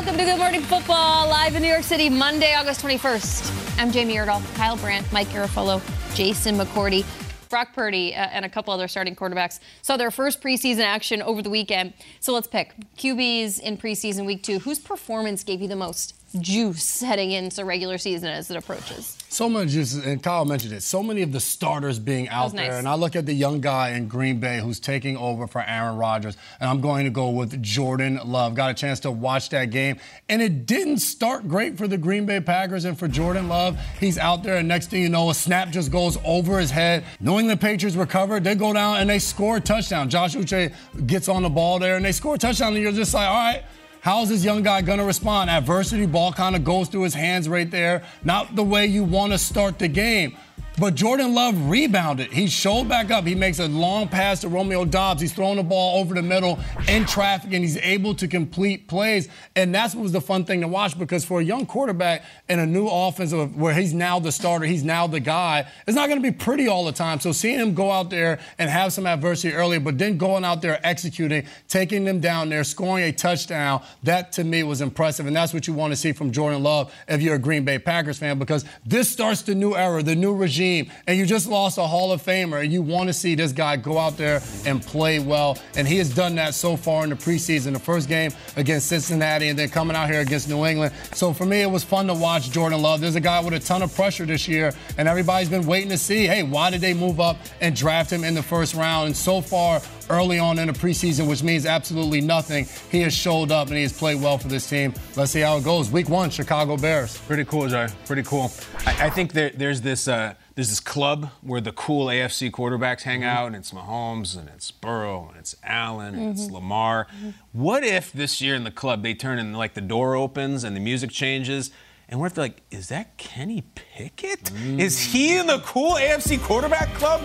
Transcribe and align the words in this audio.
Welcome 0.00 0.16
to 0.16 0.24
Good 0.24 0.38
Morning 0.38 0.62
Football, 0.62 1.28
live 1.28 1.54
in 1.54 1.60
New 1.60 1.68
York 1.68 1.82
City, 1.82 2.08
Monday, 2.08 2.54
August 2.54 2.82
21st. 2.82 3.78
I'm 3.78 3.92
Jamie 3.92 4.14
Erdahl, 4.14 4.42
Kyle 4.54 4.78
Brandt, 4.78 5.12
Mike 5.12 5.28
Garafolo, 5.28 5.82
Jason 6.14 6.56
McCourty. 6.56 7.04
Brock 7.50 7.74
Purdy 7.74 8.14
uh, 8.14 8.28
and 8.32 8.46
a 8.46 8.48
couple 8.48 8.72
other 8.72 8.88
starting 8.88 9.14
quarterbacks 9.14 9.60
saw 9.82 9.98
their 9.98 10.10
first 10.10 10.40
preseason 10.40 10.80
action 10.80 11.20
over 11.20 11.42
the 11.42 11.50
weekend. 11.50 11.92
So 12.18 12.32
let's 12.32 12.46
pick 12.46 12.72
QBs 12.96 13.60
in 13.60 13.76
preseason 13.76 14.24
week 14.24 14.42
two. 14.42 14.60
Whose 14.60 14.78
performance 14.78 15.44
gave 15.44 15.60
you 15.60 15.68
the 15.68 15.76
most 15.76 16.14
juice 16.38 17.00
heading 17.00 17.32
into 17.32 17.64
regular 17.64 17.98
season 17.98 18.28
as 18.28 18.50
it 18.50 18.56
approaches? 18.56 19.16
So 19.28 19.48
much 19.48 19.68
juice, 19.68 19.94
and 19.94 20.20
Kyle 20.22 20.44
mentioned 20.44 20.72
it. 20.72 20.82
So 20.82 21.02
many 21.02 21.22
of 21.22 21.30
the 21.30 21.38
starters 21.38 21.98
being 22.00 22.28
out 22.28 22.52
nice. 22.52 22.68
there, 22.68 22.78
and 22.78 22.88
I 22.88 22.94
look 22.94 23.14
at 23.14 23.26
the 23.26 23.32
young 23.32 23.60
guy 23.60 23.90
in 23.90 24.08
Green 24.08 24.40
Bay 24.40 24.60
who's 24.60 24.80
taking 24.80 25.16
over 25.16 25.46
for 25.46 25.62
Aaron 25.62 25.96
Rodgers, 25.96 26.36
and 26.58 26.68
I'm 26.68 26.80
going 26.80 27.04
to 27.04 27.10
go 27.10 27.30
with 27.30 27.62
Jordan 27.62 28.18
Love. 28.24 28.54
Got 28.54 28.72
a 28.72 28.74
chance 28.74 29.00
to 29.00 29.10
watch 29.10 29.50
that 29.50 29.66
game, 29.66 29.98
and 30.28 30.42
it 30.42 30.66
didn't 30.66 30.98
start 30.98 31.46
great 31.46 31.78
for 31.78 31.86
the 31.86 31.96
Green 31.96 32.26
Bay 32.26 32.40
Packers 32.40 32.84
and 32.84 32.98
for 32.98 33.06
Jordan 33.06 33.48
Love. 33.48 33.78
He's 34.00 34.18
out 34.18 34.42
there, 34.42 34.56
and 34.56 34.66
next 34.66 34.90
thing 34.90 35.02
you 35.02 35.08
know, 35.08 35.30
a 35.30 35.34
snap 35.34 35.70
just 35.70 35.92
goes 35.92 36.18
over 36.24 36.58
his 36.58 36.70
head. 36.70 37.04
New 37.20 37.38
England 37.38 37.60
Patriots 37.60 37.96
recover, 37.96 38.40
they 38.40 38.54
go 38.56 38.72
down 38.72 38.96
and 38.96 39.08
they 39.08 39.20
score 39.20 39.58
a 39.58 39.60
touchdown. 39.60 40.10
Josh 40.10 40.34
Uche 40.34 40.72
gets 41.06 41.28
on 41.28 41.42
the 41.42 41.50
ball 41.50 41.78
there, 41.78 41.96
and 41.96 42.04
they 42.04 42.12
score 42.12 42.34
a 42.34 42.38
touchdown, 42.38 42.74
and 42.74 42.82
you're 42.82 42.92
just 42.92 43.14
like, 43.14 43.28
all 43.28 43.34
right. 43.34 43.62
How's 44.02 44.30
this 44.30 44.42
young 44.42 44.62
guy 44.62 44.80
gonna 44.80 45.04
respond? 45.04 45.50
Adversity 45.50 46.06
ball 46.06 46.32
kind 46.32 46.56
of 46.56 46.64
goes 46.64 46.88
through 46.88 47.02
his 47.02 47.12
hands 47.12 47.50
right 47.50 47.70
there. 47.70 48.02
Not 48.24 48.56
the 48.56 48.62
way 48.62 48.86
you 48.86 49.04
want 49.04 49.32
to 49.32 49.38
start 49.38 49.78
the 49.78 49.88
game. 49.88 50.38
But 50.80 50.94
Jordan 50.94 51.34
Love 51.34 51.68
rebounded. 51.68 52.32
He 52.32 52.46
showed 52.46 52.88
back 52.88 53.10
up. 53.10 53.26
He 53.26 53.34
makes 53.34 53.58
a 53.58 53.68
long 53.68 54.08
pass 54.08 54.40
to 54.40 54.48
Romeo 54.48 54.86
Doubs. 54.86 55.20
He's 55.20 55.34
throwing 55.34 55.56
the 55.56 55.62
ball 55.62 56.00
over 56.00 56.14
the 56.14 56.22
middle 56.22 56.58
in 56.88 57.04
traffic, 57.04 57.52
and 57.52 57.62
he's 57.62 57.76
able 57.76 58.14
to 58.14 58.26
complete 58.26 58.88
plays. 58.88 59.28
And 59.54 59.74
that's 59.74 59.94
what 59.94 60.04
was 60.04 60.12
the 60.12 60.22
fun 60.22 60.46
thing 60.46 60.62
to 60.62 60.68
watch 60.68 60.98
because 60.98 61.22
for 61.22 61.40
a 61.40 61.44
young 61.44 61.66
quarterback 61.66 62.24
in 62.48 62.60
a 62.60 62.64
new 62.64 62.88
offense 62.88 63.34
where 63.34 63.74
he's 63.74 63.92
now 63.92 64.20
the 64.20 64.32
starter, 64.32 64.64
he's 64.64 64.82
now 64.82 65.06
the 65.06 65.20
guy, 65.20 65.70
it's 65.86 65.94
not 65.94 66.08
going 66.08 66.18
to 66.18 66.22
be 66.22 66.34
pretty 66.34 66.66
all 66.66 66.86
the 66.86 66.92
time. 66.92 67.20
So 67.20 67.32
seeing 67.32 67.58
him 67.58 67.74
go 67.74 67.90
out 67.90 68.08
there 68.08 68.38
and 68.58 68.70
have 68.70 68.94
some 68.94 69.06
adversity 69.06 69.52
earlier, 69.52 69.80
but 69.80 69.98
then 69.98 70.16
going 70.16 70.46
out 70.46 70.62
there 70.62 70.80
executing, 70.82 71.46
taking 71.68 72.06
them 72.06 72.20
down 72.20 72.48
there, 72.48 72.64
scoring 72.64 73.04
a 73.04 73.12
touchdown, 73.12 73.82
that 74.04 74.32
to 74.32 74.44
me 74.44 74.62
was 74.62 74.80
impressive. 74.80 75.26
And 75.26 75.36
that's 75.36 75.52
what 75.52 75.66
you 75.66 75.74
want 75.74 75.92
to 75.92 75.96
see 75.96 76.12
from 76.12 76.32
Jordan 76.32 76.62
Love 76.62 76.90
if 77.06 77.20
you're 77.20 77.34
a 77.34 77.38
Green 77.38 77.66
Bay 77.66 77.78
Packers 77.78 78.18
fan 78.18 78.38
because 78.38 78.64
this 78.86 79.10
starts 79.10 79.42
the 79.42 79.54
new 79.54 79.76
era, 79.76 80.02
the 80.02 80.16
new 80.16 80.34
regime 80.34 80.69
and 81.06 81.18
you 81.18 81.26
just 81.26 81.48
lost 81.48 81.78
a 81.78 81.86
Hall 81.86 82.12
of 82.12 82.22
Famer, 82.22 82.62
and 82.62 82.72
you 82.72 82.82
want 82.82 83.08
to 83.08 83.12
see 83.12 83.34
this 83.34 83.52
guy 83.52 83.76
go 83.76 83.98
out 83.98 84.16
there 84.16 84.40
and 84.66 84.82
play 84.82 85.18
well. 85.18 85.58
And 85.76 85.86
he 85.86 85.98
has 85.98 86.14
done 86.14 86.34
that 86.36 86.54
so 86.54 86.76
far 86.76 87.04
in 87.04 87.10
the 87.10 87.16
preseason. 87.16 87.72
The 87.72 87.78
first 87.78 88.08
game 88.08 88.32
against 88.56 88.88
Cincinnati, 88.88 89.48
and 89.48 89.58
then 89.58 89.68
coming 89.68 89.96
out 89.96 90.08
here 90.10 90.20
against 90.20 90.48
New 90.48 90.64
England. 90.66 90.92
So 91.12 91.32
for 91.32 91.46
me, 91.46 91.62
it 91.62 91.70
was 91.70 91.84
fun 91.84 92.06
to 92.06 92.14
watch 92.14 92.50
Jordan 92.50 92.80
Love. 92.82 93.00
There's 93.00 93.16
a 93.16 93.20
guy 93.20 93.40
with 93.40 93.54
a 93.54 93.60
ton 93.60 93.82
of 93.82 93.94
pressure 93.94 94.26
this 94.26 94.46
year, 94.48 94.72
and 94.98 95.08
everybody's 95.08 95.48
been 95.48 95.66
waiting 95.66 95.90
to 95.90 95.98
see, 95.98 96.26
hey, 96.26 96.42
why 96.42 96.70
did 96.70 96.80
they 96.80 96.94
move 96.94 97.20
up 97.20 97.36
and 97.60 97.74
draft 97.74 98.12
him 98.12 98.24
in 98.24 98.34
the 98.34 98.42
first 98.42 98.74
round? 98.74 99.06
And 99.06 99.16
so 99.16 99.40
far, 99.40 99.80
early 100.10 100.38
on 100.38 100.58
in 100.58 100.66
the 100.66 100.72
preseason, 100.72 101.28
which 101.28 101.42
means 101.42 101.64
absolutely 101.64 102.20
nothing, 102.20 102.66
he 102.90 103.00
has 103.00 103.14
showed 103.14 103.50
up 103.50 103.68
and 103.68 103.76
he 103.76 103.82
has 103.82 103.96
played 103.96 104.20
well 104.20 104.36
for 104.36 104.48
this 104.48 104.68
team. 104.68 104.92
Let's 105.16 105.32
see 105.32 105.40
how 105.40 105.56
it 105.56 105.64
goes. 105.64 105.90
Week 105.90 106.08
one, 106.08 106.30
Chicago 106.30 106.76
Bears. 106.76 107.16
Pretty 107.18 107.44
cool, 107.44 107.68
Jay. 107.68 107.88
Pretty 108.04 108.24
cool. 108.24 108.50
I, 108.86 109.06
I 109.06 109.10
think 109.10 109.32
there, 109.32 109.50
there's 109.50 109.80
this 109.80 110.08
uh, 110.08 110.34
there's 110.54 110.68
this 110.68 110.80
club 110.80 111.30
where 111.40 111.60
the 111.60 111.72
cool 111.72 112.08
AFC 112.08 112.50
quarterbacks 112.50 113.02
hang 113.02 113.20
mm-hmm. 113.20 113.28
out, 113.28 113.46
and 113.46 113.56
it's 113.56 113.70
Mahomes, 113.70 114.36
and 114.36 114.48
it's 114.48 114.70
Burrow, 114.70 115.28
and 115.28 115.38
it's 115.38 115.56
Allen, 115.62 116.14
and 116.14 116.30
it's 116.30 116.44
mm-hmm. 116.44 116.54
Lamar. 116.56 117.06
Mm-hmm. 117.06 117.30
What 117.52 117.84
if 117.84 118.12
this 118.12 118.42
year 118.42 118.54
in 118.54 118.64
the 118.64 118.70
club 118.70 119.02
they 119.02 119.14
turn 119.14 119.38
and 119.38 119.56
like 119.56 119.74
the 119.74 119.80
door 119.80 120.16
opens 120.16 120.64
and 120.64 120.76
the 120.76 120.80
music 120.80 121.10
changes? 121.10 121.70
And 122.10 122.18
what 122.18 122.26
if 122.26 122.34
they're 122.34 122.44
like, 122.44 122.62
is 122.72 122.88
that 122.88 123.16
Kenny 123.18 123.62
Pickett? 123.76 124.42
Mm. 124.42 124.80
Is 124.80 125.00
he 125.00 125.38
in 125.38 125.46
the 125.46 125.60
cool 125.60 125.92
AFC 125.92 126.40
quarterback 126.42 126.92
club? 126.94 127.22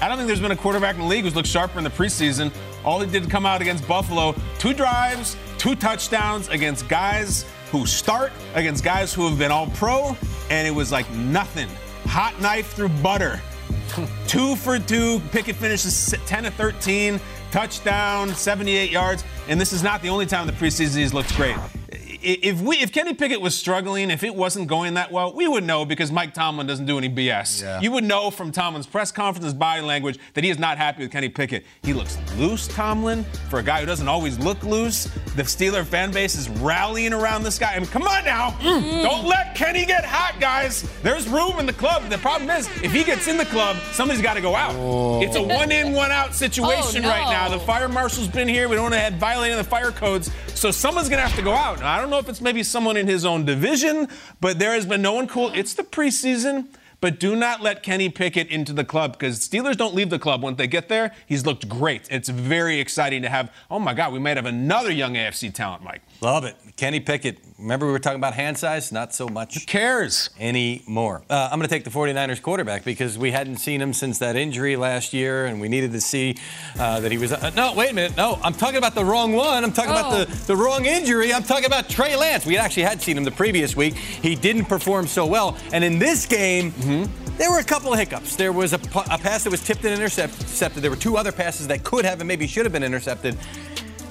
I 0.00 0.08
don't 0.08 0.18
think 0.18 0.26
there's 0.26 0.40
been 0.40 0.50
a 0.50 0.56
quarterback 0.56 0.96
in 0.96 1.02
the 1.02 1.06
league 1.06 1.24
who's 1.24 1.34
looked 1.34 1.48
sharper 1.48 1.78
in 1.78 1.84
the 1.84 1.90
preseason. 1.90 2.52
All 2.84 3.00
he 3.00 3.10
did 3.10 3.24
to 3.24 3.28
come 3.28 3.46
out 3.46 3.62
against 3.62 3.86
Buffalo, 3.88 4.34
two 4.58 4.74
drives, 4.74 5.36
two 5.58 5.74
touchdowns 5.74 6.48
against 6.48 6.86
guys 6.88 7.46
who 7.70 7.86
start, 7.86 8.32
against 8.54 8.84
guys 8.84 9.12
who 9.12 9.26
have 9.28 9.38
been 9.38 9.50
all 9.50 9.68
pro, 9.68 10.16
and 10.50 10.68
it 10.68 10.70
was 10.70 10.92
like 10.92 11.10
nothing. 11.12 11.68
Hot 12.04 12.38
knife 12.40 12.72
through 12.74 12.90
butter. 12.90 13.40
two 14.28 14.54
for 14.56 14.78
two. 14.78 15.20
Pickett 15.32 15.56
finishes 15.56 16.14
10 16.26 16.44
to 16.44 16.50
13, 16.50 17.18
touchdown, 17.50 18.28
78 18.34 18.90
yards. 18.90 19.24
And 19.48 19.60
this 19.60 19.72
is 19.72 19.82
not 19.82 20.02
the 20.02 20.08
only 20.08 20.26
time 20.26 20.46
in 20.48 20.54
the 20.54 20.60
preseason 20.60 20.98
he's 20.98 21.14
looked 21.14 21.34
great. 21.36 21.56
I- 22.26 22.38
If 22.42 22.60
we, 22.60 22.76
if 22.78 22.92
Kenny 22.92 23.14
Pickett 23.14 23.40
was 23.40 23.56
struggling, 23.56 24.10
if 24.10 24.24
it 24.24 24.34
wasn't 24.34 24.66
going 24.68 24.94
that 24.94 25.12
well, 25.12 25.32
we 25.32 25.46
would 25.46 25.62
know 25.64 25.84
because 25.84 26.10
Mike 26.10 26.34
Tomlin 26.34 26.66
doesn't 26.66 26.86
do 26.86 26.98
any 26.98 27.08
BS. 27.08 27.62
Yeah. 27.62 27.80
You 27.80 27.92
would 27.92 28.04
know 28.04 28.30
from 28.30 28.50
Tomlin's 28.52 28.86
press 28.86 29.12
conference, 29.12 29.44
his 29.44 29.54
body 29.54 29.80
language, 29.82 30.18
that 30.34 30.42
he 30.44 30.50
is 30.50 30.58
not 30.58 30.76
happy 30.78 31.02
with 31.04 31.12
Kenny 31.12 31.28
Pickett. 31.28 31.64
He 31.82 31.92
looks 31.92 32.18
loose, 32.36 32.66
Tomlin, 32.68 33.24
for 33.48 33.60
a 33.60 33.62
guy 33.62 33.80
who 33.80 33.86
doesn't 33.86 34.08
always 34.08 34.38
look 34.38 34.62
loose. 34.64 35.04
The 35.36 35.42
Steeler 35.42 35.84
fan 35.84 36.10
base 36.10 36.34
is 36.34 36.48
rallying 36.48 37.12
around 37.12 37.42
this 37.44 37.58
guy. 37.58 37.74
I 37.74 37.78
mean, 37.78 37.88
come 37.88 38.02
on 38.02 38.24
now. 38.24 38.50
Mm. 38.60 39.02
Don't 39.02 39.26
let 39.26 39.54
Kenny 39.54 39.84
get 39.86 40.04
hot, 40.04 40.40
guys. 40.40 40.82
There's 41.02 41.28
room 41.28 41.58
in 41.60 41.66
the 41.66 41.72
club. 41.72 42.08
The 42.08 42.18
problem 42.18 42.50
is, 42.50 42.66
if 42.82 42.92
he 42.92 43.04
gets 43.04 43.28
in 43.28 43.36
the 43.36 43.44
club, 43.46 43.76
somebody's 43.92 44.22
got 44.22 44.34
to 44.34 44.40
go 44.40 44.56
out. 44.56 44.74
Oh. 44.76 45.22
It's 45.22 45.36
a 45.36 45.42
one 45.42 45.70
in, 45.70 45.92
one 45.92 46.10
out 46.10 46.34
situation 46.34 47.04
Oh, 47.04 47.08
no. 47.08 47.08
right 47.08 47.30
now. 47.30 47.48
The 47.48 47.60
fire 47.60 47.88
marshal's 47.88 48.28
been 48.28 48.48
here. 48.48 48.68
We 48.68 48.74
don't 48.74 48.84
want 48.84 48.94
to 48.94 49.00
have 49.00 49.14
violating 49.14 49.56
the 49.56 49.64
fire 49.64 49.90
codes. 49.92 50.30
So 50.54 50.70
someone's 50.70 51.08
going 51.08 51.20
to 51.22 51.26
have 51.26 51.36
to 51.36 51.42
go 51.44 51.52
out. 51.52 51.82
I 51.82 52.00
don't 52.00 52.10
know 52.10 52.15
if 52.18 52.28
it's 52.28 52.40
maybe 52.40 52.62
someone 52.62 52.96
in 52.96 53.06
his 53.06 53.24
own 53.24 53.44
division, 53.44 54.08
but 54.40 54.58
there 54.58 54.72
has 54.72 54.86
been 54.86 55.02
no 55.02 55.14
one 55.14 55.28
cool. 55.28 55.50
It's 55.54 55.74
the 55.74 55.82
preseason. 55.82 56.68
But 57.00 57.20
do 57.20 57.36
not 57.36 57.62
let 57.62 57.82
Kenny 57.82 58.08
Pickett 58.08 58.48
into 58.48 58.72
the 58.72 58.84
club 58.84 59.12
because 59.12 59.38
Steelers 59.46 59.76
don't 59.76 59.94
leave 59.94 60.10
the 60.10 60.18
club. 60.18 60.42
Once 60.42 60.56
they 60.56 60.66
get 60.66 60.88
there, 60.88 61.14
he's 61.26 61.44
looked 61.44 61.68
great. 61.68 62.08
It's 62.10 62.28
very 62.28 62.80
exciting 62.80 63.22
to 63.22 63.28
have, 63.28 63.52
oh 63.70 63.78
my 63.78 63.92
God, 63.94 64.12
we 64.12 64.18
might 64.18 64.36
have 64.36 64.46
another 64.46 64.90
young 64.90 65.14
AFC 65.14 65.52
talent, 65.52 65.82
Mike. 65.84 66.02
Love 66.22 66.44
it. 66.44 66.56
Kenny 66.76 67.00
Pickett. 67.00 67.38
Remember 67.58 67.86
we 67.86 67.92
were 67.92 67.98
talking 67.98 68.18
about 68.18 68.34
hand 68.34 68.58
size? 68.58 68.92
Not 68.92 69.14
so 69.14 69.28
much 69.28 69.54
Who 69.54 69.60
Cares. 69.66 70.30
anymore. 70.38 71.22
Uh, 71.28 71.48
I'm 71.50 71.58
going 71.58 71.68
to 71.68 71.74
take 71.74 71.84
the 71.84 71.90
49ers 71.90 72.40
quarterback 72.42 72.84
because 72.84 73.16
we 73.18 73.30
hadn't 73.30 73.56
seen 73.58 73.80
him 73.80 73.92
since 73.92 74.18
that 74.18 74.36
injury 74.36 74.76
last 74.76 75.12
year, 75.12 75.46
and 75.46 75.60
we 75.60 75.68
needed 75.68 75.92
to 75.92 76.00
see 76.00 76.36
uh, 76.78 77.00
that 77.00 77.12
he 77.12 77.18
was. 77.18 77.32
Uh, 77.32 77.50
no, 77.56 77.74
wait 77.74 77.90
a 77.90 77.94
minute. 77.94 78.16
No, 78.16 78.38
I'm 78.42 78.52
talking 78.54 78.76
about 78.76 78.94
the 78.94 79.04
wrong 79.04 79.32
one. 79.32 79.64
I'm 79.64 79.72
talking 79.72 79.90
about 79.90 80.12
Oh. 80.12 80.24
the, 80.24 80.46
the 80.46 80.56
wrong 80.56 80.84
injury. 80.86 81.32
I'm 81.32 81.42
talking 81.42 81.64
about 81.66 81.88
Trey 81.88 82.16
Lance. 82.16 82.44
We 82.46 82.56
actually 82.58 82.84
had 82.84 83.00
seen 83.02 83.16
him 83.18 83.24
the 83.24 83.30
previous 83.30 83.74
week. 83.76 83.94
He 83.96 84.34
didn't 84.34 84.66
perform 84.66 85.06
so 85.06 85.26
well. 85.26 85.56
And 85.72 85.82
in 85.84 85.98
this 85.98 86.26
game, 86.26 86.72
there 87.36 87.50
were 87.50 87.58
a 87.58 87.64
couple 87.64 87.92
of 87.92 87.98
hiccups. 87.98 88.36
There 88.36 88.52
was 88.52 88.72
a, 88.72 88.76
a 88.76 89.18
pass 89.18 89.44
that 89.44 89.50
was 89.50 89.62
tipped 89.62 89.84
and 89.84 89.94
intercepted. 89.94 90.82
There 90.82 90.90
were 90.90 90.96
two 90.96 91.16
other 91.16 91.32
passes 91.32 91.66
that 91.68 91.84
could 91.84 92.04
have 92.04 92.20
and 92.20 92.28
maybe 92.28 92.46
should 92.46 92.64
have 92.64 92.72
been 92.72 92.82
intercepted. 92.82 93.36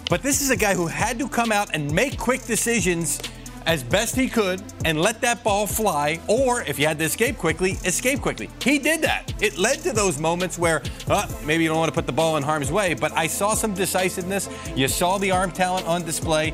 But 0.10 0.22
this 0.22 0.42
is 0.42 0.51
a 0.51 0.57
guy 0.57 0.75
who 0.75 0.88
had 0.88 1.18
to 1.19 1.27
come 1.27 1.51
out 1.51 1.74
and 1.74 1.92
make 1.92 2.18
quick 2.18 2.44
decisions 2.44 3.19
as 3.66 3.83
best 3.83 4.16
he 4.16 4.30
could 4.30 4.62
and 4.86 5.01
let 5.01 5.22
that 5.22 5.44
ball 5.44 5.66
fly, 5.66 6.19
or 6.27 6.62
if 6.62 6.77
you 6.77 6.86
had 6.86 7.00
to 7.00 7.06
escape 7.06 7.38
quickly, 7.38 7.72
escape 7.83 8.22
quickly. 8.22 8.50
He 8.62 8.78
did 8.78 9.01
that. 9.01 9.33
It 9.42 9.57
led 9.57 9.80
to 9.80 9.92
those 9.92 10.19
moments 10.19 10.57
where 10.57 10.83
uh, 11.07 11.28
maybe 11.45 11.63
you 11.63 11.69
don't 11.69 11.80
want 11.80 11.89
to 11.89 11.95
put 11.95 12.06
the 12.06 12.13
ball 12.13 12.38
in 12.38 12.44
harm's 12.44 12.71
way, 12.71 12.94
but 12.94 13.12
I 13.13 13.28
saw 13.28 13.54
some 13.54 13.74
decisiveness. 13.74 14.50
You 14.75 14.88
saw 14.88 15.18
the 15.18 15.31
arm 15.31 15.51
talent 15.51 15.88
on 15.88 16.04
display. 16.06 16.54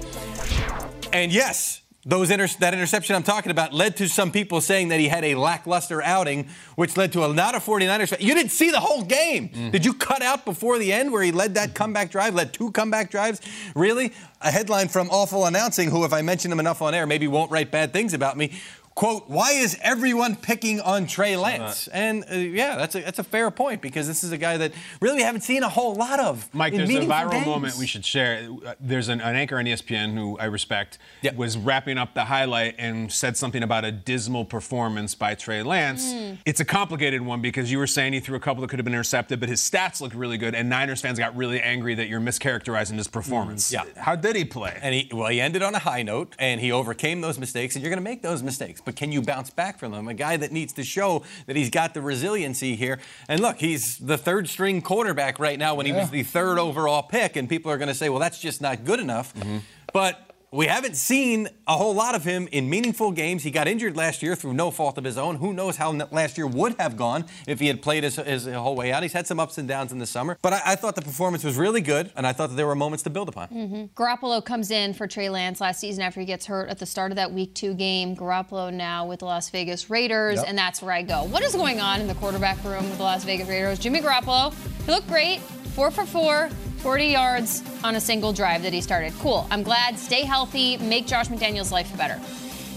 And 1.11 1.31
yes, 1.33 1.80
those 2.03 2.31
inter- 2.31 2.47
that 2.59 2.73
interception 2.73 3.15
I'm 3.15 3.23
talking 3.23 3.51
about 3.51 3.73
led 3.73 3.97
to 3.97 4.09
some 4.09 4.31
people 4.31 4.59
saying 4.59 4.87
that 4.87 4.99
he 4.99 5.07
had 5.07 5.23
a 5.23 5.35
lackluster 5.35 6.01
outing, 6.01 6.47
which 6.75 6.97
led 6.97 7.13
to 7.13 7.23
a 7.23 7.27
lot 7.27 7.53
of 7.53 7.63
49ers. 7.63 8.19
You 8.19 8.33
didn't 8.33 8.51
see 8.51 8.71
the 8.71 8.79
whole 8.79 9.03
game. 9.03 9.49
Mm. 9.49 9.71
Did 9.71 9.85
you 9.85 9.93
cut 9.93 10.23
out 10.23 10.43
before 10.43 10.79
the 10.79 10.91
end 10.91 11.11
where 11.11 11.21
he 11.21 11.31
led 11.31 11.53
that 11.55 11.75
comeback 11.75 12.09
drive, 12.09 12.33
led 12.33 12.53
two 12.53 12.71
comeback 12.71 13.11
drives? 13.11 13.39
Really? 13.75 14.13
A 14.41 14.49
headline 14.49 14.87
from 14.87 15.09
Awful 15.11 15.45
Announcing, 15.45 15.91
who, 15.91 16.03
if 16.03 16.13
I 16.13 16.23
mention 16.23 16.51
him 16.51 16.59
enough 16.59 16.81
on 16.81 16.95
air, 16.95 17.05
maybe 17.05 17.27
won't 17.27 17.51
write 17.51 17.69
bad 17.69 17.93
things 17.93 18.15
about 18.15 18.35
me, 18.35 18.51
quote, 18.95 19.29
why 19.29 19.51
is 19.53 19.77
everyone 19.81 20.35
picking 20.35 20.81
on 20.81 21.07
Trey 21.07 21.37
Lance? 21.37 21.87
And 21.87 22.25
uh, 22.31 22.35
yeah, 22.35 22.77
that's 22.77 22.95
a, 22.95 23.01
that's 23.01 23.19
a 23.19 23.23
fair 23.23 23.49
point 23.51 23.81
because 23.81 24.07
this 24.07 24.23
is 24.23 24.31
a 24.31 24.37
guy 24.37 24.57
that 24.57 24.73
really 24.99 25.17
we 25.17 25.23
haven't 25.23 25.41
seen 25.41 25.63
a 25.63 25.69
whole 25.69 25.95
lot 25.95 26.19
of. 26.19 26.53
Mike, 26.53 26.73
there's 26.73 26.89
a 26.89 26.93
viral 26.93 27.31
games. 27.31 27.45
moment 27.45 27.75
we 27.77 27.87
should 27.87 28.05
share. 28.05 28.49
Uh, 28.65 28.73
there's 28.79 29.07
an, 29.07 29.21
an, 29.21 29.35
anchor 29.35 29.57
on 29.57 29.65
ESPN 29.65 30.15
who 30.15 30.37
I 30.39 30.45
respect 30.45 30.97
yep. 31.21 31.35
was 31.35 31.57
wrapping 31.57 31.97
up 31.97 32.13
the 32.13 32.25
highlight 32.25 32.75
and 32.77 33.11
said 33.11 33.37
something 33.37 33.63
about 33.63 33.85
a 33.85 33.91
dismal 33.91 34.45
performance 34.45 35.15
by 35.15 35.35
Trey 35.35 35.63
Lance. 35.63 36.13
Mm. 36.13 36.37
It's 36.45 36.59
a 36.59 36.65
complicated 36.65 37.21
one 37.21 37.41
because 37.41 37.71
you 37.71 37.77
were 37.77 37.87
saying 37.87 38.13
he 38.13 38.19
threw 38.19 38.35
a 38.35 38.39
couple 38.39 38.61
that 38.61 38.69
could 38.69 38.79
have 38.79 38.85
been 38.85 38.93
intercepted, 38.93 39.39
but 39.39 39.49
his 39.49 39.61
stats 39.61 40.01
look 40.01 40.13
really 40.15 40.37
good, 40.37 40.55
and 40.55 40.69
Niners 40.69 41.01
fans 41.01 41.17
got 41.19 41.35
really 41.35 41.61
angry 41.61 41.95
that 41.95 42.07
you're 42.07 42.21
mischaracterizing 42.21 42.97
his 42.97 43.07
performance. 43.07 43.69
Mm. 43.69 43.73
Yeah. 43.73 44.01
How 44.01 44.15
did 44.15 44.35
he 44.35 44.45
play? 44.45 44.77
And 44.81 44.95
he 44.95 45.09
well, 45.13 45.29
he 45.29 45.39
ended 45.39 45.61
on 45.61 45.75
a 45.75 45.79
high 45.79 46.03
note, 46.03 46.35
and 46.39 46.59
he 46.59 46.71
overcame 46.71 47.21
those 47.21 47.37
mistakes, 47.39 47.75
and 47.75 47.83
you're 47.83 47.89
going 47.89 48.03
to 48.03 48.09
make 48.09 48.21
those 48.21 48.43
mistakes 48.43 48.81
but 48.83 48.90
can 48.91 49.11
you 49.11 49.21
bounce 49.21 49.49
back 49.49 49.79
from 49.79 49.91
them? 49.91 50.07
A 50.07 50.13
guy 50.13 50.37
that 50.37 50.51
needs 50.51 50.73
to 50.73 50.83
show 50.83 51.23
that 51.45 51.55
he's 51.55 51.69
got 51.69 51.93
the 51.93 52.01
resiliency 52.01 52.75
here. 52.75 52.99
And 53.27 53.39
look, 53.39 53.57
he's 53.57 53.97
the 53.97 54.17
third 54.17 54.49
string 54.49 54.81
quarterback 54.81 55.39
right 55.39 55.57
now 55.57 55.75
when 55.75 55.85
yeah. 55.85 55.93
he 55.93 55.99
was 55.99 56.09
the 56.09 56.23
third 56.23 56.59
overall 56.59 57.03
pick, 57.03 57.35
and 57.35 57.47
people 57.49 57.71
are 57.71 57.77
going 57.77 57.87
to 57.87 57.95
say, 57.95 58.09
well, 58.09 58.19
that's 58.19 58.39
just 58.39 58.61
not 58.61 58.85
good 58.85 58.99
enough. 58.99 59.33
Mm-hmm. 59.35 59.59
But 59.93 60.30
we 60.53 60.65
haven't 60.65 60.97
seen 60.97 61.47
a 61.65 61.77
whole 61.77 61.93
lot 61.93 62.13
of 62.13 62.25
him 62.25 62.49
in 62.51 62.69
meaningful 62.69 63.13
games. 63.13 63.43
He 63.43 63.51
got 63.51 63.69
injured 63.69 63.95
last 63.95 64.21
year 64.21 64.35
through 64.35 64.53
no 64.53 64.69
fault 64.69 64.97
of 64.97 65.05
his 65.05 65.17
own. 65.17 65.37
Who 65.37 65.53
knows 65.53 65.77
how 65.77 65.91
last 66.11 66.37
year 66.37 66.45
would 66.45 66.75
have 66.77 66.97
gone 66.97 67.25
if 67.47 67.61
he 67.61 67.67
had 67.67 67.81
played 67.81 68.03
his, 68.03 68.17
his 68.17 68.45
whole 68.47 68.75
way 68.75 68.91
out. 68.91 69.01
He's 69.01 69.13
had 69.13 69.25
some 69.25 69.39
ups 69.39 69.57
and 69.57 69.65
downs 69.65 69.93
in 69.93 69.99
the 69.99 70.05
summer, 70.05 70.37
but 70.41 70.51
I, 70.51 70.61
I, 70.65 70.75
thought 70.75 70.95
the 70.95 71.01
performance 71.01 71.45
was 71.45 71.55
really 71.55 71.79
good, 71.79 72.11
and 72.17 72.27
I 72.27 72.33
thought 72.33 72.49
that 72.49 72.55
there 72.55 72.67
were 72.67 72.75
moments 72.75 73.03
to 73.03 73.09
build 73.09 73.29
upon. 73.29 73.47
Mm-hmm. 73.47 73.83
Garoppolo 73.95 74.43
comes 74.43 74.71
in 74.71 74.93
for 74.93 75.07
Trey 75.07 75.29
Lance 75.29 75.61
last 75.61 75.79
season 75.79 76.03
after 76.03 76.19
he 76.19 76.25
gets 76.25 76.45
hurt 76.47 76.69
at 76.69 76.79
the 76.79 76.85
start 76.85 77.13
of 77.13 77.15
that 77.15 77.31
Week 77.31 77.53
Two 77.55 77.73
game. 77.73 78.13
Garoppolo 78.13 78.73
now 78.73 79.07
with 79.07 79.19
the 79.19 79.25
Las 79.25 79.49
Vegas 79.51 79.89
Raiders, 79.89 80.35
yep. 80.35 80.45
and 80.49 80.57
that's 80.57 80.81
where 80.81 80.91
I 80.91 81.01
go. 81.01 81.23
What 81.23 81.43
is 81.43 81.55
going 81.55 81.79
on 81.79 82.01
in 82.01 82.07
the 82.07 82.15
quarterback 82.15 82.61
room 82.65 82.83
with 82.89 82.97
the 82.97 83.03
Las 83.03 83.23
Vegas 83.23 83.47
Raiders? 83.47 83.79
Jimmy 83.79 84.01
Garoppolo, 84.01 84.53
he 84.85 84.91
looked 84.91 85.07
great, 85.07 85.39
four 85.39 85.91
for 85.91 86.05
four. 86.05 86.49
40 86.81 87.05
yards 87.05 87.63
on 87.83 87.95
a 87.95 88.01
single 88.01 88.33
drive 88.33 88.63
that 88.63 88.73
he 88.73 88.81
started. 88.81 89.13
Cool. 89.19 89.45
I'm 89.51 89.61
glad. 89.61 89.99
Stay 89.99 90.23
healthy. 90.23 90.77
Make 90.77 91.05
Josh 91.05 91.27
McDaniels' 91.27 91.71
life 91.71 91.95
better. 91.95 92.19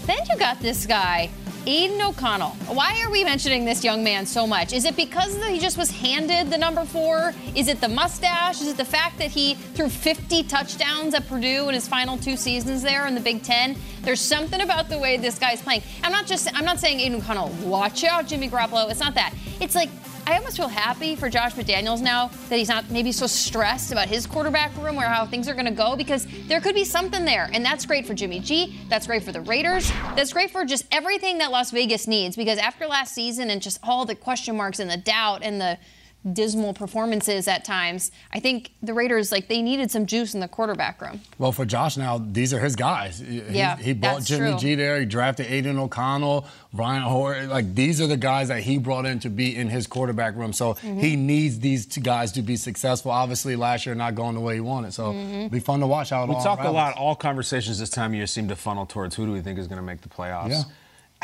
Then 0.05 0.19
you 0.29 0.37
got 0.37 0.59
this 0.59 0.85
guy, 0.85 1.31
Aidan 1.65 1.99
O'Connell. 1.99 2.51
Why 2.67 3.01
are 3.03 3.09
we 3.09 3.23
mentioning 3.23 3.65
this 3.65 3.83
young 3.83 4.03
man 4.03 4.27
so 4.27 4.45
much? 4.45 4.73
Is 4.73 4.85
it 4.85 4.95
because 4.95 5.43
he 5.47 5.57
just 5.57 5.79
was 5.79 5.89
handed 5.89 6.51
the 6.51 6.57
number 6.59 6.85
four? 6.85 7.33
Is 7.55 7.67
it 7.67 7.81
the 7.81 7.87
mustache? 7.87 8.61
Is 8.61 8.67
it 8.67 8.77
the 8.77 8.85
fact 8.85 9.17
that 9.17 9.31
he 9.31 9.55
threw 9.55 9.89
50 9.89 10.43
touchdowns 10.43 11.15
at 11.15 11.27
Purdue 11.27 11.67
in 11.67 11.73
his 11.73 11.87
final 11.87 12.15
two 12.19 12.37
seasons 12.37 12.83
there 12.83 13.07
in 13.07 13.15
the 13.15 13.21
Big 13.21 13.41
Ten? 13.41 13.75
There's 14.03 14.21
something 14.21 14.61
about 14.61 14.87
the 14.87 14.99
way 14.99 15.17
this 15.17 15.39
guy's 15.39 15.63
playing. 15.63 15.81
I'm 16.03 16.11
not 16.11 16.27
just 16.27 16.47
I'm 16.55 16.65
not 16.65 16.79
saying 16.79 16.99
Aidan 16.99 17.21
O'Connell, 17.21 17.49
watch 17.63 18.03
out, 18.03 18.27
Jimmy 18.27 18.49
Garoppolo. 18.49 18.91
It's 18.91 18.99
not 18.99 19.15
that. 19.15 19.33
It's 19.59 19.73
like 19.73 19.89
I 20.27 20.37
almost 20.37 20.57
feel 20.57 20.67
happy 20.67 21.15
for 21.15 21.29
Josh 21.29 21.53
McDaniels 21.53 22.01
now 22.01 22.31
that 22.49 22.57
he's 22.57 22.67
not 22.67 22.89
maybe 22.89 23.11
so 23.11 23.27
stressed 23.27 23.91
about 23.91 24.07
his 24.07 24.25
quarterback 24.25 24.75
room 24.77 24.97
or 24.97 25.03
how 25.03 25.23
things 25.27 25.47
are 25.47 25.53
going 25.53 25.67
to 25.67 25.71
go 25.71 25.95
because 25.95 26.25
there 26.47 26.59
could 26.59 26.73
be 26.73 26.83
something 26.83 27.25
there. 27.25 27.47
And 27.53 27.63
that's 27.63 27.85
great 27.85 28.07
for 28.07 28.15
Jimmy 28.15 28.39
G. 28.39 28.79
That's 28.89 29.05
great 29.05 29.21
for 29.21 29.31
the 29.31 29.41
Raiders. 29.41 29.91
That's 30.15 30.33
great 30.33 30.49
for 30.49 30.65
just 30.65 30.85
everything 30.91 31.37
that 31.37 31.51
Las 31.51 31.69
Vegas 31.69 32.07
needs 32.07 32.35
because 32.35 32.57
after 32.57 32.87
last 32.87 33.13
season 33.13 33.51
and 33.51 33.61
just 33.61 33.77
all 33.83 34.03
the 34.03 34.15
question 34.15 34.57
marks 34.57 34.79
and 34.79 34.89
the 34.89 34.97
doubt 34.97 35.43
and 35.43 35.61
the 35.61 35.77
dismal 36.33 36.73
performances 36.73 37.47
at 37.47 37.63
times. 37.63 38.11
I 38.33 38.39
think 38.39 38.71
the 38.81 38.93
Raiders 38.93 39.31
like 39.31 39.47
they 39.47 39.61
needed 39.61 39.91
some 39.91 40.05
juice 40.05 40.33
in 40.33 40.39
the 40.39 40.47
quarterback 40.47 41.01
room. 41.01 41.21
Well, 41.37 41.51
for 41.51 41.65
Josh 41.65 41.97
now, 41.97 42.17
these 42.17 42.53
are 42.53 42.59
his 42.59 42.75
guys. 42.75 43.19
He, 43.19 43.41
yeah, 43.41 43.77
he 43.77 43.93
brought 43.93 44.23
Jimmy 44.23 44.51
true. 44.51 44.59
G 44.59 44.75
there. 44.75 44.99
He 44.99 45.05
drafted 45.05 45.47
Aidan 45.47 45.77
O'Connell, 45.77 46.47
Brian 46.73 47.03
Hoyer. 47.03 47.45
Like 47.47 47.75
these 47.75 48.01
are 48.01 48.07
the 48.07 48.17
guys 48.17 48.47
that 48.47 48.61
he 48.61 48.77
brought 48.77 49.05
in 49.05 49.19
to 49.19 49.29
be 49.29 49.55
in 49.55 49.69
his 49.69 49.87
quarterback 49.87 50.35
room. 50.35 50.53
So 50.53 50.73
mm-hmm. 50.73 50.99
he 50.99 51.15
needs 51.15 51.59
these 51.59 51.85
two 51.85 52.01
guys 52.01 52.31
to 52.33 52.41
be 52.41 52.55
successful. 52.55 53.11
Obviously, 53.11 53.55
last 53.55 53.85
year 53.85 53.95
not 53.95 54.15
going 54.15 54.35
the 54.35 54.41
way 54.41 54.55
he 54.55 54.61
wanted. 54.61 54.93
So 54.93 55.13
mm-hmm. 55.13 55.33
it'll 55.33 55.49
be 55.49 55.59
fun 55.59 55.79
to 55.81 55.87
watch 55.87 56.09
how 56.09 56.23
it 56.23 56.29
we 56.29 56.35
all. 56.35 56.39
We 56.39 56.43
talk 56.43 56.59
a 56.63 56.71
lot. 56.71 56.97
All 56.97 57.15
conversations 57.15 57.79
this 57.79 57.89
time 57.89 58.11
of 58.11 58.15
year 58.15 58.27
seem 58.27 58.47
to 58.47 58.55
funnel 58.55 58.85
towards 58.85 59.15
who 59.15 59.25
do 59.25 59.31
we 59.31 59.41
think 59.41 59.59
is 59.59 59.67
going 59.67 59.77
to 59.77 59.85
make 59.85 60.01
the 60.01 60.09
playoffs. 60.09 60.49
Yeah. 60.49 60.63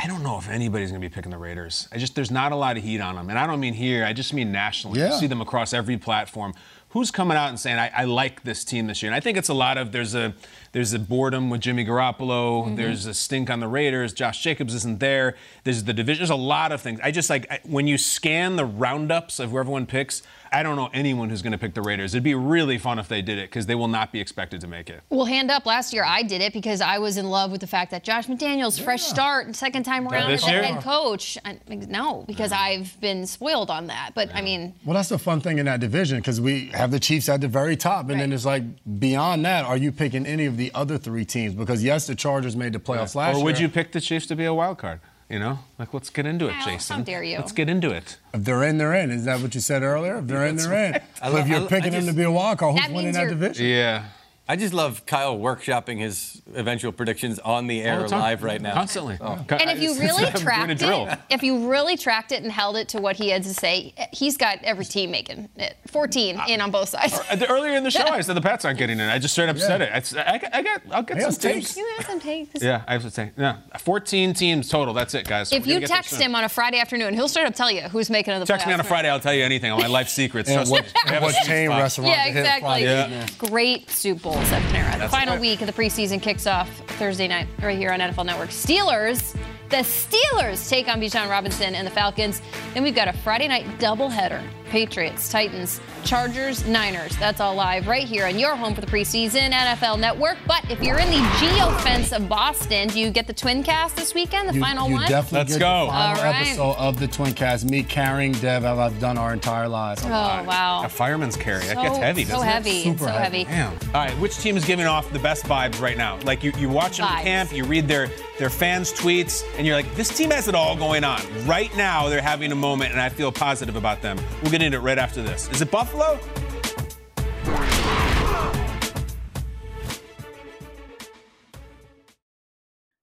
I 0.01 0.07
don't 0.07 0.23
know 0.23 0.37
if 0.39 0.49
anybody's 0.49 0.89
going 0.89 0.99
to 0.99 1.07
be 1.07 1.13
picking 1.13 1.31
the 1.31 1.37
Raiders. 1.37 1.87
I 1.91 1.99
just 1.99 2.15
there's 2.15 2.31
not 2.31 2.51
a 2.51 2.55
lot 2.55 2.75
of 2.75 2.83
heat 2.83 3.01
on 3.01 3.15
them, 3.15 3.29
and 3.29 3.37
I 3.37 3.45
don't 3.45 3.59
mean 3.59 3.75
here. 3.75 4.03
I 4.03 4.13
just 4.13 4.33
mean 4.33 4.51
nationally. 4.51 4.99
Yeah. 4.99 5.13
You 5.13 5.19
see 5.19 5.27
them 5.27 5.41
across 5.41 5.73
every 5.73 5.97
platform. 5.97 6.53
Who's 6.89 7.11
coming 7.11 7.37
out 7.37 7.49
and 7.49 7.59
saying 7.59 7.77
I, 7.77 7.91
I, 7.95 8.03
like 8.03 8.43
this 8.43 8.65
team 8.65 8.87
this 8.87 9.01
year? 9.01 9.09
And 9.09 9.15
I 9.15 9.21
think 9.21 9.37
it's 9.37 9.47
a 9.47 9.53
lot 9.53 9.77
of 9.77 9.91
there's 9.91 10.15
a 10.15 10.33
there's 10.71 10.91
a 10.93 10.99
boredom 10.99 11.49
with 11.49 11.61
Jimmy 11.61 11.85
Garoppolo. 11.85 12.65
Mm-hmm. 12.65 12.75
There's 12.75 13.05
a 13.05 13.13
stink 13.13 13.49
on 13.49 13.59
the 13.59 13.67
Raiders. 13.67 14.11
Josh 14.11 14.41
Jacobs 14.43 14.73
isn't 14.73 14.99
there. 14.99 15.35
There's 15.63 15.83
the 15.83 15.93
division. 15.93 16.21
There's 16.21 16.31
a 16.31 16.35
lot 16.35 16.71
of 16.71 16.81
things. 16.81 16.99
I 17.03 17.11
just 17.11 17.29
like 17.29 17.49
I, 17.51 17.59
when 17.63 17.87
you 17.87 17.97
scan 17.97 18.55
the 18.55 18.65
roundups 18.65 19.39
of 19.39 19.51
who 19.51 19.59
everyone 19.59 19.85
picks. 19.85 20.23
I 20.53 20.63
don't 20.63 20.75
know 20.75 20.89
anyone 20.93 21.29
who's 21.29 21.41
going 21.41 21.53
to 21.53 21.57
pick 21.57 21.73
the 21.73 21.81
Raiders. 21.81 22.13
It'd 22.13 22.23
be 22.23 22.35
really 22.35 22.77
fun 22.77 22.99
if 22.99 23.07
they 23.07 23.21
did 23.21 23.37
it 23.37 23.49
because 23.49 23.67
they 23.67 23.75
will 23.75 23.87
not 23.87 24.11
be 24.11 24.19
expected 24.19 24.59
to 24.61 24.67
make 24.67 24.89
it. 24.89 25.01
Well, 25.09 25.25
hand 25.25 25.49
up. 25.49 25.65
Last 25.65 25.93
year 25.93 26.03
I 26.05 26.23
did 26.23 26.41
it 26.41 26.51
because 26.51 26.81
I 26.81 26.97
was 26.97 27.15
in 27.15 27.29
love 27.29 27.51
with 27.51 27.61
the 27.61 27.67
fact 27.67 27.91
that 27.91 28.03
Josh 28.03 28.27
McDaniels, 28.27 28.77
yeah. 28.77 28.83
fresh 28.83 29.03
start, 29.03 29.55
second 29.55 29.83
time 29.83 30.07
around 30.07 30.29
as 30.29 30.43
head 30.43 30.81
coach. 30.81 31.37
I, 31.45 31.57
no, 31.69 32.25
because 32.27 32.51
I've 32.51 32.99
been 32.99 33.25
spoiled 33.27 33.69
on 33.69 33.87
that. 33.87 34.11
But 34.13 34.29
yeah. 34.29 34.37
I 34.37 34.41
mean, 34.41 34.75
well, 34.83 34.95
that's 34.95 35.09
the 35.09 35.19
fun 35.19 35.39
thing 35.39 35.57
in 35.57 35.67
that 35.67 35.79
division 35.79 36.17
because 36.17 36.41
we 36.41 36.67
have 36.67 36.91
the 36.91 36.99
Chiefs 36.99 37.29
at 37.29 37.39
the 37.39 37.47
very 37.47 37.77
top, 37.77 38.01
and 38.01 38.11
right. 38.11 38.19
then 38.19 38.33
it's 38.33 38.45
like 38.45 38.63
beyond 38.99 39.45
that, 39.45 39.63
are 39.63 39.77
you 39.77 39.91
picking 39.93 40.25
any 40.25 40.45
of 40.45 40.57
the 40.57 40.71
other 40.73 40.97
three 40.97 41.23
teams? 41.23 41.53
Because 41.53 41.81
yes, 41.81 42.07
the 42.07 42.15
Chargers 42.15 42.57
made 42.57 42.73
the 42.73 42.79
playoffs 42.79 43.15
yeah. 43.15 43.21
last 43.21 43.35
year. 43.35 43.41
Or 43.41 43.43
would 43.45 43.57
year. 43.57 43.67
you 43.67 43.73
pick 43.73 43.93
the 43.93 44.01
Chiefs 44.01 44.27
to 44.27 44.35
be 44.35 44.43
a 44.43 44.53
wild 44.53 44.79
card? 44.79 44.99
You 45.31 45.39
know, 45.39 45.59
like 45.79 45.93
let's 45.93 46.09
get 46.09 46.25
into 46.25 46.49
it, 46.49 46.51
How, 46.51 46.65
Jason. 46.65 46.97
How 46.97 47.03
dare 47.03 47.23
you? 47.23 47.37
Let's 47.37 47.53
get 47.53 47.69
into 47.69 47.89
it. 47.89 48.17
If 48.33 48.43
they're 48.43 48.63
in, 48.63 48.77
they're 48.77 48.93
in. 48.93 49.11
Is 49.11 49.23
that 49.23 49.39
what 49.39 49.55
you 49.55 49.61
said 49.61 49.81
earlier? 49.81 50.17
If 50.17 50.27
they're 50.27 50.45
in, 50.45 50.57
they're 50.57 50.73
in. 50.73 50.95
if 51.23 51.47
you're 51.47 51.69
picking 51.69 51.91
them 51.93 52.05
to 52.07 52.13
be 52.13 52.23
a 52.23 52.31
walk 52.31 52.59
who's 52.59 52.77
winning 52.89 53.13
that 53.13 53.29
division? 53.29 53.65
Yeah. 53.65 54.03
I 54.51 54.57
just 54.57 54.73
love 54.73 55.05
Kyle 55.05 55.37
workshopping 55.37 55.99
his 55.99 56.41
eventual 56.55 56.91
predictions 56.91 57.39
on 57.39 57.67
the 57.67 57.81
air 57.81 58.03
the 58.03 58.09
live 58.09 58.43
right 58.43 58.61
now. 58.61 58.73
Constantly. 58.73 59.17
Oh. 59.21 59.45
And 59.49 59.69
if 59.69 59.81
you 59.81 59.97
really 59.97 60.29
tracked 60.35 60.81
it, 60.81 61.19
if 61.29 61.41
you 61.41 61.69
really 61.69 61.95
tracked 61.95 62.33
it 62.33 62.43
and 62.43 62.51
held 62.51 62.75
it 62.75 62.89
to 62.89 62.99
what 62.99 63.15
he 63.15 63.29
had 63.29 63.43
to 63.43 63.53
say, 63.53 63.93
he's 64.11 64.35
got 64.35 64.57
every 64.61 64.83
team 64.83 65.09
making 65.09 65.47
it. 65.55 65.77
14 65.87 66.41
in 66.49 66.59
on 66.59 66.69
both 66.69 66.89
sides. 66.89 67.17
Uh, 67.31 67.37
earlier 67.47 67.75
in 67.75 67.83
the 67.83 67.91
show, 67.91 68.01
I 68.01 68.19
said 68.21 68.35
the 68.35 68.41
Pats 68.41 68.65
aren't 68.65 68.77
getting 68.77 68.99
in. 68.99 69.07
I 69.07 69.17
just 69.17 69.33
straight 69.33 69.47
up 69.47 69.55
yeah. 69.55 69.67
said 69.67 69.81
it. 69.81 70.17
I, 70.17 70.21
I, 70.21 70.59
I, 70.59 70.61
got, 70.63 70.81
I'll 70.91 71.03
get 71.03 71.21
some 71.21 71.33
takes. 71.33 71.77
You 71.77 71.87
have 71.97 72.05
some 72.05 72.19
takes. 72.19 72.61
Yeah, 72.61 72.83
I 72.87 72.93
have 72.93 73.03
some 73.03 73.11
takes. 73.11 73.37
Yeah, 73.37 73.57
14 73.77 74.33
teams 74.33 74.67
total. 74.67 74.93
That's 74.93 75.13
it, 75.13 75.27
guys. 75.27 75.53
If 75.53 75.65
you 75.65 75.79
text 75.81 76.19
him 76.19 76.35
on 76.35 76.43
a 76.43 76.49
Friday 76.49 76.79
afternoon, 76.79 77.13
he'll 77.13 77.29
straight 77.29 77.45
up 77.45 77.55
tell 77.55 77.71
you 77.71 77.83
who's 77.83 78.09
making 78.09 78.37
the 78.37 78.45
Text 78.45 78.67
me 78.67 78.73
on 78.73 78.81
a 78.81 78.83
Friday, 78.83 79.09
I'll 79.09 79.19
tell 79.19 79.33
you 79.33 79.43
anything. 79.43 79.71
All 79.71 79.79
my 79.79 79.87
life 79.87 80.09
secrets. 80.09 80.49
and 80.49 80.69
what, 80.69 80.91
what 81.07 81.35
chain 81.45 81.69
restaurant? 81.69 82.09
Yeah, 82.09 82.25
exactly. 82.25 82.83
Yeah. 82.83 83.27
Great 83.37 83.89
Soup 83.89 84.21
Panera 84.49 85.09
final 85.09 85.37
week 85.37 85.61
of 85.61 85.67
the 85.67 85.73
preseason 85.73 86.21
kicks 86.21 86.47
off 86.47 86.69
Thursday 86.97 87.27
night 87.27 87.47
right 87.61 87.77
here 87.77 87.91
on 87.91 87.99
NFL 87.99 88.25
Network. 88.25 88.49
Steelers 88.49 89.35
the 89.71 89.77
Steelers 89.77 90.69
take 90.69 90.89
on 90.89 90.99
Bijan 90.99 91.29
Robinson 91.29 91.75
and 91.75 91.87
the 91.87 91.91
Falcons. 91.91 92.41
Then 92.73 92.83
we've 92.83 92.93
got 92.93 93.07
a 93.07 93.13
Friday 93.13 93.47
night 93.47 93.65
doubleheader. 93.79 94.43
Patriots, 94.71 95.29
Titans, 95.29 95.81
Chargers, 96.05 96.65
Niners. 96.65 97.13
That's 97.17 97.41
all 97.41 97.53
live 97.55 97.87
right 97.87 98.07
here 98.07 98.25
on 98.25 98.39
your 98.39 98.55
home 98.55 98.73
for 98.73 98.79
the 98.79 98.87
preseason 98.87 99.51
NFL 99.51 99.99
Network. 99.99 100.37
But 100.47 100.63
if 100.71 100.81
you're 100.81 100.97
in 100.97 101.09
the 101.09 101.17
geofence 101.17 102.15
of 102.15 102.29
Boston, 102.29 102.87
do 102.87 102.97
you 102.97 103.11
get 103.11 103.27
the 103.27 103.33
twin 103.33 103.63
cast 103.63 103.97
this 103.97 104.13
weekend, 104.13 104.47
the 104.47 104.53
you, 104.53 104.61
final 104.61 104.87
you 104.87 104.95
one? 104.95 105.09
Definitely 105.09 105.39
Let's 105.39 105.53
get 105.53 105.59
go. 105.59 105.85
The 105.87 105.91
final 105.91 106.23
right. 106.23 106.47
episode 106.47 106.75
of 106.77 106.99
the 107.01 107.07
twin 107.07 107.33
cast. 107.33 107.69
Me 107.69 107.83
carrying 107.83 108.31
Dev 108.31 108.63
as 108.63 108.79
I've 108.79 108.97
done 109.01 109.17
our 109.17 109.33
entire 109.33 109.67
lives. 109.67 110.03
Oh, 110.05 110.09
wow. 110.09 110.83
A 110.85 110.89
fireman's 110.89 111.35
carry. 111.35 111.63
So, 111.63 111.75
that 111.75 111.83
gets 111.83 111.97
heavy, 111.97 112.23
so 112.23 112.39
heavy. 112.39 112.69
It? 112.69 112.83
Super 112.83 113.07
so 113.07 113.11
heavy. 113.11 113.43
Damn. 113.43 113.73
All 113.73 114.05
right, 114.05 114.17
which 114.19 114.37
team 114.37 114.55
is 114.55 114.63
giving 114.63 114.85
off 114.85 115.11
the 115.11 115.19
best 115.19 115.43
vibes 115.43 115.81
right 115.81 115.97
now? 115.97 116.17
Like 116.23 116.45
you, 116.45 116.53
you 116.57 116.69
watch 116.69 116.97
them 116.97 117.11
in 117.17 117.23
camp, 117.23 117.53
you 117.53 117.65
read 117.65 117.89
their 117.89 118.09
their 118.41 118.49
fans' 118.49 118.91
tweets, 118.91 119.43
and 119.55 119.67
you're 119.67 119.75
like, 119.75 119.93
this 119.93 120.09
team 120.17 120.31
has 120.31 120.47
it 120.47 120.55
all 120.55 120.75
going 120.75 121.03
on. 121.03 121.21
Right 121.45 121.75
now, 121.77 122.09
they're 122.09 122.23
having 122.23 122.51
a 122.51 122.55
moment, 122.55 122.91
and 122.91 122.99
I 122.99 123.07
feel 123.07 123.31
positive 123.31 123.75
about 123.75 124.01
them. 124.01 124.19
We'll 124.41 124.49
get 124.49 124.60
into 124.61 124.77
it 124.77 124.81
right 124.81 124.97
after 124.97 125.21
this. 125.21 125.49
Is 125.49 125.61
it 125.61 125.71
Buffalo? 125.71 126.19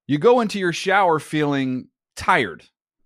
You 0.07 0.19
go 0.19 0.41
into 0.41 0.59
your 0.59 0.73
shower 0.73 1.19
feeling 1.19 1.89
tired, 2.17 2.65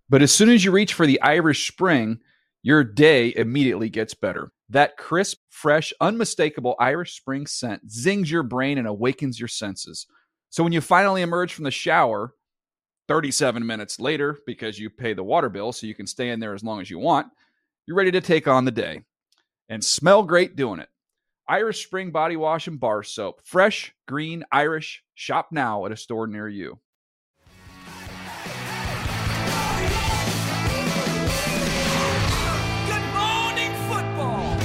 but 0.08 0.22
as 0.22 0.32
soon 0.32 0.50
as 0.50 0.64
you 0.64 0.70
reach 0.70 0.94
for 0.94 1.04
the 1.04 1.20
Irish 1.20 1.66
Spring, 1.66 2.20
your 2.62 2.84
day 2.84 3.34
immediately 3.34 3.88
gets 3.88 4.14
better. 4.14 4.52
That 4.68 4.96
crisp, 4.96 5.38
fresh, 5.50 5.92
unmistakable 6.00 6.76
Irish 6.78 7.16
Spring 7.16 7.46
scent 7.46 7.90
zings 7.90 8.30
your 8.30 8.44
brain 8.44 8.78
and 8.78 8.86
awakens 8.86 9.40
your 9.40 9.48
senses. 9.48 10.06
So 10.50 10.62
when 10.62 10.72
you 10.72 10.80
finally 10.80 11.22
emerge 11.22 11.54
from 11.54 11.64
the 11.64 11.70
shower 11.72 12.34
37 13.08 13.66
minutes 13.66 13.98
later, 13.98 14.38
because 14.46 14.78
you 14.78 14.88
pay 14.88 15.12
the 15.12 15.24
water 15.24 15.48
bill 15.48 15.72
so 15.72 15.88
you 15.88 15.94
can 15.94 16.06
stay 16.06 16.28
in 16.28 16.38
there 16.38 16.54
as 16.54 16.62
long 16.62 16.80
as 16.80 16.88
you 16.88 17.00
want, 17.00 17.26
you're 17.86 17.96
ready 17.96 18.12
to 18.12 18.20
take 18.20 18.46
on 18.46 18.64
the 18.64 18.70
day 18.70 19.02
and 19.68 19.84
smell 19.84 20.22
great 20.22 20.54
doing 20.54 20.78
it. 20.80 20.88
Irish 21.48 21.84
Spring 21.84 22.12
Body 22.12 22.36
Wash 22.36 22.68
and 22.68 22.78
Bar 22.78 23.02
Soap. 23.02 23.40
Fresh, 23.42 23.92
green, 24.06 24.44
Irish. 24.52 25.02
Shop 25.14 25.48
now 25.50 25.84
at 25.84 25.92
a 25.92 25.96
store 25.96 26.28
near 26.28 26.48
you. 26.48 26.78
Good 32.86 33.04
morning, 33.12 33.72
football. 33.88 34.58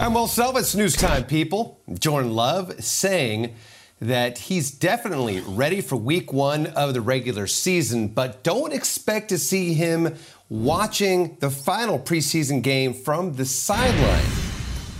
I'm 0.00 0.14
Will 0.14 0.26
Selvis, 0.26 0.74
News 0.74 0.96
Time 0.96 1.24
people. 1.24 1.80
Jordan 2.00 2.34
Love 2.34 2.82
saying 2.82 3.54
that 4.00 4.38
he's 4.38 4.70
definitely 4.70 5.40
ready 5.40 5.80
for 5.80 5.94
week 5.94 6.32
one 6.32 6.66
of 6.68 6.94
the 6.94 7.00
regular 7.00 7.46
season, 7.46 8.08
but 8.08 8.42
don't 8.42 8.72
expect 8.72 9.28
to 9.28 9.38
see 9.38 9.74
him 9.74 10.16
watching 10.50 11.36
the 11.38 11.48
final 11.48 11.96
preseason 11.96 12.60
game 12.60 12.92
from 12.92 13.32
the 13.34 13.44
sideline. 13.44 14.24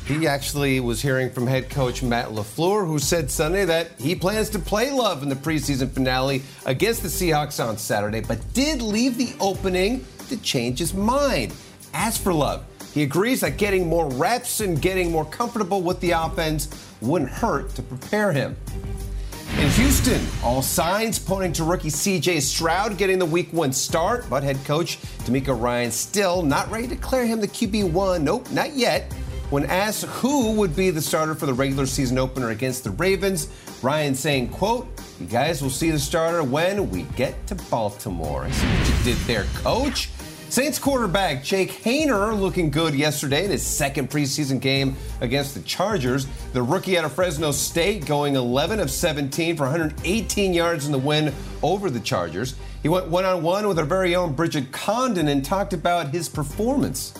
He 0.06 0.26
actually 0.26 0.78
was 0.78 1.02
hearing 1.02 1.30
from 1.30 1.46
head 1.46 1.68
coach 1.68 2.04
Matt 2.04 2.28
LaFleur, 2.28 2.86
who 2.86 3.00
said 3.00 3.30
Sunday 3.30 3.64
that 3.64 3.90
he 3.98 4.14
plans 4.14 4.48
to 4.50 4.60
play 4.60 4.92
Love 4.92 5.24
in 5.24 5.28
the 5.28 5.34
preseason 5.34 5.90
finale 5.90 6.42
against 6.66 7.02
the 7.02 7.08
Seahawks 7.08 7.64
on 7.64 7.76
Saturday, 7.76 8.20
but 8.20 8.38
did 8.54 8.80
leave 8.80 9.18
the 9.18 9.34
opening 9.40 10.04
to 10.28 10.36
change 10.36 10.78
his 10.78 10.94
mind. 10.94 11.52
As 11.94 12.16
for 12.16 12.32
Love, 12.32 12.64
he 12.94 13.02
agrees 13.02 13.40
that 13.40 13.56
getting 13.56 13.88
more 13.88 14.08
reps 14.10 14.60
and 14.60 14.80
getting 14.80 15.10
more 15.10 15.24
comfortable 15.24 15.82
with 15.82 16.00
the 16.00 16.12
offense 16.12 16.68
wouldn't 17.00 17.30
hurt 17.30 17.74
to 17.74 17.82
prepare 17.82 18.30
him. 18.30 18.56
In 19.58 19.68
Houston, 19.70 20.24
all 20.42 20.62
signs 20.62 21.18
pointing 21.18 21.52
to 21.54 21.64
rookie 21.64 21.90
CJ 21.90 22.40
Stroud 22.40 22.96
getting 22.96 23.18
the 23.18 23.26
week 23.26 23.52
one 23.52 23.72
start, 23.72 24.24
but 24.30 24.42
head 24.42 24.56
coach 24.64 24.98
DeMeco 25.24 25.60
Ryan 25.60 25.90
still 25.90 26.42
not 26.42 26.70
ready 26.70 26.86
to 26.86 26.94
declare 26.94 27.26
him 27.26 27.40
the 27.40 27.48
QB1. 27.48 28.22
Nope, 28.22 28.50
not 28.52 28.74
yet. 28.74 29.12
When 29.50 29.64
asked 29.66 30.04
who 30.04 30.52
would 30.52 30.76
be 30.76 30.90
the 30.90 31.02
starter 31.02 31.34
for 31.34 31.46
the 31.46 31.52
regular 31.52 31.84
season 31.86 32.16
opener 32.16 32.50
against 32.50 32.84
the 32.84 32.90
Ravens, 32.92 33.48
Ryan 33.82 34.14
saying, 34.14 34.48
quote, 34.50 34.86
you 35.20 35.26
guys 35.26 35.60
will 35.60 35.70
see 35.70 35.90
the 35.90 35.98
starter 35.98 36.44
when 36.44 36.88
we 36.88 37.02
get 37.16 37.46
to 37.48 37.56
Baltimore. 37.56 38.44
I 38.44 38.50
see 38.52 38.66
what 38.66 38.88
you 38.88 39.04
did 39.04 39.16
there, 39.26 39.44
coach. 39.56 40.10
Saints 40.50 40.80
quarterback 40.80 41.44
Jake 41.44 41.70
Haener 41.84 42.36
looking 42.36 42.70
good 42.70 42.92
yesterday 42.92 43.44
in 43.44 43.52
his 43.52 43.64
second 43.64 44.10
preseason 44.10 44.60
game 44.60 44.96
against 45.20 45.54
the 45.54 45.60
Chargers. 45.60 46.26
The 46.52 46.60
rookie 46.60 46.98
out 46.98 47.04
of 47.04 47.12
Fresno 47.12 47.52
State 47.52 48.04
going 48.04 48.34
11 48.34 48.80
of 48.80 48.90
17 48.90 49.56
for 49.56 49.62
118 49.62 50.52
yards 50.52 50.86
in 50.86 50.92
the 50.92 50.98
win 50.98 51.32
over 51.62 51.88
the 51.88 52.00
Chargers. 52.00 52.56
He 52.82 52.88
went 52.88 53.06
one 53.06 53.24
on 53.24 53.44
one 53.44 53.68
with 53.68 53.78
our 53.78 53.84
very 53.84 54.16
own 54.16 54.32
Bridget 54.32 54.72
Condon 54.72 55.28
and 55.28 55.44
talked 55.44 55.72
about 55.72 56.08
his 56.08 56.28
performance. 56.28 57.14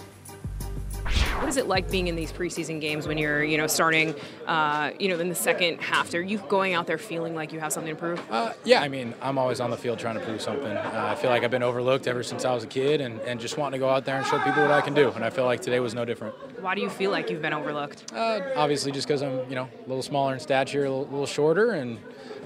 What 1.39 1.49
is 1.49 1.57
it 1.57 1.67
like 1.67 1.91
being 1.91 2.09
in 2.09 2.17
these 2.17 2.33
preseason 2.33 2.81
games 2.81 3.07
when 3.07 3.19
you're, 3.19 3.43
you 3.43 3.57
know, 3.57 3.67
starting, 3.67 4.15
uh, 4.47 4.91
you 4.99 5.09
know, 5.09 5.19
in 5.19 5.29
the 5.29 5.35
second 5.35 5.81
half? 5.81 6.13
Are 6.15 6.21
you 6.21 6.39
going 6.49 6.75
out 6.75 6.87
there 6.87 6.99
feeling 6.99 7.35
like 7.35 7.53
you 7.53 7.61
have 7.61 7.73
something 7.73 7.95
to 7.95 7.99
prove? 7.99 8.23
Uh, 8.31 8.53
yeah, 8.65 8.81
I 8.83 8.89
mean, 8.89 9.15
I'm 9.23 9.39
always 9.39 9.61
on 9.61 9.71
the 9.71 9.77
field 9.77 9.99
trying 9.99 10.17
to 10.17 10.25
prove 10.25 10.41
something. 10.41 10.67
Uh, 10.67 11.09
I 11.11 11.15
feel 11.15 11.31
like 11.31 11.43
I've 11.43 11.51
been 11.51 11.63
overlooked 11.63 12.07
ever 12.07 12.23
since 12.23 12.45
I 12.45 12.55
was 12.55 12.65
a 12.65 12.67
kid, 12.67 13.01
and, 13.01 13.21
and 13.21 13.41
just 13.41 13.57
wanting 13.57 13.81
to 13.81 13.85
go 13.85 13.91
out 13.91 14.05
there 14.05 14.17
and 14.17 14.27
show 14.27 14.39
people 14.39 14.63
what 14.63 14.71
I 14.71 14.81
can 14.81 14.95
do. 14.95 15.11
And 15.11 15.25
I 15.25 15.31
feel 15.31 15.45
like 15.45 15.61
today 15.61 15.81
was 15.81 15.95
no 15.95 16.05
different. 16.05 16.35
Why 16.61 16.75
do 16.75 16.81
you 16.81 16.91
feel 16.91 17.11
like 17.11 17.31
you've 17.31 17.43
been 17.43 17.55
overlooked? 17.55 18.13
Uh, 18.13 18.41
obviously, 18.57 18.93
just 18.93 19.07
because 19.09 19.23
I'm, 19.23 19.49
you 19.49 19.55
know, 19.55 19.69
a 19.85 19.89
little 19.89 20.03
smaller 20.03 20.35
in 20.35 20.41
stature, 20.41 20.85
a 20.85 20.91
little, 20.91 21.07
little 21.07 21.27
shorter, 21.27 21.73
and 21.73 21.99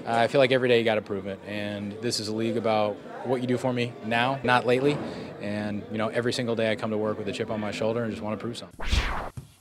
uh, 0.07 0.13
I 0.13 0.27
feel 0.27 0.39
like 0.39 0.51
every 0.51 0.69
day 0.69 0.79
you 0.79 0.85
got 0.85 0.95
to 0.95 1.01
prove 1.01 1.27
it. 1.27 1.39
And 1.47 1.93
this 2.01 2.19
is 2.19 2.27
a 2.27 2.35
league 2.35 2.57
about 2.57 2.95
what 3.25 3.41
you 3.41 3.47
do 3.47 3.57
for 3.57 3.73
me 3.73 3.91
now, 4.05 4.39
not 4.43 4.65
lately. 4.65 4.97
And 5.41 5.83
you 5.91 5.97
know, 5.97 6.07
every 6.09 6.33
single 6.33 6.55
day 6.55 6.71
I 6.71 6.75
come 6.75 6.91
to 6.91 6.97
work 6.97 7.17
with 7.17 7.27
a 7.27 7.31
chip 7.31 7.49
on 7.49 7.59
my 7.59 7.71
shoulder 7.71 8.03
and 8.03 8.11
just 8.11 8.23
want 8.23 8.39
to 8.39 8.43
prove 8.43 8.57
something. 8.57 8.85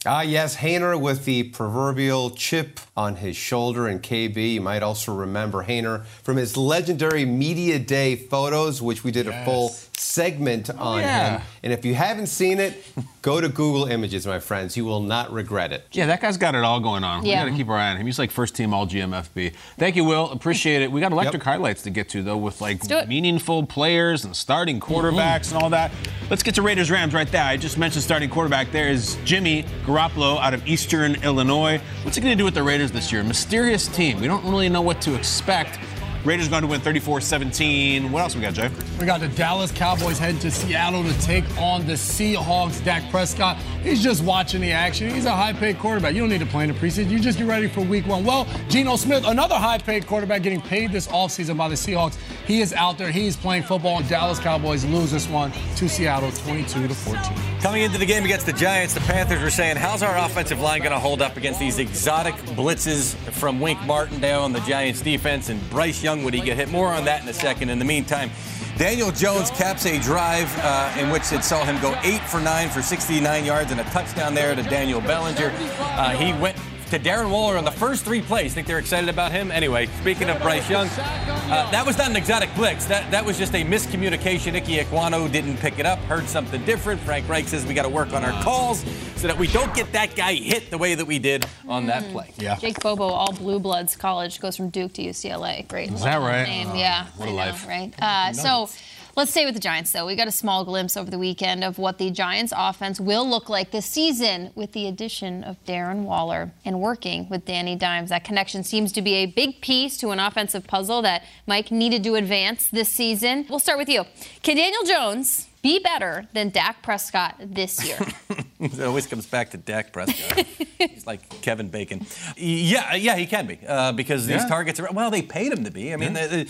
Ah, 0.06 0.20
yes, 0.20 0.56
Haener 0.56 1.00
with 1.00 1.24
the 1.24 1.44
proverbial 1.44 2.30
chip 2.30 2.78
on 2.96 3.16
his 3.16 3.36
shoulder. 3.36 3.86
And 3.86 4.02
KB, 4.02 4.54
you 4.54 4.60
might 4.60 4.82
also 4.82 5.14
remember 5.14 5.64
Haener 5.64 6.04
from 6.22 6.36
his 6.36 6.56
legendary 6.56 7.24
Media 7.24 7.78
Day 7.78 8.16
photos, 8.16 8.80
which 8.80 9.04
we 9.04 9.10
did 9.10 9.26
a 9.26 9.44
full 9.44 9.70
segment 9.96 10.70
oh, 10.70 10.82
on 10.82 11.00
yeah. 11.00 11.38
him. 11.38 11.46
And 11.62 11.72
if 11.72 11.84
you 11.84 11.94
haven't 11.94 12.26
seen 12.26 12.58
it, 12.60 12.84
go 13.22 13.40
to 13.40 13.48
Google 13.48 13.86
Images, 13.86 14.26
my 14.26 14.38
friends. 14.38 14.76
You 14.76 14.84
will 14.84 15.00
not 15.00 15.32
regret 15.32 15.72
it. 15.72 15.86
Yeah, 15.92 16.06
that 16.06 16.20
guy's 16.20 16.36
got 16.36 16.54
it 16.54 16.62
all 16.62 16.80
going 16.80 17.04
on. 17.04 17.24
Yeah. 17.24 17.44
We 17.44 17.50
got 17.50 17.56
to 17.56 17.62
keep 17.62 17.68
our 17.68 17.76
eye 17.76 17.90
on 17.90 17.96
him. 17.96 18.06
He's 18.06 18.18
like 18.18 18.30
first 18.30 18.54
team 18.54 18.74
all 18.74 18.86
GMFB. 18.86 19.54
Thank 19.78 19.96
you, 19.96 20.04
Will. 20.04 20.30
Appreciate 20.30 20.82
it. 20.82 20.92
We 20.92 21.00
got 21.00 21.12
electric 21.12 21.42
Yep. 21.42 21.44
highlights 21.44 21.82
to 21.82 21.90
get 21.90 22.08
to, 22.10 22.22
though, 22.22 22.36
with 22.36 22.60
like 22.60 22.82
meaningful 23.08 23.66
players 23.66 24.24
and 24.24 24.36
starting 24.36 24.78
quarterbacks 24.78 25.52
and 25.52 25.62
all 25.62 25.70
that. 25.70 25.90
Let's 26.30 26.42
get 26.42 26.54
to 26.56 26.62
Raiders 26.62 26.90
Rams 26.90 27.14
right 27.14 27.30
there. 27.30 27.44
I 27.44 27.56
just 27.56 27.78
mentioned 27.78 28.02
starting 28.02 28.30
quarterback. 28.30 28.70
There 28.72 28.88
is 28.88 29.16
Jimmy 29.24 29.64
Garoppolo 29.84 30.38
out 30.38 30.54
of 30.54 30.66
Eastern 30.66 31.16
Illinois. 31.22 31.80
What's 32.02 32.16
he 32.16 32.22
going 32.22 32.32
to 32.32 32.38
do 32.38 32.44
with 32.44 32.54
the 32.54 32.62
Raiders 32.62 32.83
this 32.92 33.12
year? 33.12 33.22
Mysterious 33.22 33.88
team. 33.88 34.20
We 34.20 34.26
don't 34.26 34.44
really 34.44 34.68
know 34.68 34.82
what 34.82 35.00
to 35.02 35.14
expect. 35.14 35.78
Raiders 36.24 36.48
going 36.48 36.62
to 36.62 36.68
win 36.68 36.80
34 36.80 37.20
17. 37.20 38.10
What 38.10 38.20
else 38.20 38.34
we 38.34 38.40
got, 38.40 38.54
Jay? 38.54 38.70
We 38.98 39.04
got 39.04 39.20
the 39.20 39.28
Dallas 39.28 39.70
Cowboys 39.70 40.18
heading 40.18 40.40
to 40.40 40.50
Seattle 40.50 41.04
to 41.04 41.20
take 41.20 41.44
on 41.58 41.86
the 41.86 41.92
Seahawks. 41.92 42.82
Dak 42.82 43.10
Prescott, 43.10 43.58
he's 43.82 44.02
just 44.02 44.24
watching 44.24 44.62
the 44.62 44.72
action. 44.72 45.10
He's 45.10 45.26
a 45.26 45.30
high-paid 45.30 45.78
quarterback. 45.78 46.14
You 46.14 46.20
don't 46.20 46.30
need 46.30 46.40
to 46.40 46.46
play 46.46 46.64
in 46.64 46.72
the 46.72 46.78
preseason. 46.78 47.10
You 47.10 47.18
just 47.18 47.36
get 47.36 47.46
ready 47.46 47.68
for 47.68 47.82
week 47.82 48.06
one. 48.06 48.24
Well, 48.24 48.46
Geno 48.70 48.96
Smith, 48.96 49.24
another 49.26 49.56
high-paid 49.56 50.06
quarterback 50.06 50.42
getting 50.42 50.62
paid 50.62 50.92
this 50.92 51.08
offseason 51.08 51.58
by 51.58 51.68
the 51.68 51.74
Seahawks. 51.74 52.16
He 52.46 52.62
is 52.62 52.72
out 52.72 52.96
there. 52.96 53.10
He's 53.10 53.36
playing 53.36 53.64
football. 53.64 53.98
And 53.98 54.08
Dallas 54.08 54.38
Cowboys 54.38 54.84
lose 54.86 55.10
this 55.10 55.28
one 55.28 55.52
to 55.76 55.88
Seattle 55.90 56.32
22 56.32 56.88
to 56.88 56.94
14. 56.94 57.36
Coming 57.60 57.82
into 57.82 57.98
the 57.98 58.06
game 58.06 58.24
against 58.24 58.46
the 58.46 58.52
Giants, 58.52 58.94
the 58.94 59.00
Panthers 59.00 59.42
were 59.42 59.50
saying, 59.50 59.76
how's 59.76 60.02
our 60.02 60.16
offensive 60.16 60.60
line 60.60 60.80
going 60.80 60.92
to 60.92 60.98
hold 60.98 61.20
up 61.20 61.36
against 61.36 61.60
these 61.60 61.78
exotic 61.78 62.34
blitzes 62.56 63.14
from 63.32 63.60
Wink 63.60 63.80
Martindale 63.82 64.46
and 64.46 64.54
the 64.54 64.60
Giants 64.60 65.02
defense 65.02 65.50
and 65.50 65.70
Bryce 65.70 66.02
Young? 66.02 66.13
Would 66.22 66.34
he 66.34 66.40
get 66.40 66.56
hit? 66.56 66.68
More 66.68 66.88
on 66.88 67.04
that 67.06 67.22
in 67.22 67.28
a 67.28 67.32
second. 67.32 67.70
In 67.70 67.78
the 67.78 67.84
meantime, 67.84 68.30
Daniel 68.76 69.10
Jones 69.10 69.50
caps 69.50 69.86
a 69.86 69.98
drive 70.00 70.52
uh, 70.58 70.94
in 70.98 71.10
which 71.10 71.32
it 71.32 71.42
saw 71.42 71.64
him 71.64 71.80
go 71.80 71.98
eight 72.02 72.20
for 72.22 72.40
nine 72.40 72.68
for 72.68 72.82
69 72.82 73.44
yards 73.44 73.72
and 73.72 73.80
a 73.80 73.84
touchdown 73.84 74.34
there 74.34 74.54
to 74.54 74.62
Daniel 74.62 75.00
Bellinger. 75.00 75.52
Uh, 75.80 76.10
he 76.10 76.32
went 76.40 76.56
to 76.94 77.00
Darren 77.00 77.30
Waller 77.30 77.56
on 77.56 77.64
the 77.64 77.72
first 77.72 78.04
three 78.04 78.22
plays. 78.22 78.54
Think 78.54 78.68
they're 78.68 78.78
excited 78.78 79.08
about 79.08 79.32
him? 79.32 79.50
Anyway, 79.50 79.86
speaking 80.00 80.30
of 80.30 80.40
Bryce 80.40 80.70
Young, 80.70 80.86
uh, 80.86 81.68
that 81.72 81.84
was 81.84 81.98
not 81.98 82.08
an 82.08 82.16
exotic 82.16 82.54
blitz. 82.54 82.84
That 82.86 83.10
that 83.10 83.24
was 83.24 83.36
just 83.36 83.52
a 83.54 83.64
miscommunication. 83.64 84.54
Ickey 84.54 84.76
Ekwonu 84.76 85.30
didn't 85.30 85.56
pick 85.56 85.80
it 85.80 85.86
up, 85.86 85.98
heard 86.00 86.28
something 86.28 86.64
different. 86.64 87.00
Frank 87.00 87.28
Reich 87.28 87.48
says 87.48 87.66
we 87.66 87.74
got 87.74 87.82
to 87.82 87.88
work 87.88 88.12
on 88.12 88.24
our 88.24 88.42
calls 88.44 88.84
so 89.16 89.26
that 89.26 89.36
we 89.36 89.48
don't 89.48 89.74
get 89.74 89.90
that 89.92 90.14
guy 90.14 90.34
hit 90.34 90.70
the 90.70 90.78
way 90.78 90.94
that 90.94 91.06
we 91.06 91.18
did 91.18 91.46
on 91.66 91.86
that 91.86 92.04
play. 92.12 92.30
Yeah. 92.38 92.56
Jake 92.56 92.80
Bobo, 92.80 93.04
all 93.04 93.32
blue 93.32 93.58
bloods 93.58 93.96
college, 93.96 94.40
goes 94.40 94.56
from 94.56 94.70
Duke 94.70 94.92
to 94.92 95.02
UCLA. 95.02 95.66
Great. 95.66 95.90
Is 95.92 96.02
that 96.04 96.18
right? 96.18 96.44
Name. 96.44 96.76
yeah. 96.76 97.06
what 97.16 97.28
a 97.28 97.32
I 97.32 97.34
know, 97.34 97.36
life. 97.36 97.66
Right. 97.66 97.92
Uh, 97.98 98.32
so 98.32 98.68
let's 99.16 99.30
stay 99.30 99.44
with 99.44 99.54
the 99.54 99.60
Giants, 99.60 99.92
though. 99.92 100.06
We 100.06 100.16
got 100.16 100.28
a 100.28 100.32
small 100.32 100.64
glimpse 100.64 100.96
over 100.96 101.10
the 101.10 101.18
weekend 101.18 101.62
of 101.64 101.78
what 101.78 101.98
the 101.98 102.10
Giants 102.10 102.52
offense 102.56 102.98
will 103.00 103.28
look 103.28 103.48
like 103.48 103.70
this 103.70 103.86
season 103.86 104.50
with 104.54 104.72
the 104.72 104.86
addition 104.86 105.44
of 105.44 105.62
Darren 105.64 106.02
Waller 106.02 106.52
and 106.64 106.80
working 106.80 107.28
with 107.28 107.44
Danny 107.44 107.76
Dimes. 107.76 108.10
That 108.10 108.24
connection 108.24 108.64
seems 108.64 108.92
to 108.92 109.02
be 109.02 109.14
a 109.14 109.26
big 109.26 109.60
piece 109.60 109.96
to 109.98 110.10
an 110.10 110.20
offensive 110.20 110.66
puzzle 110.66 111.02
that 111.02 111.22
Mike 111.46 111.70
needed 111.70 112.02
to 112.04 112.14
advance 112.16 112.68
this 112.68 112.88
season. 112.88 113.46
We'll 113.48 113.58
start 113.60 113.78
with 113.78 113.88
you. 113.88 114.04
Can 114.42 114.56
Daniel 114.56 114.84
Jones 114.84 115.48
be 115.62 115.78
better 115.78 116.26
than 116.34 116.50
Dak 116.50 116.82
Prescott 116.82 117.36
this 117.40 117.84
year? 117.86 117.98
It 118.60 118.80
always 118.80 119.06
comes 119.06 119.26
back 119.26 119.50
to 119.50 119.58
Dak 119.58 119.92
Prescott. 119.92 120.46
He's 120.78 121.06
like 121.06 121.28
Kevin 121.42 121.68
Bacon. 121.68 122.06
Yeah, 122.34 122.94
yeah, 122.94 123.14
he 123.16 123.26
can 123.26 123.46
be 123.46 123.58
uh, 123.66 123.92
because 123.92 124.26
these 124.26 124.40
Yeah. 124.40 124.48
targets 124.48 124.80
are. 124.80 124.90
Well, 124.90 125.10
they 125.10 125.20
paid 125.20 125.52
him 125.52 125.64
to 125.64 125.70
be. 125.70 125.92
I 125.92 125.96
mean, 125.96 126.14
the- 126.14 126.26
the- 126.28 126.48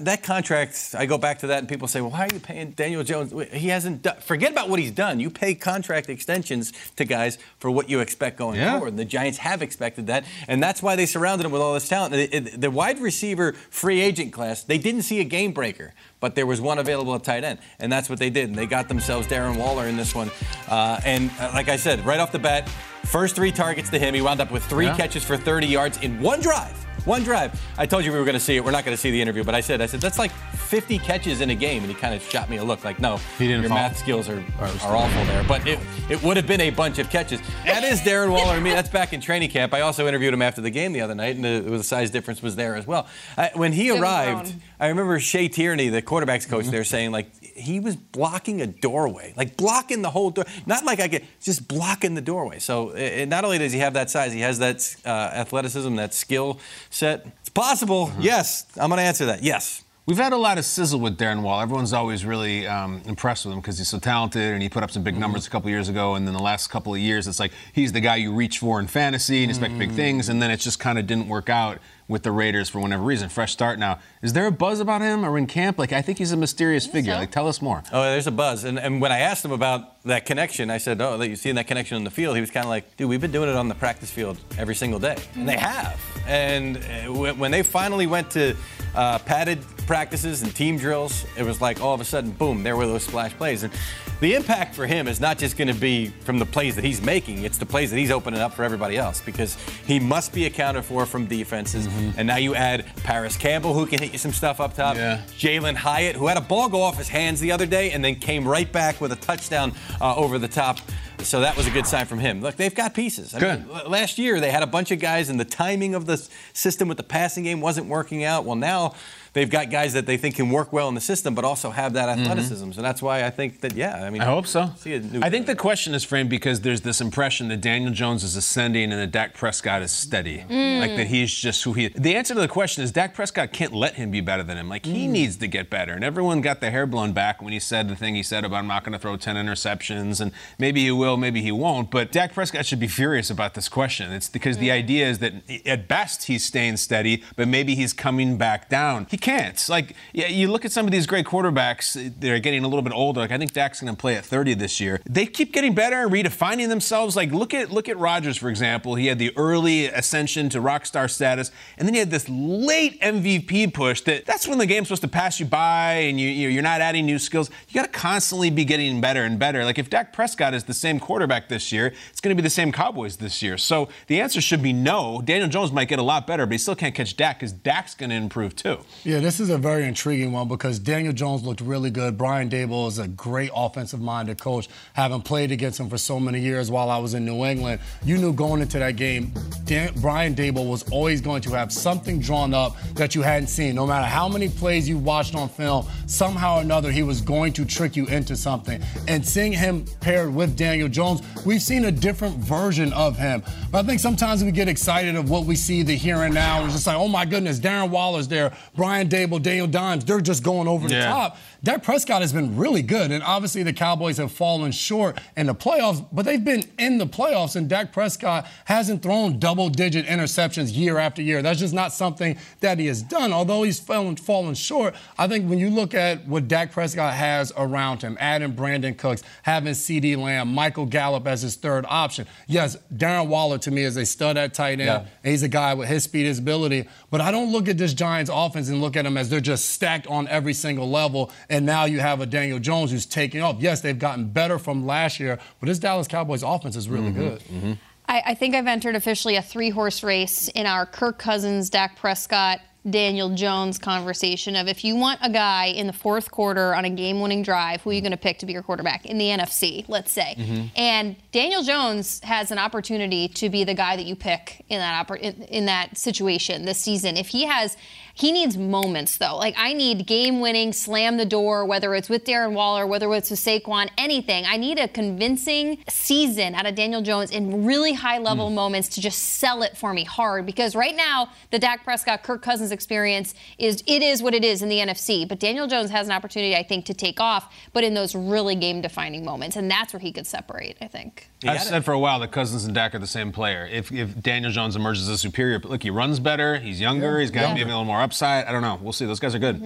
that 0.00 0.22
contract. 0.22 0.94
I 0.96 1.06
go 1.06 1.18
back 1.18 1.38
to 1.40 1.48
that, 1.48 1.58
and 1.58 1.68
people 1.68 1.88
say, 1.88 2.00
"Well, 2.00 2.10
why 2.10 2.24
are 2.26 2.28
you 2.32 2.40
paying 2.40 2.72
Daniel 2.72 3.02
Jones? 3.04 3.32
He 3.52 3.68
hasn't. 3.68 4.02
Done, 4.02 4.16
forget 4.20 4.52
about 4.52 4.68
what 4.68 4.78
he's 4.78 4.90
done. 4.90 5.18
You 5.20 5.30
pay 5.30 5.54
contract 5.54 6.08
extensions 6.08 6.72
to 6.96 7.04
guys 7.04 7.38
for 7.58 7.70
what 7.70 7.88
you 7.88 8.00
expect 8.00 8.36
going 8.38 8.56
Yeah. 8.60 8.72
forward. 8.72 8.88
And 8.90 8.98
the 8.98 9.04
Giants 9.04 9.38
have 9.38 9.62
expected 9.62 10.06
that, 10.08 10.24
and 10.46 10.62
that's 10.62 10.82
why 10.82 10.96
they 10.96 11.06
surrounded 11.06 11.44
him 11.44 11.52
with 11.52 11.62
all 11.62 11.74
this 11.74 11.88
talent. 11.88 12.12
The, 12.60 12.70
wide 12.70 13.00
receiver 13.00 13.54
free 13.70 14.00
agent 14.00 14.32
class, 14.32 14.62
they 14.62 14.78
didn't 14.78 15.02
see 15.02 15.20
a 15.20 15.24
game 15.24 15.52
breaker 15.52 15.92
but 16.20 16.34
there 16.34 16.46
was 16.46 16.60
one 16.60 16.78
available 16.80 17.14
at 17.14 17.22
tight 17.22 17.44
end, 17.44 17.60
and 17.78 17.92
that's 17.92 18.10
what 18.10 18.18
they 18.18 18.28
did. 18.28 18.48
And 18.48 18.58
they 18.58 18.66
got 18.66 18.88
themselves 18.88 19.28
Darren 19.28 19.56
Waller 19.56 19.86
in 19.86 19.96
this 19.96 20.16
one. 20.16 20.32
Uh, 20.68 21.00
and 21.04 21.30
uh, 21.38 21.52
like 21.54 21.68
I 21.68 21.76
said, 21.76 22.04
right 22.04 22.18
off 22.18 22.32
the 22.32 22.40
bat, 22.40 22.68
first 23.04 23.36
three 23.36 23.52
targets 23.52 23.88
to 23.90 24.00
him, 24.00 24.14
he 24.14 24.20
wound 24.20 24.40
up 24.40 24.50
with 24.50 24.64
three 24.64 24.86
Yeah. 24.86 24.96
catches 24.96 25.22
for 25.22 25.36
30 25.36 25.68
yards 25.68 25.96
in 25.98 26.20
one 26.20 26.40
drive. 26.40 26.74
One 27.04 27.22
drive. 27.22 27.58
I 27.78 27.86
told 27.86 28.04
you 28.04 28.12
we 28.12 28.18
were 28.18 28.24
going 28.24 28.34
to 28.34 28.40
see 28.40 28.56
it. 28.56 28.64
We're 28.64 28.70
not 28.70 28.84
going 28.84 28.96
to 28.96 29.00
see 29.00 29.10
the 29.10 29.20
interview, 29.20 29.44
but 29.44 29.54
I 29.54 29.60
said, 29.60 29.80
I 29.80 29.86
said 29.86 30.00
that's 30.00 30.18
like 30.18 30.30
50 30.32 30.98
catches 30.98 31.40
in 31.40 31.50
a 31.50 31.54
game, 31.54 31.82
and 31.82 31.90
he 31.90 31.98
kind 31.98 32.14
of 32.14 32.22
shot 32.22 32.50
me 32.50 32.56
a 32.58 32.64
look 32.64 32.84
like, 32.84 33.00
no, 33.00 33.16
He 33.38 33.46
didn't 33.46 33.62
your 33.62 33.68
fall. 33.70 33.78
math 33.78 33.96
skills 33.98 34.28
are, 34.28 34.44
are, 34.58 34.66
are 34.66 34.96
awful 34.96 35.24
there. 35.24 35.42
But 35.44 35.66
it, 35.66 35.78
it 36.10 36.22
would 36.22 36.36
have 36.36 36.46
been 36.46 36.60
a 36.60 36.70
bunch 36.70 36.98
of 36.98 37.08
catches. 37.08 37.40
That 37.64 37.84
is 37.84 38.00
Darren 38.00 38.30
Waller. 38.30 38.52
I 38.52 38.60
mean, 38.60 38.74
that's 38.74 38.90
back 38.90 39.12
in 39.12 39.20
training 39.20 39.50
camp. 39.50 39.72
I 39.72 39.80
also 39.80 40.06
interviewed 40.06 40.34
him 40.34 40.42
after 40.42 40.60
the 40.60 40.70
game 40.70 40.92
the 40.92 41.00
other 41.00 41.14
night, 41.14 41.36
and 41.36 41.44
the, 41.44 41.60
the 41.60 41.82
size 41.82 42.10
difference 42.10 42.42
was 42.42 42.56
there 42.56 42.76
as 42.76 42.86
well. 42.86 43.06
I, 43.36 43.50
when 43.54 43.72
he 43.72 43.90
arrived, 43.90 44.50
Brown. 44.50 44.62
I 44.80 44.88
remember 44.88 45.18
Shea 45.18 45.48
Tierney, 45.48 45.88
the 45.88 46.02
quarterbacks 46.02 46.48
coach 46.48 46.66
there, 46.66 46.84
saying 46.84 47.10
like 47.10 47.42
he 47.42 47.80
was 47.80 47.96
blocking 47.96 48.62
a 48.62 48.66
doorway, 48.66 49.34
like 49.36 49.56
blocking 49.56 50.02
the 50.02 50.10
whole 50.10 50.30
door. 50.30 50.44
Not 50.66 50.84
like 50.84 51.00
I 51.00 51.08
get 51.08 51.24
just 51.40 51.66
blocking 51.66 52.14
the 52.14 52.20
doorway. 52.20 52.60
So 52.60 52.90
uh, 52.90 53.24
not 53.26 53.44
only 53.44 53.58
does 53.58 53.72
he 53.72 53.80
have 53.80 53.94
that 53.94 54.10
size, 54.10 54.32
he 54.32 54.40
has 54.40 54.58
that 54.60 54.96
uh, 55.04 55.08
athleticism, 55.08 55.96
that 55.96 56.14
skill 56.14 56.60
set. 56.90 57.26
It's 57.40 57.48
possible. 57.48 58.12
Yes, 58.20 58.66
I'm 58.76 58.88
going 58.88 58.98
to 58.98 59.04
answer 59.04 59.26
that. 59.26 59.42
Yes. 59.42 59.82
We've 60.06 60.16
had 60.16 60.32
a 60.32 60.38
lot 60.38 60.56
of 60.56 60.64
sizzle 60.64 61.00
with 61.00 61.18
Darren 61.18 61.42
Wall. 61.42 61.60
Everyone's 61.60 61.92
always 61.92 62.24
really 62.24 62.66
um, 62.66 63.02
impressed 63.04 63.44
with 63.44 63.52
him 63.52 63.60
because 63.60 63.76
he's 63.76 63.88
so 63.88 63.98
talented 63.98 64.54
and 64.54 64.62
he 64.62 64.70
put 64.70 64.82
up 64.82 64.90
some 64.90 65.02
big 65.02 65.18
numbers 65.18 65.46
a 65.46 65.50
couple 65.50 65.68
years 65.68 65.90
ago. 65.90 66.14
And 66.14 66.26
then 66.26 66.32
the 66.32 66.42
last 66.42 66.68
couple 66.68 66.94
of 66.94 66.98
years, 66.98 67.28
it's 67.28 67.38
like 67.38 67.52
he's 67.74 67.92
the 67.92 68.00
guy 68.00 68.16
you 68.16 68.32
reach 68.32 68.60
for 68.60 68.80
in 68.80 68.86
fantasy 68.86 69.42
and 69.42 69.50
expect 69.50 69.76
big 69.76 69.90
things. 69.90 70.30
And 70.30 70.40
then 70.40 70.50
it 70.50 70.60
just 70.60 70.78
kind 70.78 70.98
of 70.98 71.06
didn't 71.06 71.28
work 71.28 71.50
out 71.50 71.78
with 72.08 72.22
the 72.22 72.32
Raiders 72.32 72.68
for 72.70 72.80
whatever 72.80 73.02
reason. 73.02 73.28
Fresh 73.28 73.52
start 73.52 73.78
now. 73.78 73.98
Is 74.22 74.32
there 74.32 74.46
a 74.46 74.50
buzz 74.50 74.80
about 74.80 75.02
him 75.02 75.24
or 75.24 75.36
in 75.36 75.46
camp? 75.46 75.78
Like 75.78 75.92
I 75.92 76.00
think 76.02 76.18
he's 76.18 76.32
a 76.32 76.36
mysterious 76.36 76.86
figure. 76.86 77.12
so. 77.12 77.18
Like 77.18 77.30
tell 77.30 77.46
us 77.46 77.60
more. 77.60 77.82
Oh, 77.92 78.02
there's 78.02 78.26
a 78.26 78.30
buzz. 78.32 78.64
And, 78.64 78.78
and 78.78 79.00
when 79.00 79.12
I 79.12 79.18
asked 79.20 79.44
him 79.44 79.52
about 79.52 80.02
that 80.04 80.24
connection, 80.24 80.70
I 80.70 80.78
said, 80.78 81.00
Oh, 81.02 81.18
that 81.18 81.28
you 81.28 81.36
seen 81.36 81.56
that 81.56 81.66
connection 81.66 81.96
on 81.96 82.04
the 82.04 82.10
field? 82.10 82.34
He 82.34 82.40
was 82.40 82.50
kind 82.50 82.64
of 82.64 82.70
like, 82.70 82.96
Dude, 82.96 83.08
we've 83.08 83.20
been 83.20 83.30
doing 83.32 83.50
it 83.50 83.54
on 83.54 83.68
the 83.68 83.74
practice 83.74 84.10
field 84.10 84.38
every 84.56 84.74
single 84.74 84.98
day. 84.98 85.16
And 85.34 85.48
they 85.48 85.56
have. 85.56 86.00
And 86.26 86.78
uh, 86.78 87.12
when 87.12 87.38
when 87.38 87.50
they 87.50 87.62
finally 87.62 88.06
went 88.06 88.30
to 88.32 88.56
uh, 88.94 89.18
padded 89.18 89.60
practices 89.86 90.42
and 90.42 90.54
team 90.54 90.78
drills, 90.78 91.26
it 91.36 91.42
was 91.42 91.60
like 91.60 91.80
all 91.82 91.94
of 91.94 92.00
a 92.00 92.04
sudden, 92.04 92.30
boom, 92.30 92.62
there 92.62 92.76
were 92.76 92.86
those 92.86 93.02
splash 93.02 93.32
plays. 93.34 93.62
And 93.62 93.72
the 94.20 94.34
impact 94.34 94.74
for 94.74 94.86
him 94.86 95.06
is 95.06 95.20
not 95.20 95.38
just 95.38 95.56
going 95.56 95.68
to 95.68 95.74
be 95.74 96.08
from 96.08 96.38
the 96.38 96.46
plays 96.46 96.74
that 96.76 96.84
he's 96.84 97.00
making, 97.00 97.44
it's 97.44 97.58
the 97.58 97.66
plays 97.66 97.90
that 97.90 97.96
he's 97.96 98.10
opening 98.10 98.40
up 98.40 98.54
for 98.54 98.64
everybody 98.64 98.96
else 98.96 99.20
because 99.20 99.56
he 99.86 100.00
must 100.00 100.32
be 100.32 100.46
accounted 100.46 100.84
for 100.84 101.06
from 101.06 101.26
defenses. 101.26 101.86
And 102.16 102.26
now 102.26 102.36
you 102.36 102.54
add 102.54 102.84
Parris 103.04 103.36
Campbell, 103.36 103.74
who 103.74 103.86
can 103.86 104.00
hit 104.00 104.12
you 104.12 104.18
some 104.18 104.32
stuff 104.32 104.60
up 104.60 104.74
top. 104.74 104.96
Yeah. 104.96 105.22
Jalin 105.38 105.76
Hyatt, 105.76 106.16
who 106.16 106.26
had 106.26 106.36
a 106.36 106.42
ball 106.42 106.68
go 106.68 106.82
off 106.82 106.98
his 106.98 107.08
hands 107.08 107.40
the 107.40 107.52
other 107.52 107.66
day 107.66 107.92
and 107.92 108.04
then 108.04 108.16
came 108.16 108.46
right 108.46 108.70
back 108.70 109.00
with 109.00 109.12
a 109.12 109.16
touchdown 109.16 109.72
uh, 110.00 110.16
over 110.16 110.38
the 110.38 110.48
top. 110.48 110.78
So 111.20 111.40
that 111.40 111.56
was 111.56 111.66
a 111.66 111.70
good 111.70 111.86
sign 111.86 112.06
from 112.06 112.20
him. 112.20 112.40
Look, 112.40 112.56
they've 112.56 112.74
got 112.74 112.94
pieces. 112.94 113.34
I 113.34 113.40
Good. 113.40 113.66
mean, 113.66 113.90
last 113.90 114.18
year 114.18 114.38
they 114.38 114.52
had 114.52 114.62
a 114.62 114.68
bunch 114.68 114.92
of 114.92 115.00
guys, 115.00 115.28
and 115.28 115.38
the 115.38 115.44
timing 115.44 115.96
of 115.96 116.06
the 116.06 116.16
system 116.52 116.86
with 116.86 116.96
the 116.96 117.02
passing 117.02 117.42
game 117.42 117.60
wasn't 117.60 117.88
working 117.88 118.22
out. 118.22 118.44
Well, 118.44 118.54
now 118.54 118.94
they've 119.32 119.50
got 119.50 119.70
guys 119.70 119.94
that 119.94 120.06
they 120.06 120.16
think 120.16 120.36
can 120.36 120.50
work 120.50 120.72
well 120.72 120.88
in 120.88 120.94
the 120.94 121.00
system, 121.00 121.34
but 121.34 121.44
also 121.44 121.70
have 121.70 121.94
that 121.94 122.08
mm-hmm. 122.08 122.20
athleticism. 122.20 122.72
So 122.72 122.82
that's 122.82 123.00
why 123.00 123.24
I 123.24 123.30
think 123.30 123.60
that, 123.62 123.74
yeah, 123.74 124.04
I 124.04 124.10
mean, 124.10 124.18
Mm-hmm. 124.18 124.30
I 124.30 124.34
hope 124.34 124.46
so. 124.46 124.70
See 124.76 124.94
a 124.94 125.00
new 125.00 125.20
I 125.22 125.30
think 125.30 125.46
the 125.46 125.54
question 125.54 125.94
is 125.94 126.04
framed 126.04 126.30
because 126.30 126.60
there's 126.60 126.80
this 126.80 127.00
impression 127.00 127.48
that 127.48 127.60
Daniel 127.60 127.92
Jones 127.92 128.24
is 128.24 128.36
ascending 128.36 128.92
and 128.92 129.00
that 129.00 129.12
Dak 129.12 129.34
Prescott 129.34 129.82
is 129.82 129.92
steady. 129.92 130.44
Mm. 130.48 130.80
Like 130.80 130.96
that 130.96 131.06
he's 131.06 131.32
just 131.32 131.62
who 131.64 131.72
he 131.72 131.86
is. 131.86 131.92
The 131.94 132.14
answer 132.16 132.34
to 132.34 132.40
the 132.40 132.48
question 132.48 132.82
is 132.82 132.90
Dak 132.90 133.14
Prescott 133.14 133.52
can't 133.52 133.72
let 133.72 133.94
him 133.94 134.10
be 134.10 134.20
better 134.20 134.42
than 134.42 134.56
him. 134.56 134.68
Like 134.68 134.86
he 134.86 135.06
mm. 135.06 135.10
needs 135.10 135.36
to 135.36 135.46
get 135.46 135.70
better. 135.70 135.92
And 135.92 136.04
everyone 136.04 136.40
got 136.40 136.60
their 136.60 136.70
hair 136.70 136.86
blown 136.86 137.12
back 137.12 137.40
when 137.42 137.52
he 137.52 137.60
said 137.60 137.88
the 137.88 137.96
thing 137.96 138.14
he 138.14 138.22
said 138.22 138.44
about 138.44 138.58
I'm 138.58 138.66
not 138.66 138.84
going 138.84 138.92
to 138.92 138.98
throw 138.98 139.16
10 139.16 139.36
interceptions 139.36 140.20
and 140.20 140.32
maybe 140.58 140.82
he 140.82 140.90
will, 140.90 141.16
maybe 141.16 141.42
he 141.42 141.52
won't. 141.52 141.90
But 141.90 142.10
Dak 142.10 142.32
Prescott 142.32 142.66
should 142.66 142.80
be 142.80 142.88
furious 142.88 143.30
about 143.30 143.54
this 143.54 143.68
question. 143.68 144.12
It's 144.12 144.28
because 144.28 144.58
the 144.58 144.68
mm. 144.68 144.72
idea 144.72 145.08
is 145.08 145.18
that 145.20 145.32
at 145.64 145.86
best 145.86 146.24
he's 146.24 146.44
staying 146.44 146.78
steady, 146.78 147.22
but 147.36 147.46
maybe 147.46 147.74
he's 147.74 147.92
coming 147.92 148.36
back 148.36 148.68
down. 148.68 149.06
He 149.10 149.16
can't. 149.18 149.62
Like 149.68 149.94
you 150.14 150.48
look 150.50 150.64
at 150.64 150.72
some 150.72 150.86
of 150.86 150.92
these 150.92 151.06
great 151.06 151.26
quarterbacks, 151.26 152.12
they're 152.20 152.38
getting 152.38 152.64
a 152.64 152.68
little 152.68 152.82
bit 152.82 152.92
older. 152.92 153.20
Like 153.20 153.30
I 153.32 153.38
think 153.38 153.52
Dak's 153.52 153.80
going 153.80 153.94
to 153.94 154.00
play 154.00 154.14
at 154.16 154.24
30 154.24 154.54
this 154.54 154.80
year. 154.80 155.00
They 155.08 155.26
keep 155.26 155.52
getting 155.52 155.74
better 155.74 155.96
and 156.02 156.10
redefining 156.12 156.68
themselves. 156.68 157.16
Like 157.16 157.32
look 157.32 157.52
at 157.54 157.70
look 157.70 157.88
at 157.88 157.98
Rodgers 157.98 158.36
for 158.36 158.48
example. 158.48 158.94
He 158.94 159.06
had 159.06 159.18
the 159.18 159.32
early 159.36 159.86
ascension 159.86 160.48
to 160.50 160.60
rock 160.60 160.86
star 160.86 161.08
status, 161.08 161.50
and 161.76 161.86
then 161.86 161.94
he 161.94 162.00
had 162.00 162.10
this 162.10 162.28
late 162.28 163.00
MVP 163.00 163.72
push. 163.74 164.00
That 164.02 164.26
that's 164.26 164.46
when 164.46 164.58
the 164.58 164.66
game's 164.66 164.88
supposed 164.88 165.02
to 165.02 165.08
pass 165.08 165.40
you 165.40 165.46
by, 165.46 165.92
and 165.94 166.18
you 166.20 166.28
you- 166.28 166.48
you're 166.48 166.62
not 166.62 166.80
adding 166.80 167.04
new 167.06 167.18
skills. 167.18 167.50
You 167.68 167.74
got 167.74 167.92
to 167.92 167.98
constantly 167.98 168.50
be 168.50 168.64
getting 168.64 169.00
better 169.00 169.24
and 169.24 169.38
better. 169.38 169.64
Like 169.64 169.78
if 169.78 169.90
Dak 169.90 170.12
Prescott 170.12 170.54
is 170.54 170.64
the 170.64 170.74
same 170.74 170.98
quarterback 171.00 171.48
this 171.48 171.72
year, 171.72 171.92
it's 172.10 172.20
going 172.20 172.34
to 172.36 172.40
be 172.40 172.44
the 172.46 172.50
same 172.50 172.72
Cowboys 172.72 173.16
this 173.16 173.42
year. 173.42 173.58
So 173.58 173.88
the 174.06 174.20
answer 174.20 174.40
should 174.40 174.62
be 174.62 174.72
no. 174.72 175.20
Daniel 175.22 175.48
Jones 175.48 175.72
might 175.72 175.88
get 175.88 175.98
a 175.98 176.02
lot 176.02 176.26
better, 176.26 176.46
but 176.46 176.52
he 176.52 176.58
still 176.58 176.74
can't 176.74 176.94
catch 176.94 177.16
Dak 177.16 177.38
because 177.38 177.52
Dak's 177.52 177.94
going 177.94 178.10
to 178.10 178.16
improve 178.16 178.54
too. 178.56 178.78
Yeah, 179.08 179.20
this 179.20 179.40
is 179.40 179.48
a 179.48 179.56
very 179.56 179.86
intriguing 179.86 180.32
one 180.32 180.48
because 180.48 180.78
Daniel 180.78 181.14
Jones 181.14 181.42
looked 181.42 181.62
really 181.62 181.88
good. 181.88 182.18
Brian 182.18 182.50
Daboll 182.50 182.88
is 182.88 182.98
a 182.98 183.08
great 183.08 183.50
offensive 183.56 184.02
minded 184.02 184.38
coach. 184.38 184.68
Having 184.92 185.22
played 185.22 185.50
against 185.50 185.80
him 185.80 185.88
for 185.88 185.96
so 185.96 186.20
many 186.20 186.40
years 186.40 186.70
while 186.70 186.90
I 186.90 186.98
was 186.98 187.14
in 187.14 187.24
New 187.24 187.46
England, 187.46 187.80
you 188.04 188.18
knew 188.18 188.34
going 188.34 188.60
into 188.60 188.78
that 188.78 188.96
game, 188.96 189.32
Dan- 189.64 189.94
Brian 190.02 190.34
Daboll 190.34 190.68
was 190.68 190.82
always 190.90 191.22
going 191.22 191.40
to 191.40 191.52
have 191.52 191.72
something 191.72 192.20
drawn 192.20 192.52
up 192.52 192.76
that 192.96 193.14
you 193.14 193.22
hadn't 193.22 193.46
seen. 193.46 193.74
No 193.74 193.86
matter 193.86 194.04
how 194.04 194.28
many 194.28 194.50
plays 194.50 194.86
you 194.86 194.98
watched 194.98 195.34
on 195.34 195.48
film, 195.48 195.86
somehow 196.04 196.58
or 196.58 196.60
another, 196.60 196.90
he 196.90 197.02
was 197.02 197.22
going 197.22 197.54
to 197.54 197.64
trick 197.64 197.96
you 197.96 198.04
into 198.08 198.36
something. 198.36 198.82
And 199.06 199.26
seeing 199.26 199.52
him 199.52 199.86
paired 200.00 200.34
with 200.34 200.54
Daniel 200.54 200.86
Jones, 200.86 201.22
we've 201.46 201.62
seen 201.62 201.86
a 201.86 201.90
different 201.90 202.36
version 202.36 202.92
of 202.92 203.16
him. 203.16 203.42
But 203.70 203.86
I 203.86 203.88
think 203.88 204.00
sometimes 204.00 204.44
we 204.44 204.52
get 204.52 204.68
excited 204.68 205.16
of 205.16 205.30
what 205.30 205.46
we 205.46 205.56
see 205.56 205.82
the 205.82 205.94
here 205.94 206.24
and 206.24 206.34
now. 206.34 206.62
It's 206.66 206.74
just 206.74 206.86
like, 206.86 206.98
oh 206.98 207.08
my 207.08 207.24
goodness, 207.24 207.58
Darren 207.58 207.88
Waller's 207.88 208.28
there, 208.28 208.52
Brian 208.76 208.97
Daboll, 209.06 209.42
Daniel 209.42 209.66
Dimes, 209.66 210.04
they're 210.04 210.20
just 210.20 210.42
going 210.42 210.68
over 210.68 210.88
the 210.88 211.00
top. 211.02 211.36
Dak 211.62 211.82
Prescott 211.82 212.20
has 212.20 212.32
been 212.32 212.56
really 212.56 212.82
good, 212.82 213.10
and 213.10 213.22
obviously 213.22 213.64
the 213.64 213.72
Cowboys 213.72 214.16
have 214.18 214.30
fallen 214.30 214.70
short 214.70 215.20
in 215.36 215.46
the 215.46 215.54
playoffs, 215.54 216.06
but 216.12 216.24
they've 216.24 216.44
been 216.44 216.62
in 216.78 216.98
the 216.98 217.06
playoffs, 217.06 217.56
and 217.56 217.68
Dak 217.68 217.92
Prescott 217.92 218.46
hasn't 218.66 219.02
thrown 219.02 219.40
double-digit 219.40 220.06
interceptions 220.06 220.76
year 220.76 220.98
after 220.98 221.20
year. 221.20 221.42
That's 221.42 221.58
just 221.58 221.74
not 221.74 221.92
something 221.92 222.38
that 222.60 222.78
he 222.78 222.86
has 222.86 223.02
done. 223.02 223.32
Although 223.32 223.64
he's 223.64 223.80
fallen, 223.80 224.14
fallen 224.16 224.54
short, 224.54 224.94
I 225.18 225.26
think 225.26 225.50
when 225.50 225.58
you 225.58 225.70
look 225.70 225.94
at 225.94 226.26
what 226.28 226.46
Dak 226.46 226.70
Prescott 226.70 227.14
has 227.14 227.52
around 227.56 228.02
him, 228.02 228.16
adding 228.20 228.52
Brandin 228.52 228.96
Cooks, 228.96 229.22
having 229.42 229.72
CeeDee 229.72 230.16
Lamb, 230.16 230.54
Michael 230.54 230.86
Gallup 230.86 231.26
as 231.26 231.42
his 231.42 231.56
third 231.56 231.84
option. 231.88 232.26
Yes, 232.46 232.76
Darren 232.94 233.26
Waller 233.26 233.58
to 233.58 233.70
me 233.70 233.82
is 233.82 233.96
a 233.96 234.06
stud 234.06 234.36
at 234.36 234.54
tight 234.54 234.80
end. 234.80 234.82
Yeah. 234.82 235.06
He's 235.28 235.42
a 235.42 235.48
guy 235.48 235.74
with 235.74 235.88
his 235.88 236.04
speed, 236.04 236.26
his 236.26 236.38
ability. 236.38 236.88
But 237.10 237.20
I 237.20 237.30
don't 237.30 237.50
look 237.50 237.68
at 237.68 237.78
this 237.78 237.94
Giants 237.94 238.30
offense 238.32 238.68
and 238.68 238.80
look 238.80 238.87
at 238.96 239.04
them 239.04 239.16
as 239.16 239.28
they're 239.28 239.40
just 239.40 239.70
stacked 239.70 240.06
on 240.06 240.28
every 240.28 240.54
single 240.54 240.88
level. 240.88 241.30
And 241.48 241.66
now 241.66 241.84
you 241.84 242.00
have 242.00 242.20
a 242.20 242.26
Daniel 242.26 242.58
Jones 242.58 242.90
who's 242.90 243.06
taking 243.06 243.42
off. 243.42 243.56
Yes, 243.60 243.80
they've 243.80 243.98
gotten 243.98 244.28
better 244.28 244.58
from 244.58 244.86
last 244.86 245.20
year, 245.20 245.38
but 245.60 245.66
this 245.66 245.78
Dallas 245.78 246.08
Cowboys 246.08 246.42
offense 246.42 246.76
is 246.76 246.88
really 246.88 247.10
mm-hmm. 247.10 247.20
good. 247.20 247.40
Mm-hmm. 247.40 247.72
I, 248.08 248.22
I 248.26 248.34
think 248.34 248.54
I've 248.54 248.66
entered 248.66 248.96
officially 248.96 249.36
a 249.36 249.42
three 249.42 249.70
horse 249.70 250.02
race 250.02 250.48
in 250.48 250.66
our 250.66 250.86
Kirk 250.86 251.18
Cousins, 251.18 251.70
Dak 251.70 251.96
Prescott, 251.96 252.60
Daniel 252.88 253.34
Jones 253.34 253.78
conversation 253.78 254.56
of 254.56 254.68
if 254.68 254.84
you 254.84 254.96
want 254.96 255.18
a 255.22 255.30
guy 255.30 255.66
in 255.66 255.86
the 255.86 255.92
fourth 255.92 256.30
quarter 256.30 256.74
on 256.74 256.84
a 256.84 256.90
game 256.90 257.20
winning 257.20 257.42
drive, 257.42 257.82
who 257.82 257.90
are 257.90 257.92
you 257.92 258.00
going 258.00 258.12
to 258.12 258.16
pick 258.16 258.38
to 258.38 258.46
be 258.46 258.52
your 258.52 258.62
quarterback 258.62 259.04
in 259.04 259.18
the 259.18 259.26
NFC, 259.26 259.84
let's 259.88 260.10
say? 260.10 260.36
Mm-hmm. 260.38 260.66
And 260.76 261.16
Daniel 261.32 261.62
Jones 261.62 262.20
has 262.20 262.50
an 262.50 262.58
opportunity 262.58 263.28
to 263.28 263.48
be 263.48 263.64
the 263.64 263.74
guy 263.74 263.96
that 263.96 264.06
you 264.06 264.16
pick 264.16 264.64
in 264.68 264.78
that 264.78 265.06
oppor- 265.06 265.18
in, 265.18 265.42
in 265.42 265.66
that 265.66 265.98
situation 265.98 266.64
this 266.64 266.78
season. 266.78 267.16
If 267.16 267.28
he 267.28 267.44
has 267.46 267.76
he 268.18 268.32
needs 268.32 268.56
moments 268.56 269.16
though. 269.18 269.36
Like 269.36 269.54
I 269.56 269.72
need 269.72 270.06
game 270.06 270.40
winning, 270.40 270.72
slam 270.72 271.18
the 271.18 271.24
door, 271.24 271.64
whether 271.64 271.94
it's 271.94 272.08
with 272.08 272.24
Darren 272.24 272.52
Waller, 272.52 272.84
whether 272.84 273.12
it's 273.14 273.30
with 273.30 273.38
Saquon, 273.38 273.88
anything. 273.96 274.44
I 274.44 274.56
need 274.56 274.78
a 274.78 274.88
convincing 274.88 275.78
season 275.88 276.56
out 276.56 276.66
of 276.66 276.74
Daniel 276.74 277.00
Jones 277.00 277.30
in 277.30 277.64
really 277.64 277.92
high 277.92 278.18
level 278.18 278.48
hmm. 278.48 278.56
moments 278.56 278.88
to 278.90 279.00
just 279.00 279.20
sell 279.20 279.62
it 279.62 279.76
for 279.76 279.92
me 279.94 280.02
hard. 280.02 280.46
Because 280.46 280.74
right 280.74 280.96
now, 280.96 281.28
the 281.52 281.60
Dak 281.60 281.84
Prescott, 281.84 282.24
Kirk 282.24 282.42
Cousins 282.42 282.72
experience 282.72 283.34
is 283.56 283.84
it 283.86 284.02
is 284.02 284.20
what 284.20 284.34
it 284.34 284.44
is 284.44 284.62
in 284.62 284.68
the 284.68 284.78
NFC. 284.78 285.26
But 285.28 285.38
Daniel 285.38 285.68
Jones 285.68 285.90
has 285.90 286.08
an 286.08 286.12
opportunity, 286.12 286.56
I 286.56 286.64
think, 286.64 286.86
to 286.86 286.94
take 286.94 287.20
off, 287.20 287.54
but 287.72 287.84
in 287.84 287.94
those 287.94 288.16
really 288.16 288.56
game 288.56 288.80
defining 288.80 289.24
moments. 289.24 289.54
And 289.54 289.70
that's 289.70 289.92
where 289.92 290.00
he 290.00 290.10
could 290.10 290.26
separate, 290.26 290.76
I 290.80 290.88
think. 290.88 291.28
I've 291.46 291.62
said 291.62 291.84
for 291.84 291.92
a 291.92 291.98
while 291.98 292.18
that 292.18 292.32
Cousins 292.32 292.64
and 292.64 292.74
Dak 292.74 292.96
are 292.96 292.98
the 292.98 293.06
same 293.06 293.30
player. 293.30 293.68
If, 293.70 293.92
if 293.92 294.20
Daniel 294.20 294.50
Jones 294.50 294.74
emerges 294.74 295.08
as 295.08 295.20
superior, 295.20 295.60
look, 295.60 295.84
he 295.84 295.90
runs 295.90 296.18
better, 296.18 296.58
he's 296.58 296.80
younger, 296.80 297.20
he's 297.20 297.30
got 297.30 297.42
Yeah. 297.42 297.54
maybe 297.54 297.62
a 297.62 297.66
little 297.66 297.84
more 297.84 298.00
upside. 298.08 298.46
I 298.46 298.52
don't 298.52 298.62
know. 298.62 298.78
We'll 298.82 298.92
see. 298.94 299.04
Those 299.06 299.20
guys 299.20 299.34
are 299.34 299.38
good. 299.38 299.56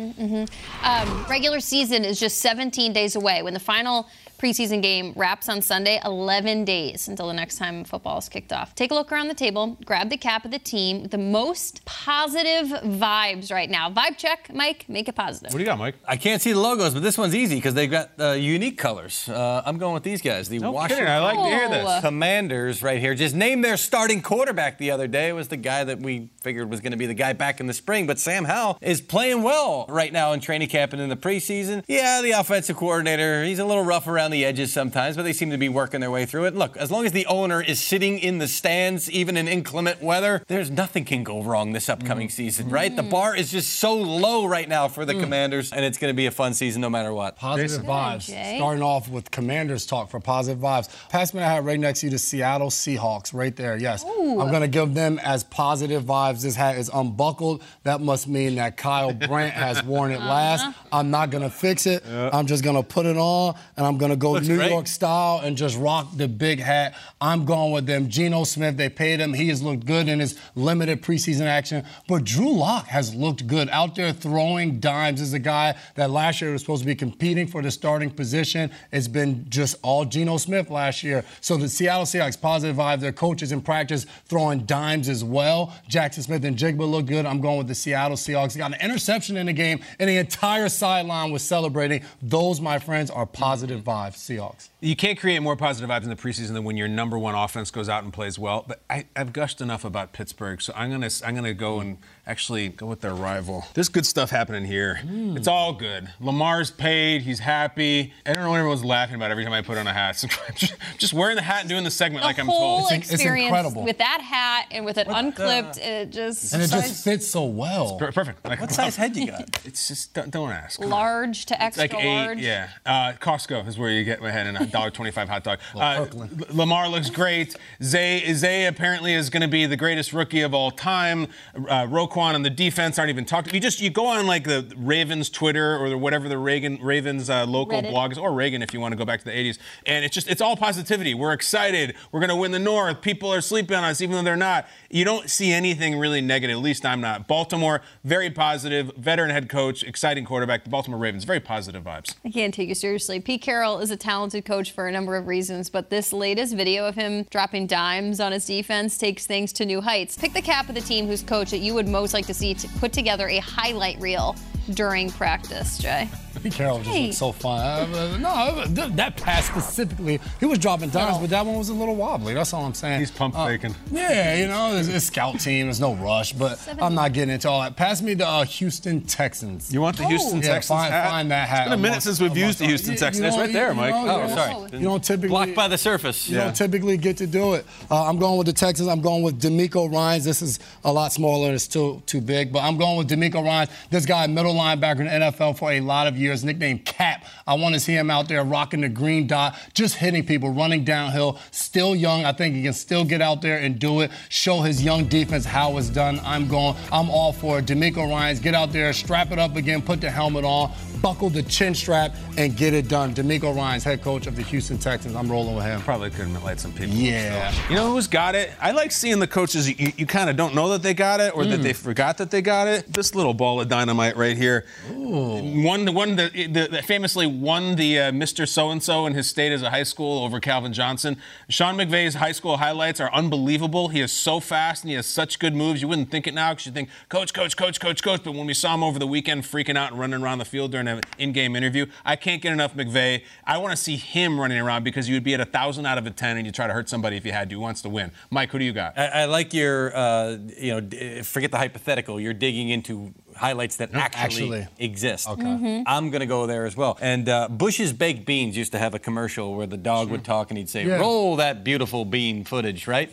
Um, 0.82 1.26
regular 1.30 1.60
season 1.60 2.04
is 2.04 2.18
just 2.18 2.40
17 2.40 2.92
days 2.92 3.14
away. 3.16 3.42
When 3.42 3.54
the 3.54 3.60
final 3.60 4.08
preseason 4.42 4.82
game 4.82 5.12
wraps 5.14 5.48
on 5.48 5.62
Sunday, 5.62 6.00
11 6.04 6.64
days 6.64 7.06
until 7.06 7.28
the 7.28 7.32
next 7.32 7.58
time 7.58 7.84
football 7.84 8.18
is 8.18 8.28
kicked 8.28 8.52
off. 8.52 8.74
Take 8.74 8.90
a 8.90 8.94
look 8.94 9.12
around 9.12 9.28
the 9.28 9.34
table, 9.34 9.78
grab 9.84 10.10
the 10.10 10.16
cap 10.16 10.44
of 10.44 10.50
the 10.50 10.58
team 10.58 11.02
with 11.02 11.12
the 11.12 11.18
most 11.18 11.84
positive 11.84 12.66
vibes 12.82 13.52
right 13.52 13.70
now. 13.70 13.88
Vibe 13.88 14.16
check, 14.16 14.50
Mike, 14.52 14.88
make 14.88 15.08
it 15.08 15.14
positive. 15.14 15.52
What 15.52 15.58
do 15.58 15.62
you 15.62 15.66
got, 15.70 15.78
Mike? 15.78 15.94
I 16.08 16.16
can't 16.16 16.42
see 16.42 16.52
the 16.52 16.58
logos, 16.58 16.92
but 16.92 17.04
this 17.04 17.16
one's 17.16 17.36
easy 17.36 17.54
because 17.54 17.74
they've 17.74 17.90
got 17.90 18.10
uh, 18.18 18.32
unique 18.32 18.78
colors. 18.78 19.28
Uh, 19.28 19.62
I'm 19.64 19.78
going 19.78 19.94
with 19.94 20.02
these 20.02 20.20
guys. 20.20 20.48
The 20.48 20.58
No 20.58 20.72
Washington 20.72 21.06
kidding. 21.06 21.12
I 21.12 21.20
like 21.20 21.38
to 21.38 21.44
hear 21.44 21.68
this. 21.68 22.00
Commanders 22.00 22.82
right 22.82 22.98
here. 22.98 23.14
Just 23.14 23.36
named 23.36 23.64
their 23.64 23.76
starting 23.76 24.22
quarterback 24.22 24.78
the 24.78 24.90
other 24.90 25.06
day. 25.06 25.28
It 25.28 25.34
was 25.34 25.46
the 25.46 25.56
guy 25.56 25.84
that 25.84 26.00
we 26.00 26.30
figured 26.40 26.68
was 26.68 26.80
going 26.80 26.90
to 26.90 26.98
be 26.98 27.06
the 27.06 27.14
guy 27.14 27.32
back 27.32 27.60
in 27.60 27.68
the 27.68 27.74
spring. 27.74 28.08
But 28.08 28.18
Sam 28.18 28.44
Howell 28.44 28.78
is 28.80 29.00
playing 29.00 29.44
well 29.44 29.86
right 29.88 30.12
now 30.12 30.32
in 30.32 30.40
training 30.40 30.68
camp 30.68 30.92
and 30.92 31.00
in 31.00 31.08
the 31.08 31.16
preseason. 31.16 31.84
Yeah, 31.86 32.22
the 32.22 32.32
offensive 32.32 32.76
coordinator, 32.76 33.44
he's 33.44 33.60
a 33.60 33.64
little 33.64 33.84
rough 33.84 34.08
around 34.08 34.31
the 34.32 34.44
edges 34.44 34.72
sometimes, 34.72 35.16
but 35.16 35.22
they 35.22 35.32
seem 35.32 35.50
to 35.50 35.58
be 35.58 35.68
working 35.68 36.00
their 36.00 36.10
way 36.10 36.26
through 36.26 36.46
it. 36.46 36.54
Look, 36.56 36.76
as 36.76 36.90
long 36.90 37.06
as 37.06 37.12
the 37.12 37.26
owner 37.26 37.62
is 37.62 37.80
sitting 37.80 38.18
in 38.18 38.38
the 38.38 38.48
stands, 38.48 39.10
even 39.10 39.36
in 39.36 39.46
inclement 39.46 40.02
weather, 40.02 40.42
there's 40.48 40.70
nothing 40.70 41.04
can 41.04 41.22
go 41.22 41.42
wrong 41.42 41.72
this 41.72 41.88
upcoming 41.88 42.28
season, 42.28 42.68
right? 42.68 42.94
The 42.94 43.02
bar 43.02 43.36
is 43.36 43.50
just 43.52 43.76
so 43.76 43.94
low 43.94 44.46
right 44.46 44.68
now 44.68 44.88
for 44.88 45.04
the 45.04 45.14
Commanders, 45.14 45.72
and 45.72 45.84
it's 45.84 45.98
going 45.98 46.12
to 46.12 46.16
be 46.16 46.26
a 46.26 46.30
fun 46.30 46.54
season 46.54 46.80
no 46.82 46.90
matter 46.90 47.12
what. 47.12 47.36
Positive 47.36 47.82
vibes. 47.84 48.26
Jay. 48.26 48.56
Starting 48.58 48.82
off 48.82 49.08
with 49.08 49.30
Commanders 49.30 49.86
talk 49.86 50.10
for 50.10 50.18
positive 50.20 50.60
vibes. 50.60 50.88
Pass 51.10 51.32
me 51.34 51.40
that 51.40 51.46
hat 51.46 51.64
right 51.64 51.78
next 51.78 52.00
to 52.00 52.06
you, 52.06 52.10
the 52.10 52.18
Seattle 52.18 52.70
Seahawks, 52.70 53.32
right 53.34 53.54
there. 53.54 53.76
Yes. 53.76 54.04
I'm 54.04 54.36
going 54.50 54.62
to 54.62 54.68
give 54.68 54.94
them 54.94 55.18
as 55.22 55.44
positive 55.44 56.04
vibes. 56.04 56.42
This 56.42 56.56
hat 56.56 56.76
is 56.78 56.90
unbuckled. 56.92 57.62
That 57.84 58.00
must 58.00 58.26
mean 58.28 58.56
that 58.56 58.76
Kyle 58.76 59.12
Brandt 59.12 59.54
has 59.54 59.82
worn 59.84 60.10
it 60.10 60.20
last. 60.32 60.66
I'm 60.90 61.10
not 61.10 61.30
going 61.30 61.42
to 61.44 61.50
fix 61.50 61.86
it. 61.86 62.04
I'm 62.06 62.46
just 62.46 62.64
going 62.64 62.76
to 62.76 62.82
put 62.82 63.06
it 63.06 63.16
on, 63.16 63.54
and 63.76 63.86
I'm 63.86 63.98
going 63.98 64.10
to 64.10 64.16
go 64.22 64.32
Looks 64.32 64.48
New 64.48 64.56
great. 64.56 64.70
York 64.70 64.86
style 64.86 65.40
and 65.44 65.56
just 65.56 65.76
rock 65.76 66.08
the 66.16 66.28
big 66.28 66.60
hat. 66.60 66.94
I'm 67.20 67.44
going 67.44 67.72
with 67.72 67.86
them. 67.86 68.08
Geno 68.08 68.44
Smith, 68.44 68.76
they 68.76 68.88
paid 68.88 69.20
him. 69.20 69.34
He 69.34 69.48
has 69.48 69.62
looked 69.62 69.84
good 69.84 70.08
in 70.08 70.20
his 70.20 70.38
limited 70.54 71.02
preseason 71.02 71.46
action. 71.46 71.84
But 72.08 72.24
Drew 72.24 72.52
Lock 72.52 72.86
has 72.86 73.14
looked 73.14 73.46
good 73.46 73.68
out 73.70 73.96
there 73.96 74.12
throwing 74.12 74.80
dimes. 74.80 75.20
Is 75.20 75.32
a 75.34 75.38
guy 75.38 75.74
that 75.96 76.10
last 76.10 76.40
year 76.40 76.52
was 76.52 76.62
supposed 76.62 76.82
to 76.82 76.86
be 76.86 76.94
competing 76.94 77.46
for 77.46 77.60
the 77.60 77.70
starting 77.70 78.10
position. 78.10 78.70
It's 78.92 79.08
been 79.08 79.46
just 79.50 79.76
all 79.82 80.04
Geno 80.04 80.36
Smith 80.36 80.70
last 80.70 81.02
year. 81.02 81.24
So 81.40 81.56
the 81.56 81.68
Seattle 81.68 82.04
Seahawks, 82.04 82.40
positive 82.40 82.76
vibe. 82.76 83.00
Their 83.00 83.12
coaches 83.12 83.52
in 83.52 83.60
practice 83.60 84.06
throwing 84.26 84.60
dimes 84.60 85.08
as 85.08 85.24
well. 85.24 85.74
Jaxon 85.90 86.22
Smith-Njigba 86.22 86.88
look 86.88 87.06
good. 87.06 87.26
I'm 87.26 87.40
going 87.40 87.58
with 87.58 87.68
the 87.68 87.74
Seattle 87.74 88.16
Seahawks. 88.16 88.56
Got 88.56 88.74
an 88.74 88.80
interception 88.80 89.36
in 89.36 89.46
the 89.46 89.52
game, 89.52 89.80
and 89.98 90.08
the 90.08 90.16
entire 90.16 90.68
sideline 90.68 91.32
was 91.32 91.42
celebrating. 91.42 92.02
Those, 92.22 92.60
my 92.60 92.78
friends, 92.78 93.10
are 93.10 93.26
positive 93.26 93.82
vibes, 93.82 94.11
Seahawks. 94.14 94.68
You 94.80 94.96
can't 94.96 95.18
create 95.18 95.40
more 95.40 95.56
positive 95.56 95.90
vibes 95.90 96.04
in 96.04 96.08
the 96.08 96.16
preseason 96.16 96.52
than 96.52 96.64
when 96.64 96.76
your 96.76 96.88
number 96.88 97.18
one 97.18 97.34
offense 97.34 97.70
goes 97.70 97.88
out 97.88 98.04
and 98.04 98.12
plays 98.12 98.38
well. 98.38 98.64
But 98.66 98.80
I, 98.88 99.06
I've 99.14 99.32
gushed 99.32 99.60
enough 99.60 99.84
about 99.84 100.12
Pittsburgh, 100.12 100.60
so 100.60 100.72
I'm 100.76 100.90
gonna 100.90 101.10
I'm 101.24 101.34
gonna 101.34 101.54
go 101.54 101.80
and 101.80 101.98
actually 102.26 102.68
go 102.68 102.86
with 102.86 103.00
their 103.00 103.14
rival. 103.14 103.64
There's 103.74 103.88
good 103.88 104.06
stuff 104.06 104.30
happening 104.30 104.64
here. 104.64 105.00
It's 105.04 105.48
all 105.48 105.72
good. 105.72 106.08
Lamar's 106.20 106.70
paid. 106.70 107.22
He's 107.22 107.40
happy. 107.40 108.12
I 108.24 108.32
don't 108.32 108.44
know 108.44 108.50
what 108.50 108.58
everyone's 108.58 108.84
laughing 108.84 109.16
about 109.16 109.32
every 109.32 109.42
time 109.42 109.52
I 109.52 109.60
put 109.62 109.76
on 109.76 109.86
a 109.88 109.92
hat. 109.92 110.16
So 110.22 110.28
just, 110.54 110.74
just 110.98 111.12
wearing 111.14 111.34
the 111.36 111.42
hat 111.42 111.60
and 111.62 111.68
doing 111.68 111.82
the 111.84 111.90
segment 111.90 112.22
The 112.22 112.26
like 112.28 112.38
I'm 112.38 112.46
told. 112.46 112.84
It's- 112.92 113.02
it's 113.10 113.12
experience 113.14 113.46
incredible. 113.48 113.82
with 113.82 113.98
that 113.98 114.20
hat 114.20 114.66
and 114.70 114.84
with 114.84 114.98
it 114.98 115.08
unclipped, 115.08 115.78
it 115.78 116.10
just 116.10 116.52
And 116.52 116.62
it 116.62 116.70
just 116.70 117.02
fits 117.02 117.26
so 117.26 117.44
well. 117.44 117.96
Per- 117.98 118.12
Perfect. 118.12 118.44
Like, 118.44 118.60
What 118.60 118.70
size 118.80 118.94
head 118.96 119.16
you 119.16 119.26
got? 119.26 119.58
It's 119.64 119.88
just 119.88 120.14
don't, 120.14 120.30
don't 120.30 120.50
ask. 120.50 120.76
Come 120.80 120.92
on. 120.92 120.98
large 120.98 121.46
to 121.46 121.54
It's 121.54 121.78
extra 121.78 121.82
like 121.84 121.94
eight, 122.04 122.24
large. 122.26 122.38
yeah. 122.38 122.68
Uh, 122.86 123.12
Costco 123.14 123.66
is 123.66 123.76
where 123.78 123.90
you 123.90 124.04
get 124.04 124.20
my 124.20 124.30
head 124.30 124.46
in 124.46 124.56
a 124.56 124.66
dollar 124.66 124.90
twenty-five 124.90 125.28
hot 125.28 125.42
dog. 125.44 125.58
Uh, 125.74 126.06
Lamar 126.50 126.88
looks 126.88 127.10
great. 127.10 127.56
Zay, 127.82 128.32
Zay 128.34 128.66
apparently 128.66 129.14
is 129.14 129.30
going 129.30 129.40
to 129.42 129.48
be 129.48 129.66
the 129.66 129.76
greatest 129.76 130.12
rookie 130.12 130.42
of 130.42 130.52
all 130.54 130.70
time. 130.70 131.26
Uh, 131.68 131.86
Roquan 132.12 132.34
and 132.34 132.44
the 132.44 132.50
defense 132.50 132.98
aren't 132.98 133.10
even 133.10 133.24
talked. 133.24 133.52
You 133.52 133.60
just 133.60 133.80
you 133.80 133.90
go 133.90 134.06
on 134.06 134.26
like 134.26 134.44
the 134.44 134.72
Ravens 134.76 135.30
Twitter 135.30 135.76
or 135.76 135.90
the, 135.90 135.98
whatever 135.98 136.28
the 136.28 136.38
Reagan 136.38 136.78
Ravens 136.82 137.30
uh, 137.30 137.44
local 137.46 137.80
Reddit. 137.80 137.90
blog 137.90 138.12
is, 138.12 138.18
or 138.18 138.32
Reagan 138.32 138.62
if 138.62 138.72
you 138.72 138.80
want 138.80 138.92
to 138.92 138.96
go 138.96 139.04
back 139.04 139.20
to 139.20 139.24
the 139.24 139.30
'80s. 139.30 139.58
And 139.86 140.04
it's 140.04 140.14
just 140.14 140.28
it's 140.28 140.40
all 140.40 140.56
positivity. 140.56 141.14
We're 141.14 141.32
excited. 141.32 141.94
We're 142.10 142.20
going 142.20 142.30
to 142.30 142.36
win 142.36 142.52
the 142.52 142.58
North. 142.58 143.00
People 143.02 143.32
are 143.32 143.40
sleeping 143.40 143.76
on 143.76 143.84
us 143.84 144.00
even 144.00 144.16
though 144.16 144.22
they're 144.22 144.36
not. 144.36 144.66
You 144.90 145.04
don't 145.04 145.28
see 145.28 145.52
anything 145.52 145.98
really 145.98 146.20
negative. 146.20 146.56
At 146.56 146.62
least 146.62 146.84
I'm 146.84 147.00
not. 147.00 147.26
Baltimore 147.26 147.82
very 148.04 148.30
positive. 148.30 148.92
Veteran 148.96 149.30
head 149.30 149.48
coach, 149.48 149.82
exciting 149.82 150.24
quarterback. 150.24 150.64
The 150.64 150.70
Baltimore 150.70 150.98
Ravens 150.98 151.24
very 151.24 151.40
positive 151.40 151.84
vibes. 151.84 152.14
I 152.24 152.30
can't 152.30 152.52
take 152.52 152.68
you 152.68 152.74
seriously. 152.74 153.20
Pete 153.20 153.42
Carroll 153.42 153.78
is 153.78 153.90
a 153.90 153.96
talented 153.96 154.44
coach 154.44 154.72
for 154.72 154.88
a 154.88 154.92
number 154.92 155.16
of 155.16 155.26
reasons, 155.26 155.70
but 155.70 155.90
this 155.90 156.12
latest 156.12 156.54
video 156.54 156.86
of 156.86 156.94
him 156.94 157.24
dropping 157.30 157.66
dimes 157.66 158.20
on 158.20 158.32
his 158.32 158.46
defense 158.46 158.98
takes 158.98 159.26
things 159.26 159.52
to 159.54 159.64
new 159.64 159.80
heights. 159.80 160.16
Pick 160.16 160.32
the 160.32 160.42
cap 160.42 160.68
of 160.68 160.74
the 160.74 160.80
team 160.80 161.06
whose 161.06 161.22
coach 161.22 161.50
that 161.50 161.58
you 161.58 161.74
would 161.74 161.88
most 161.88 162.01
like 162.12 162.26
to 162.26 162.34
see 162.34 162.54
to 162.54 162.68
put 162.80 162.92
together 162.92 163.28
a 163.28 163.38
highlight 163.38 164.00
reel 164.00 164.34
during 164.74 165.10
practice, 165.10 165.78
Jay. 165.78 166.08
Pete 166.42 166.52
Carroll 166.54 166.78
just 166.78 166.90
Hey. 166.90 167.06
looks 167.06 167.18
so 167.18 167.32
fun. 167.32 167.60
Uh, 167.60 168.16
no, 168.18 168.64
that 168.66 169.16
pass 169.16 169.46
specifically, 169.46 170.20
he 170.40 170.46
was 170.46 170.58
dropping 170.58 170.90
dimes, 170.90 171.18
but 171.18 171.30
that 171.30 171.44
one 171.46 171.56
was 171.56 171.68
a 171.68 171.74
little 171.74 171.94
wobbly. 171.94 172.34
That's 172.34 172.52
all 172.52 172.64
I'm 172.64 172.74
saying. 172.74 173.00
He's 173.00 173.10
pump 173.10 173.36
Uh, 173.36 173.46
faking. 173.46 173.74
Yeah, 173.90 174.36
you 174.36 174.46
know, 174.48 174.76
it's, 174.76 174.88
it's 174.88 175.06
scout 175.06 175.38
team. 175.40 175.66
There's 175.66 175.80
no 175.80 175.94
rush, 175.94 176.32
but 176.32 176.58
I'm 176.80 176.94
not 176.94 177.12
getting 177.12 177.34
into 177.34 177.48
all 177.48 177.60
that. 177.62 177.76
Pass 177.76 178.02
me 178.02 178.14
the 178.14 178.26
uh, 178.26 178.44
Houston 178.44 179.00
Texans. 179.02 179.72
You 179.72 179.80
want 179.80 179.96
the 179.96 180.06
Houston 180.06 180.38
yeah, 180.42 180.48
Texans 180.54 180.68
find, 180.80 180.92
hat? 180.92 181.10
find 181.10 181.30
that 181.30 181.48
hat. 181.48 181.60
It's 181.62 181.64
been 181.66 181.72
a 181.72 181.76
minute 181.76 181.88
amongst- 181.92 182.06
since 182.06 182.20
we've 182.20 182.36
used 182.36 182.58
the 182.58 182.66
Houston 182.66 182.96
Texans. 182.96 183.20
you 183.20 183.28
It's 183.28 183.36
right 183.36 183.52
there, 183.52 183.68
you 183.70 183.74
Mike. 183.74 183.94
know, 183.94 184.08
Oh, 184.20 184.22
you 184.22 184.34
sorry. 184.34 184.52
know, 184.54 184.68
You 184.78 184.84
don't 184.84 185.04
typically 185.04 185.28
Blocked 185.28 185.54
by 185.54 185.68
the 185.68 185.78
surface. 185.78 186.28
You 186.28 186.36
don't 186.38 186.56
typically 186.56 186.96
get 186.96 187.16
to 187.18 187.26
do 187.26 187.54
it. 187.54 187.66
Uh, 187.90 188.04
I'm 188.06 188.18
going 188.18 188.38
with 188.38 188.46
the 188.46 188.52
Texans. 188.52 188.88
I'm 188.88 189.00
going 189.00 189.22
with 189.22 189.40
DeMeco 189.40 189.92
Ryans. 189.92 190.24
This 190.24 190.40
is 190.42 190.58
a 190.84 190.92
lot 190.92 191.12
smaller 191.12 191.52
it's 191.52 191.64
still 191.64 192.02
too 192.06 192.20
big, 192.20 192.52
but 192.52 192.60
I'm 192.60 192.76
going 192.78 192.96
with 192.96 193.08
DeMeco 193.10 193.44
Ryans. 193.44 193.70
This 193.90 194.06
guy, 194.06 194.26
middle 194.26 194.54
linebacker 194.54 195.00
in 195.00 195.06
the 195.06 195.12
NFL 195.12 195.58
for 195.58 195.72
a 195.72 195.80
lot 195.80 196.06
of 196.06 196.16
years, 196.16 196.31
nicknamed 196.44 196.84
Cap. 196.84 197.24
I 197.46 197.54
want 197.54 197.74
to 197.74 197.80
see 197.80 197.94
him 197.94 198.10
out 198.10 198.28
there 198.28 198.42
rocking 198.44 198.80
the 198.80 198.88
green 198.88 199.26
dot, 199.26 199.56
just 199.74 199.96
hitting 199.96 200.24
people, 200.24 200.50
running 200.50 200.84
downhill. 200.84 201.38
Still 201.50 201.94
young. 201.94 202.24
I 202.24 202.32
think 202.32 202.54
he 202.54 202.62
can 202.62 202.72
still 202.72 203.04
get 203.04 203.20
out 203.20 203.42
there 203.42 203.58
and 203.58 203.78
do 203.78 204.00
it. 204.00 204.10
Show 204.28 204.60
his 204.62 204.82
young 204.82 205.04
defense 205.06 205.44
how 205.44 205.76
it's 205.76 205.88
done. 205.88 206.20
I'm 206.24 206.48
going. 206.48 206.76
I'm 206.90 207.10
all 207.10 207.32
for 207.32 207.58
it. 207.58 207.66
DeMeco 207.66 208.08
Ryans, 208.08 208.40
get 208.40 208.54
out 208.54 208.72
there, 208.72 208.92
strap 208.92 209.30
it 209.32 209.38
up 209.38 209.56
again, 209.56 209.82
put 209.82 210.00
the 210.00 210.10
helmet 210.10 210.44
on, 210.44 210.72
buckle 211.02 211.28
the 211.28 211.42
chin 211.42 211.74
strap, 211.74 212.14
and 212.38 212.56
get 212.56 212.72
it 212.72 212.88
done. 212.88 213.12
DeMeco 213.14 213.54
Ryans, 213.54 213.84
head 213.84 214.02
coach 214.02 214.26
of 214.26 214.36
the 214.36 214.42
Houston 214.42 214.78
Texans. 214.78 215.14
I'm 215.16 215.30
rolling 215.30 215.56
with 215.56 215.64
him. 215.64 215.80
Probably 215.82 216.10
couldn't 216.10 216.40
light 216.42 216.60
some 216.60 216.72
people. 216.72 216.94
Yeah. 216.94 217.52
You 217.68 217.74
know 217.74 217.92
who's 217.92 218.06
got 218.06 218.34
it? 218.34 218.52
I 218.60 218.70
like 218.70 218.92
seeing 218.92 219.18
the 219.18 219.26
coaches 219.26 219.68
you, 219.68 219.92
you 219.96 220.06
kind 220.06 220.30
of 220.30 220.36
don't 220.36 220.54
know 220.54 220.68
that 220.70 220.82
they 220.82 220.94
got 220.94 221.20
it 221.20 221.34
or 221.36 221.44
that 221.44 221.60
Mm. 221.60 221.62
they 221.64 221.72
forgot 221.72 222.18
that 222.18 222.30
they 222.30 222.40
got 222.40 222.68
it. 222.68 222.90
This 222.92 223.14
little 223.14 223.34
ball 223.34 223.60
of 223.60 223.68
dynamite 223.68 224.16
right 224.16 224.36
here. 224.36 224.64
One, 224.90 225.84
the 225.84 225.92
one 225.92 226.16
that 226.16 226.32
the, 226.32 226.68
that 226.70 226.84
famously 226.84 227.26
won 227.26 227.74
the 227.76 227.98
uh, 227.98 228.12
Mr. 228.12 228.46
So 228.48 228.70
and 228.70 228.82
So 228.82 229.04
in 229.06 229.14
his 229.14 229.28
state 229.28 229.52
as 229.52 229.62
a 229.62 229.70
high 229.70 229.82
school 229.82 230.24
over 230.24 230.40
Calvin 230.40 230.72
Johnson. 230.72 231.16
Sean 231.48 231.76
McVay's 231.76 232.14
high 232.14 232.32
school 232.32 232.56
highlights 232.58 233.00
are 233.00 233.12
unbelievable. 233.12 233.88
He 233.88 234.00
is 234.00 234.12
so 234.12 234.40
fast 234.40 234.84
and 234.84 234.90
he 234.90 234.96
has 234.96 235.06
such 235.06 235.38
good 235.38 235.54
moves. 235.54 235.82
You 235.82 235.88
wouldn't 235.88 236.10
think 236.10 236.26
it 236.26 236.34
now 236.34 236.52
because 236.52 236.66
you 236.66 236.72
think 236.72 236.88
coach, 237.08 237.34
coach, 237.34 237.56
coach, 237.56 237.80
coach, 237.80 238.02
coach. 238.02 238.22
But 238.24 238.34
when 238.34 238.46
we 238.46 238.54
saw 238.54 238.74
him 238.74 238.82
over 238.84 238.98
the 238.98 239.06
weekend 239.06 239.42
freaking 239.44 239.76
out 239.76 239.90
and 239.90 240.00
running 240.00 240.22
around 240.22 240.38
the 240.38 240.44
field 240.44 240.70
during 240.70 240.86
an 240.98 241.04
in-game 241.18 241.56
interview, 241.56 241.86
I 242.04 242.16
can't 242.16 242.42
get 242.42 242.52
enough 242.52 242.74
McVay. 242.74 243.22
I 243.44 243.58
want 243.58 243.72
to 243.72 243.76
see 243.76 243.96
him 243.96 244.40
running 244.40 244.58
around 244.58 244.84
because 244.84 245.08
you 245.08 245.14
would 245.14 245.24
be 245.24 245.34
at 245.34 245.40
a 245.40 245.44
thousand 245.44 245.86
out 245.86 245.98
of 245.98 246.06
a 246.06 246.10
ten 246.10 246.36
and 246.36 246.46
you 246.46 246.52
try 246.52 246.66
to 246.66 246.72
hurt 246.72 246.88
somebody 246.88 247.16
if 247.16 247.24
you 247.24 247.32
had 247.32 247.48
to. 247.50 247.56
Wants 247.56 247.82
to 247.82 247.88
win? 247.88 248.10
Mike, 248.30 248.50
who 248.50 248.58
do 248.58 248.64
you 248.64 248.72
got? 248.72 248.98
I, 248.98 249.06
I 249.06 249.24
like 249.26 249.54
your, 249.54 249.96
uh, 249.96 250.36
you 250.58 250.80
know, 250.80 251.22
forget 251.22 251.50
the 251.50 251.58
hypothetical. 251.58 252.20
You're 252.20 252.34
digging 252.34 252.68
into 252.68 253.14
highlights 253.36 253.76
that 253.76 253.94
actually, 253.94 254.52
Actually. 254.54 254.68
exist. 254.78 255.28
Okay. 255.28 255.42
Mm-hmm. 255.42 255.82
I'm 255.86 256.10
going 256.10 256.20
to 256.20 256.26
go 256.26 256.46
there 256.46 256.66
as 256.66 256.76
well. 256.76 256.98
And 257.00 257.28
uh, 257.28 257.48
Bush's 257.48 257.92
Baked 257.92 258.24
Beans 258.26 258.56
used 258.56 258.72
to 258.72 258.78
have 258.78 258.94
a 258.94 258.98
commercial 258.98 259.54
where 259.54 259.66
the 259.66 259.76
dog 259.76 260.10
would 260.10 260.24
talk 260.24 260.50
and 260.50 260.58
he'd 260.58 260.68
say, 260.68 260.84
Yeah. 260.86 260.96
Roll 260.98 261.36
that 261.36 261.64
beautiful 261.64 262.04
bean 262.04 262.44
footage, 262.44 262.86
right? 262.86 263.10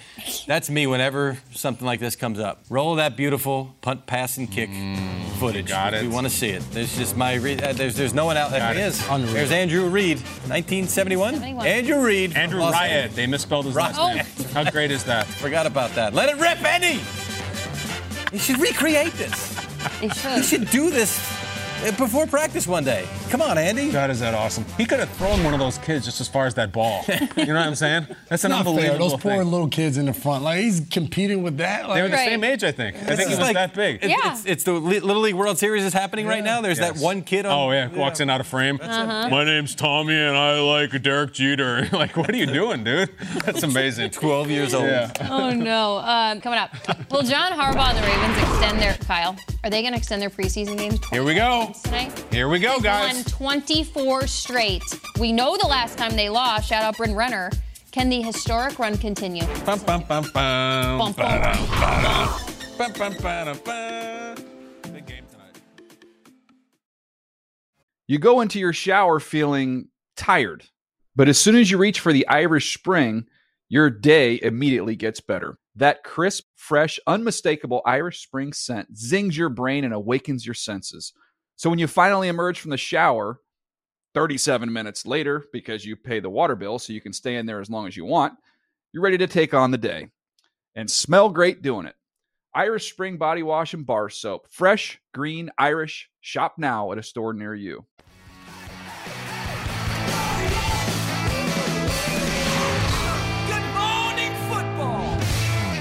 That's 0.47 0.69
me 0.69 0.87
whenever 0.87 1.37
something 1.51 1.85
like 1.85 1.99
this 1.99 2.15
comes 2.15 2.39
up. 2.39 2.63
Roll 2.69 2.95
that 2.95 3.15
beautiful 3.17 3.75
punt, 3.81 4.05
pass, 4.07 4.37
and 4.37 4.49
kick 4.49 4.69
footage. 5.39 5.65
Mm, 5.67 5.69
got 5.69 5.93
it. 5.93 6.01
We 6.03 6.07
want 6.09 6.25
to 6.27 6.31
see 6.31 6.49
it. 6.49 6.63
There's 6.71 6.97
just 6.97 7.15
my, 7.17 7.35
re- 7.35 7.57
uh, 7.59 7.73
there's, 7.73 7.95
there's 7.95 8.13
no 8.13 8.25
one 8.25 8.37
out 8.37 8.51
there. 8.51 8.59
Got 8.59 8.73
There 8.75 8.83
he 8.83 8.87
it. 8.87 8.87
is. 8.87 9.07
Unreal. 9.09 9.33
There's 9.33 9.51
Andrew 9.51 9.85
Reed, 9.87 10.17
1971. 10.17 11.33
71. 11.35 11.65
Andrew 11.67 12.01
Reed. 12.03 12.35
Andrew 12.35 12.59
Los 12.59 12.73
Riot. 12.73 12.91
Angeles. 12.91 13.15
They 13.15 13.27
misspelled 13.27 13.65
his 13.65 13.75
Riot. 13.75 13.97
last 13.97 14.39
name. 14.39 14.47
How 14.53 14.69
great 14.69 14.91
is 14.91 15.03
that? 15.05 15.25
Forgot 15.39 15.65
about 15.65 15.91
that. 15.95 16.13
Let 16.13 16.29
it 16.29 16.37
rip, 16.41 16.63
Andy! 16.63 16.99
You 18.31 18.37
should 18.39 18.59
recreate 18.59 19.13
this. 19.13 19.58
They 19.99 20.07
You 20.07 20.13
should. 20.13 20.45
should 20.45 20.69
do 20.69 20.89
this 20.89 21.19
before 21.97 22.27
practice 22.27 22.67
one 22.67 22.83
day. 22.83 23.07
Come 23.29 23.41
on, 23.41 23.57
Andy. 23.57 23.91
God, 23.91 24.09
is 24.09 24.19
that 24.19 24.33
awesome? 24.33 24.65
He 24.77 24.85
could 24.85 24.99
have 24.99 25.09
thrown 25.11 25.43
one 25.43 25.53
of 25.53 25.59
those 25.59 25.77
kids 25.79 26.05
just 26.05 26.19
as 26.21 26.27
far 26.27 26.45
as 26.45 26.53
that 26.55 26.71
ball. 26.71 27.03
you 27.09 27.17
know 27.45 27.53
what 27.55 27.55
I'm 27.67 27.75
saying? 27.75 28.07
That's 28.27 28.43
an 28.43 28.51
Not 28.51 28.63
fair. 28.65 28.69
unbelievable 28.73 29.09
Those 29.09 29.19
poor 29.19 29.43
little 29.43 29.67
kids 29.69 29.97
in 29.97 30.05
the 30.05 30.13
front, 30.13 30.43
like 30.43 30.59
he's 30.61 30.81
competing 30.91 31.41
with 31.41 31.57
that. 31.57 31.87
Like, 31.87 31.95
They 31.95 32.01
were 32.03 32.07
the 32.09 32.15
Right. 32.15 32.27
same 32.27 32.43
age, 32.43 32.63
I 32.63 32.71
think. 32.71 32.95
I 32.97 33.15
think 33.15 33.29
he 33.29 33.35
was 33.35 33.39
like- 33.39 33.55
that 33.55 33.73
big. 33.73 33.99
It's, 34.03 34.05
Yeah. 34.11 34.31
it's, 34.33 34.45
it's 34.45 34.63
the 34.65 34.73
Little 34.73 35.21
League 35.21 35.35
World 35.35 35.57
Series 35.57 35.83
is 35.85 35.93
happening 35.93 36.27
right 36.27 36.43
now. 36.43 36.61
There's 36.61 36.79
that 36.79 36.97
one 36.97 37.21
kid 37.21 37.45
on. 37.45 37.51
Oh 37.51 37.71
yeah, 37.71 37.87
walks 37.87 38.19
in 38.19 38.29
out 38.29 38.41
of 38.41 38.47
frame. 38.47 38.79
Uh-huh. 38.81 39.29
My 39.29 39.43
name's 39.45 39.73
Tommy, 39.75 40.15
and 40.15 40.37
I 40.37 40.59
like 40.59 41.01
Derek 41.01 41.33
Jeter. 41.33 41.87
like, 41.93 42.17
what 42.17 42.29
are 42.29 42.35
you 42.35 42.45
doing, 42.45 42.83
dude? 42.83 43.09
That's 43.45 43.63
amazing. 43.63 44.09
12 44.11 44.49
years 44.51 44.73
old. 44.73 44.85
Yeah. 44.87 45.11
Oh 45.29 45.51
no! 45.51 45.97
Um, 45.99 46.41
coming 46.41 46.59
up, 46.59 46.71
will 47.11 47.21
John 47.23 47.51
Harbaugh 47.51 47.89
and 47.89 47.97
the 47.97 48.01
Ravens 48.01 48.37
extend 48.37 48.79
their 48.79 48.93
Kyle? 49.05 49.35
Are 49.63 49.69
they 49.69 49.81
going 49.81 49.93
to 49.93 49.97
extend 49.97 50.21
their 50.21 50.29
preseason 50.29 50.77
games? 50.77 50.99
Here 51.09 51.23
we 51.23 51.35
go. 51.35 51.68
Tonight? 51.73 52.25
Here 52.31 52.47
we 52.49 52.59
go, 52.59 52.73
They've 52.75 52.83
guys. 52.83 53.15
Won 53.15 53.23
24 53.23 54.27
straight. 54.27 54.83
We 55.19 55.31
know 55.31 55.57
the 55.61 55.67
last 55.67 55.97
time 55.97 56.15
they 56.15 56.29
lost. 56.29 56.67
Shout 56.69 56.83
out 56.83 56.97
Bryn 56.97 57.15
Renner. 57.15 57.51
Can 57.91 58.09
the 58.09 58.21
historic 58.21 58.77
run 58.79 58.97
continue? 58.97 59.43
Bum, 59.65 59.79
bum, 59.79 60.03
bum, 60.07 60.23
bum, 60.33 60.33
Bum, 60.33 61.13
bum. 61.13 61.15
ba-dum, 61.15 61.67
ba-dum. 61.69 63.17
Bum, 63.23 63.59
bum. 63.65 64.35
Big 64.93 65.05
game 65.05 65.23
tonight. 65.29 65.61
You 68.07 68.19
go 68.19 68.41
into 68.41 68.59
your 68.59 68.73
shower 68.73 69.19
feeling 69.19 69.89
tired, 70.15 70.63
but 71.15 71.27
as 71.29 71.37
soon 71.39 71.55
as 71.55 71.69
you 71.71 71.77
reach 71.77 71.99
for 71.99 72.13
the 72.13 72.27
Irish 72.27 72.73
Spring, 72.73 73.25
your 73.69 73.89
day 73.89 74.39
immediately 74.41 74.95
gets 74.95 75.19
better. 75.19 75.57
That 75.75 76.03
crisp, 76.03 76.45
fresh, 76.55 76.99
unmistakable 77.07 77.81
Irish 77.85 78.21
Spring 78.23 78.53
scent 78.53 78.97
zings 78.97 79.37
your 79.37 79.49
brain 79.49 79.83
and 79.83 79.93
awakens 79.93 80.45
your 80.45 80.55
senses. 80.55 81.13
So 81.59 81.69
when 81.69 81.77
you 81.77 81.87
finally 81.87 82.29
emerge 82.29 82.61
from 82.61 82.71
the 82.71 82.77
shower, 82.77 83.41
37 84.13 84.71
minutes 84.71 85.05
later, 85.05 85.43
because 85.51 85.85
you 85.85 85.97
pay 85.97 86.21
the 86.21 86.29
water 86.29 86.55
bill 86.55 86.79
so 86.79 86.93
you 86.93 87.01
can 87.01 87.11
stay 87.11 87.35
in 87.35 87.45
there 87.47 87.59
as 87.59 87.69
long 87.69 87.85
as 87.85 87.97
you 87.97 88.05
want, 88.05 88.35
you're 88.93 89.03
ready 89.03 89.17
to 89.17 89.27
take 89.27 89.53
on 89.53 89.71
the 89.71 89.77
day 89.77 90.07
and 90.73 90.89
smell 90.89 91.27
great 91.27 91.61
doing 91.61 91.85
it. 91.85 91.95
Irish 92.55 92.89
Spring 92.89 93.17
Body 93.17 93.43
Wash 93.43 93.73
and 93.73 93.85
Bar 93.85 94.09
Soap. 94.09 94.47
Fresh, 94.49 95.01
green, 95.13 95.51
Irish. 95.57 96.09
Shop 96.21 96.53
now 96.57 96.93
at 96.93 96.97
a 96.97 97.03
store 97.03 97.33
near 97.33 97.53
you. 97.53 97.85
Good 103.47 103.65
morning, 103.73 104.33
football. 104.47 105.17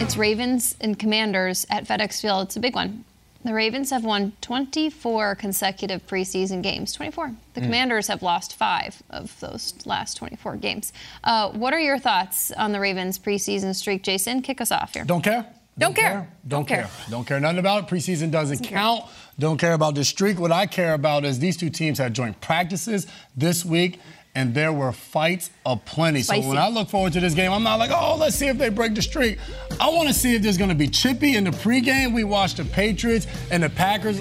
It's 0.03 0.17
Ravens 0.17 0.75
and 0.81 0.99
Commanders 0.99 1.69
at 1.71 1.87
FedEx 1.87 2.21
Field. 2.21 2.49
It's 2.49 2.57
a 2.57 2.61
big 2.61 2.75
one. 2.75 3.05
The 3.45 3.55
Ravens 3.55 3.91
have 3.91 4.05
won 4.05 4.33
24 4.41 5.37
consecutive 5.37 6.07
preseason 6.07 6.63
games. 6.63 6.93
24. 6.93 7.35
The 7.55 7.61
Commanders 7.61 8.09
have 8.09 8.23
lost 8.23 8.57
five 8.57 9.01
of 9.11 9.39
those 9.41 9.75
last 9.87 10.15
24 10.15 10.57
games. 10.57 10.93
Uh, 11.23 11.51
what 11.51 11.73
are 11.73 11.81
your 11.81 11.99
thoughts 11.99 12.51
on 12.53 12.73
the 12.73 12.81
Ravens 12.81 13.19
preseason 13.19 13.75
streak? 13.75 14.03
Jason, 14.03 14.43
kick 14.43 14.61
us 14.61 14.73
off 14.73 14.95
here. 14.95 15.05
Don't 15.05 15.23
care. 15.23 15.47
Don't 15.79 15.95
care. 15.95 16.29
Don't 16.47 16.67
care. 16.67 16.91
Don't 17.09 17.25
care 17.25 17.39
nothing 17.39 17.61
about 17.61 17.85
it. 17.85 17.95
Preseason 17.95 18.33
doesn't 18.33 18.65
count. 18.65 19.05
Don't 19.39 19.59
care 19.59 19.75
about 19.75 19.95
the 19.95 20.05
streak. 20.05 20.41
What 20.41 20.51
I 20.51 20.67
care 20.67 20.95
about 20.95 21.25
is 21.25 21.39
these 21.39 21.57
two 21.57 21.71
teams 21.71 21.99
had 21.99 22.15
joint 22.15 22.41
practices 22.41 23.07
this 23.37 23.65
week, 23.65 24.01
and 24.39 24.55
there 24.55 24.73
were 24.73 24.93
fights 24.93 25.51
aplenty. 25.67 26.23
Spicy. 26.23 26.43
So 26.43 26.49
when 26.49 26.59
I 26.59 26.69
look 26.69 26.89
forward 26.89 27.13
to 27.15 27.21
this 27.21 27.35
game, 27.35 27.51
I'm 27.51 27.65
not 27.65 27.81
like, 27.81 27.91
oh, 27.93 28.15
let's 28.17 28.37
see 28.37 28.47
if 28.47 28.57
they 28.57 28.69
break 28.69 28.95
the 28.95 29.03
streak. 29.03 29.37
I 29.81 29.91
want 29.91 30.07
to 30.07 30.15
see 30.15 30.37
if 30.37 30.43
there's 30.43 30.57
going 30.57 30.71
to 30.71 30.77
be 30.77 30.87
chippy 30.87 31.35
in 31.35 31.43
the 31.43 31.51
pregame. 31.51 32.15
We 32.15 32.23
watched 32.23 32.59
the 32.59 32.65
Patriots 32.65 33.27
and 33.51 33.65
the 33.65 33.69
Packers 33.69 34.21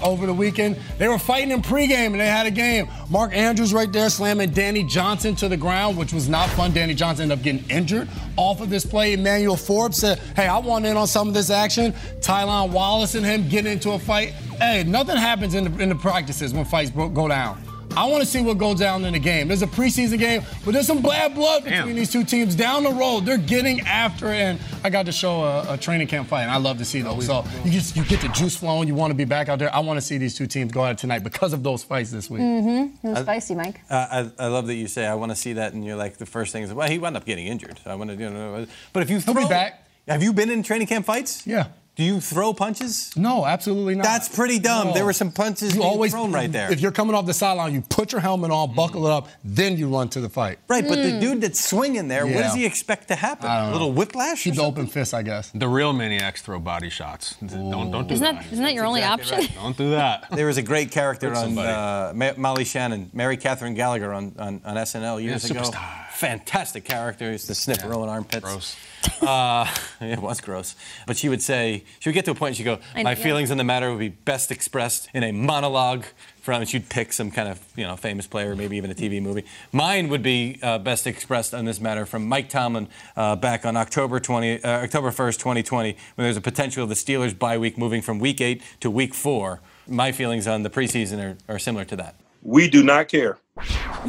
over 0.00 0.24
the 0.24 0.32
weekend. 0.32 0.76
They 0.98 1.08
were 1.08 1.18
fighting 1.18 1.50
in 1.50 1.62
pregame, 1.62 2.12
and 2.12 2.20
they 2.20 2.28
had 2.28 2.46
a 2.46 2.50
game. 2.52 2.88
Mark 3.10 3.34
Andrews 3.34 3.74
right 3.74 3.92
there 3.92 4.08
slamming 4.08 4.50
Danny 4.50 4.84
Johnson 4.84 5.34
to 5.34 5.48
the 5.48 5.56
ground, 5.56 5.96
which 5.96 6.12
was 6.12 6.28
not 6.28 6.48
fun. 6.50 6.72
Danny 6.72 6.94
Johnson 6.94 7.24
ended 7.24 7.38
up 7.38 7.44
getting 7.44 7.68
injured 7.68 8.08
off 8.36 8.60
of 8.60 8.70
this 8.70 8.86
play. 8.86 9.14
Emmanuel 9.14 9.56
Forbes 9.56 9.96
said, 9.96 10.20
hey, 10.36 10.46
I 10.46 10.58
want 10.58 10.86
in 10.86 10.96
on 10.96 11.08
some 11.08 11.26
of 11.26 11.34
this 11.34 11.50
action. 11.50 11.92
Tylan 12.20 12.70
Wallace 12.70 13.16
and 13.16 13.26
him 13.26 13.48
getting 13.48 13.72
into 13.72 13.90
a 13.90 13.98
fight. 13.98 14.28
Hey, 14.60 14.84
nothing 14.84 15.16
happens 15.16 15.54
in 15.54 15.64
the, 15.64 15.82
in 15.82 15.88
the 15.88 15.96
practices 15.96 16.54
when 16.54 16.64
fights 16.64 16.90
go 16.90 17.26
down. 17.26 17.65
I 17.96 18.04
want 18.06 18.22
to 18.22 18.28
see 18.28 18.42
what 18.42 18.58
goes 18.58 18.78
down 18.78 19.04
in 19.04 19.14
the 19.14 19.18
game. 19.18 19.48
There's 19.48 19.62
a 19.62 19.66
preseason 19.66 20.18
game, 20.18 20.42
but 20.64 20.72
there's 20.74 20.86
some 20.86 21.00
bad 21.00 21.34
blood 21.34 21.64
between 21.64 21.86
Damn. 21.86 21.96
these 21.96 22.12
two 22.12 22.24
teams 22.24 22.54
down 22.54 22.84
the 22.84 22.92
road. 22.92 23.24
They're 23.24 23.38
getting 23.38 23.80
after 23.80 24.32
it, 24.32 24.38
and 24.38 24.60
I 24.84 24.90
got 24.90 25.06
to 25.06 25.12
show 25.12 25.42
a, 25.42 25.74
a 25.74 25.78
training 25.78 26.06
camp 26.08 26.28
fight, 26.28 26.42
and 26.42 26.50
I 26.50 26.58
love 26.58 26.78
to 26.78 26.84
see 26.84 27.00
those. 27.00 27.26
So 27.26 27.44
you 27.64 27.70
just 27.70 27.96
you 27.96 28.04
get 28.04 28.20
the 28.20 28.28
juice 28.28 28.56
flowing. 28.56 28.86
You 28.86 28.94
want 28.94 29.12
to 29.12 29.14
be 29.16 29.24
back 29.24 29.48
out 29.48 29.58
there. 29.58 29.74
I 29.74 29.80
want 29.80 29.96
to 29.96 30.02
see 30.02 30.18
these 30.18 30.36
two 30.36 30.46
teams 30.46 30.72
go 30.72 30.84
at 30.84 30.92
it 30.92 30.98
tonight 30.98 31.20
because 31.20 31.52
of 31.52 31.62
those 31.62 31.82
fights 31.82 32.10
this 32.10 32.28
week. 32.28 32.42
Mm-hmm. 32.42 33.06
It 33.06 33.10
was 33.10 33.20
spicy, 33.20 33.54
Mike. 33.54 33.80
Uh, 33.88 34.28
I, 34.38 34.44
I 34.44 34.48
love 34.48 34.66
that 34.66 34.74
you 34.74 34.88
say 34.88 35.06
I 35.06 35.14
want 35.14 35.32
to 35.32 35.36
see 35.36 35.54
that, 35.54 35.72
and 35.72 35.84
you're 35.84 35.96
like 35.96 36.18
the 36.18 36.26
first 36.26 36.52
thing 36.52 36.64
is 36.64 36.74
well 36.74 36.88
he 36.88 36.98
wound 36.98 37.16
up 37.16 37.24
getting 37.24 37.46
injured. 37.46 37.80
So 37.82 37.90
I 37.90 37.94
want 37.94 38.10
to 38.10 38.16
you 38.16 38.28
know, 38.28 38.66
but 38.92 39.02
if 39.02 39.10
you 39.10 39.18
he'll 39.20 39.34
be 39.34 39.48
back. 39.48 39.82
Have 40.08 40.22
you 40.22 40.32
been 40.32 40.50
in 40.50 40.62
training 40.62 40.86
camp 40.86 41.04
fights? 41.04 41.44
Yeah. 41.46 41.66
Do 41.96 42.04
you 42.04 42.20
throw 42.20 42.52
punches? 42.52 43.10
No, 43.16 43.46
absolutely 43.46 43.94
not. 43.94 44.04
That's 44.04 44.28
pretty 44.28 44.58
dumb. 44.58 44.88
No. 44.88 44.92
There 44.92 45.06
were 45.06 45.14
some 45.14 45.32
punches 45.32 45.74
You 45.74 45.80
being 45.80 45.90
always 45.90 46.12
thrown 46.12 46.30
right 46.30 46.52
there. 46.52 46.70
If 46.70 46.80
you're 46.82 46.92
coming 46.92 47.14
off 47.16 47.24
the 47.24 47.32
sideline, 47.32 47.72
you 47.72 47.80
put 47.80 48.12
your 48.12 48.20
helmet 48.20 48.50
on, 48.50 48.74
buckle 48.74 49.06
it 49.06 49.10
up, 49.12 49.28
then 49.42 49.78
you 49.78 49.88
run 49.88 50.10
to 50.10 50.20
the 50.20 50.28
fight. 50.28 50.58
right, 50.68 50.86
but 50.86 50.96
the 50.96 51.18
dude 51.18 51.40
that's 51.40 51.64
swinging 51.64 52.08
there, 52.08 52.26
what 52.26 52.34
does 52.42 52.54
he 52.54 52.66
expect 52.66 53.08
to 53.08 53.14
happen? 53.14 53.48
I 53.48 53.60
don't 53.62 53.70
A 53.70 53.72
little 53.72 53.92
whiplash? 53.92 54.44
He's 54.44 54.56
the 54.56 54.62
open 54.62 54.86
fist, 54.88 55.14
I 55.14 55.22
guess. 55.22 55.50
The 55.54 55.68
real 55.68 55.94
maniacs 55.94 56.42
throw 56.42 56.60
body 56.60 56.90
shots. 56.90 57.34
Don't 57.36 57.90
don't 57.90 58.06
do 58.08 58.12
Isn't 58.14 58.24
that. 58.24 58.42
that, 58.42 58.52
isn't 58.52 58.64
that 58.64 58.74
your 58.74 58.84
only 58.84 59.02
option? 59.02 59.46
Don't 59.54 59.76
do 59.76 59.90
that. 59.92 60.26
There 60.36 60.46
was 60.46 60.58
a 60.58 60.62
great 60.62 60.90
character 60.90 61.32
on 61.34 61.56
uh, 61.56 62.12
Ma- 62.14 62.32
Molly 62.36 62.64
Shannon, 62.64 63.08
Mary 63.14 63.38
Catherine 63.38 63.72
Gallagher 63.72 64.12
on, 64.12 64.34
on, 64.38 64.60
on 64.66 64.76
SNL 64.76 65.22
years 65.22 65.48
Yeah, 65.50 65.60
ago. 65.62 65.70
superstar. 65.70 66.08
Fantastic 66.10 66.84
character. 66.84 67.30
Used 67.32 67.46
to 67.46 67.54
snip 67.54 67.80
her 67.80 67.94
own 67.94 68.08
armpits. 68.10 68.40
Gross. 68.44 68.76
Uh, 69.26 69.66
it 70.00 70.20
was 70.20 70.40
gross. 70.40 70.76
But 71.06 71.16
she 71.16 71.28
would 71.28 71.42
say, 71.42 71.82
she 71.98 72.08
would 72.08 72.14
get 72.14 72.24
to 72.26 72.30
a 72.30 72.34
point, 72.34 72.54
she'd 72.54 72.62
go, 72.64 72.78
I- 72.94 73.02
My 73.02 73.10
yeah. 73.10 73.14
feelings 73.16 73.50
on 73.50 73.56
the 73.56 73.64
matter 73.64 73.90
would 73.90 73.98
be 73.98 74.10
best 74.10 74.52
expressed 74.52 75.08
in 75.14 75.24
a 75.24 75.32
monologue 75.32 76.04
from, 76.42 76.60
and 76.60 76.68
she'd 76.70 76.88
pick 76.88 77.12
some 77.12 77.32
kind 77.32 77.48
of, 77.48 77.60
you 77.74 77.82
know, 77.84 77.96
famous 77.96 78.26
player, 78.28 78.54
maybe 78.54 78.76
even 78.76 78.88
a 78.90 78.94
TV 78.94 79.20
movie. 79.20 79.44
Mine 79.72 80.08
would 80.10 80.22
be 80.22 80.60
uh, 80.62 80.78
best 80.78 81.06
expressed 81.08 81.54
on 81.54 81.64
this 81.64 81.80
matter 81.80 82.06
from 82.06 82.28
Mike 82.28 82.48
Tomlin 82.48 82.88
uh, 83.16 83.34
back 83.34 83.66
on 83.66 83.76
October 83.76 84.20
20, 84.20 84.62
uh, 84.62 84.68
October 84.84 85.10
1st, 85.10 85.38
2020, 85.38 85.92
when 86.14 86.24
there's 86.24 86.36
a 86.36 86.40
potential 86.40 86.84
of 86.84 86.88
the 86.88 86.94
Steelers 86.94 87.36
bye 87.36 87.58
week 87.58 87.76
moving 87.76 88.02
from 88.02 88.20
week 88.20 88.40
eight 88.40 88.62
to 88.80 88.90
week 88.90 89.12
four. 89.12 89.60
My 89.88 90.12
feelings 90.12 90.46
on 90.46 90.62
the 90.62 90.70
preseason 90.70 91.36
are, 91.48 91.54
are 91.54 91.58
similar 91.58 91.84
to 91.86 91.96
that. 91.96 92.14
We 92.42 92.68
do 92.70 92.82
not 92.84 93.08
care. 93.08 93.38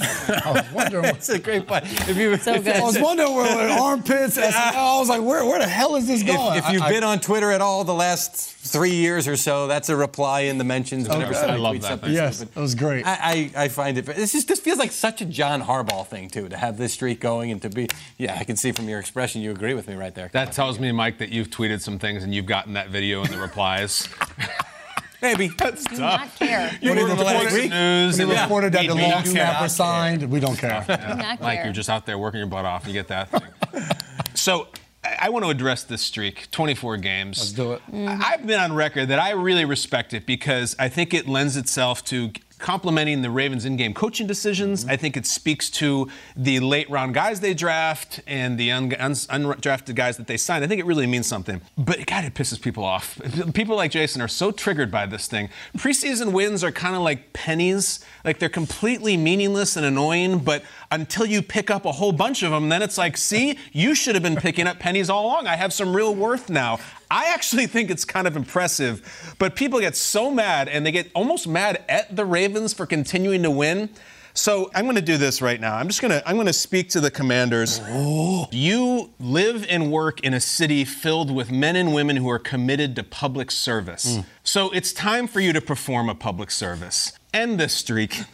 I 0.02 0.52
was 0.52 0.72
wondering. 0.74 1.06
It's 1.18 1.30
a 1.30 1.40
great 1.40 1.68
point. 1.68 1.84
If 1.86 2.18
you, 2.18 2.38
So 2.38 2.54
good. 2.62 2.76
I 2.76 2.82
was 2.82 3.00
wondering 3.00 3.34
where, 3.34 3.56
where 3.56 3.80
armpits. 3.80 4.38
SNL, 4.38 4.52
I 4.54 5.00
was 5.00 5.10
like, 5.10 5.22
where, 5.22 5.44
where 5.46 5.60
the 5.60 5.68
hell 5.68 5.96
is 5.96 6.08
this 6.08 6.24
going? 6.24 6.58
If, 6.58 6.66
if 6.68 6.74
you've 6.74 6.82
I- 6.82 6.88
I- 6.88 6.92
been 6.92 7.04
on 7.04 7.20
Twitter 7.20 7.52
at 7.52 7.62
all 7.62 7.84
the 7.84 7.94
last 7.94 8.54
three 8.68 8.92
years 8.96 9.28
or 9.28 9.36
so, 9.38 9.68
that's 9.68 9.90
a 9.90 9.96
reply 9.96 10.42
in 10.42 10.58
the 10.58 10.64
mentions 10.64 11.08
whenever 11.08 11.32
Okay. 11.32 11.40
somebody 11.40 11.60
I 11.60 11.64
love 11.64 11.76
tweets 11.76 11.82
that 11.82 11.88
something 11.88 12.12
yes, 12.14 12.36
stupid. 12.38 12.58
it 12.58 12.62
was 12.62 12.76
great. 12.76 13.06
I, 13.08 13.52
I, 13.56 13.64
I 13.64 13.68
find 13.70 13.98
it. 13.98 14.06
This 14.06 14.36
is 14.36 14.46
this 14.46 14.60
feels 14.60 14.78
like 14.78 14.92
such 14.92 15.22
a 15.22 15.26
John 15.26 15.62
Harbaugh 15.62 16.06
thing 16.06 16.30
too 16.30 16.50
to 16.50 16.58
have 16.58 16.78
this 16.78 16.94
streak 16.94 17.20
going 17.20 17.52
and 17.52 17.62
to 17.62 17.70
be. 17.70 17.88
Yeah, 18.18 18.38
I 18.40 18.44
can 18.44 18.56
see 18.58 18.72
from 18.74 18.90
your 18.90 19.00
expression 19.00 19.42
you 19.42 19.52
agree 19.52 19.74
with 19.74 19.88
me 19.88 19.96
right 19.96 20.14
there. 20.14 20.30
That 20.34 20.52
tells 20.52 20.80
me, 20.80 20.92
Mike, 20.92 21.18
that 21.20 21.30
you've 21.30 21.50
tweeted 21.50 21.82
some 21.82 21.98
things 22.00 22.24
and 22.24 22.34
you've 22.36 22.46
gotten 22.46 22.74
that 22.74 22.90
video 22.90 23.24
in 23.24 23.32
the 23.32 23.38
replies. 23.38 24.08
Maybe. 25.22 25.48
That's 25.58 25.84
Do 25.86 25.98
not 26.00 26.34
care. 26.36 26.72
You 26.82 26.90
When 26.90 26.98
he 26.98 27.04
were 27.04 27.10
the 27.16 27.24
last 27.24 27.44
reported- 27.46 27.54
week. 27.62 27.72
News. 27.72 28.18
When 28.20 28.28
he 28.28 28.34
Yeah. 28.34 28.44
reported 28.44 28.74
that 28.74 28.82
the 28.88 28.94
We 28.94 28.96
do 28.96 29.02
long 29.02 29.12
not 29.12 29.28
snapper 29.28 29.60
care. 29.60 29.70
signed, 29.70 30.30
we 30.30 30.40
don't 30.40 30.58
care. 30.58 30.84
Do 30.88 30.94
not 31.16 31.42
Mike, 31.42 31.58
care. 31.58 31.64
you're 31.66 31.74
just 31.74 31.90
out 31.90 32.06
there 32.06 32.18
working 32.18 32.40
your 32.40 32.48
butt 32.48 32.66
off. 32.66 32.86
You 32.88 32.94
get 32.94 33.08
that 33.10 33.30
thing. 33.30 33.84
so 34.36 34.68
I, 35.04 35.18
I 35.24 35.30
want 35.30 35.46
to 35.46 35.50
address 35.52 35.84
this 35.84 36.02
streak 36.02 36.50
24 36.52 36.98
games. 36.98 37.38
Let's 37.40 37.52
do 37.52 37.74
it. 37.74 37.82
I- 37.94 38.34
I've 38.34 38.46
been 38.46 38.60
on 38.60 38.74
record 38.74 39.08
that 39.08 39.20
I 39.20 39.32
really 39.32 39.66
respect 39.66 40.14
it 40.14 40.26
because 40.26 40.76
I 40.80 40.90
think 40.90 41.14
it 41.14 41.28
lends 41.28 41.58
itself 41.58 42.04
to 42.06 42.32
complementing 42.60 43.22
the 43.22 43.30
Ravens 43.30 43.66
in-game 43.66 43.94
coaching 43.94 44.28
decisions. 44.28 44.82
Mm-hmm. 44.82 44.92
I 44.92 44.98
think 44.98 45.18
it 45.18 45.26
speaks 45.26 45.70
to 45.72 46.10
the 46.36 46.60
late 46.60 46.90
round 46.90 47.14
guys 47.14 47.40
they 47.40 47.54
draft 47.54 48.22
and 48.26 48.58
the 48.58 48.72
un- 48.72 48.96
un- 49.00 49.14
undrafted 49.14 49.96
guys 49.96 50.18
that 50.18 50.28
they 50.28 50.38
sign. 50.38 50.64
I 50.64 50.68
think 50.68 50.80
it 50.80 50.86
really 50.86 51.08
means 51.08 51.28
something. 51.28 51.62
But 51.78 52.06
God, 52.06 52.26
it 52.26 52.34
pisses 52.34 52.62
people 52.62 52.84
off. 52.84 53.20
People 53.54 53.76
like 53.76 53.92
Jason 53.92 54.22
are 54.22 54.28
so 54.28 54.52
triggered 54.52 54.92
by 54.92 55.06
this 55.06 55.28
thing. 55.28 55.50
Preseason 55.78 56.32
wins 56.32 56.64
are 56.64 56.72
kind 56.72 56.96
of 56.96 57.02
like 57.02 57.34
pennies. 57.34 58.04
Like 58.24 58.40
they're 58.40 58.50
completely 58.50 59.18
meaningless 59.18 59.78
and 59.78 59.86
annoying, 59.86 60.40
but 60.40 60.64
until 60.92 61.26
you 61.26 61.42
pick 61.42 61.70
up 61.70 61.86
a 61.86 61.92
whole 61.92 62.12
bunch 62.12 62.44
of 62.44 62.52
them, 62.52 62.70
then 62.70 62.82
it's 62.82 62.98
like, 62.98 63.18
see, 63.18 63.58
you 63.72 63.94
should 63.96 64.16
have 64.16 64.24
been 64.24 64.36
picking 64.36 64.68
up 64.68 64.80
pennies 64.80 65.10
all 65.10 65.26
along. 65.26 65.48
I 65.48 65.56
have 65.56 65.74
some 65.74 65.96
real 65.96 66.16
worth 66.16 66.50
now. 66.50 66.80
I 67.10 67.34
actually 67.34 67.68
think 67.68 67.90
it's 67.90 68.06
kind 68.06 68.28
of 68.28 68.36
impressive, 68.36 69.36
but 69.40 69.56
people 69.56 69.80
get 69.80 69.96
so 69.96 70.30
mad 70.30 70.68
and 70.68 70.86
they 70.86 70.92
get 70.92 71.10
almost 71.14 71.48
mad 71.48 71.84
at 71.88 72.16
the 72.16 72.26
Ravens 72.26 72.74
for 72.74 72.86
continuing 72.86 73.44
to 73.44 73.52
win. 73.52 73.90
So 74.34 74.70
I'm 74.76 74.86
going 74.86 74.98
to 74.98 75.02
do 75.02 75.18
this 75.18 75.42
right 75.42 75.60
now. 75.60 75.76
I'm 75.76 75.88
just 75.88 76.00
going 76.00 76.12
to 76.12 76.28
I'm 76.30 76.36
going 76.36 76.46
to 76.46 76.54
speak 76.54 76.90
to 76.90 77.00
the 77.00 77.10
commanders. 77.10 77.82
You 78.52 79.10
live 79.20 79.66
and 79.68 79.92
work 79.92 80.20
in 80.20 80.36
a 80.36 80.40
city 80.40 80.86
filled 80.86 81.34
with 81.34 81.52
men 81.52 81.76
and 81.76 81.92
women 81.92 82.18
who 82.18 82.30
are 82.30 82.38
committed 82.38 82.96
to 82.98 83.04
public 83.04 83.50
service. 83.50 84.18
Mm. 84.18 84.26
So 84.44 84.70
it's 84.72 84.94
time 84.94 85.28
for 85.28 85.40
you 85.40 85.54
to 85.54 85.62
perform 85.62 86.08
a 86.08 86.16
public 86.16 86.52
service. 86.52 87.18
End 87.34 87.60
this 87.60 87.74
streak. 87.74 88.26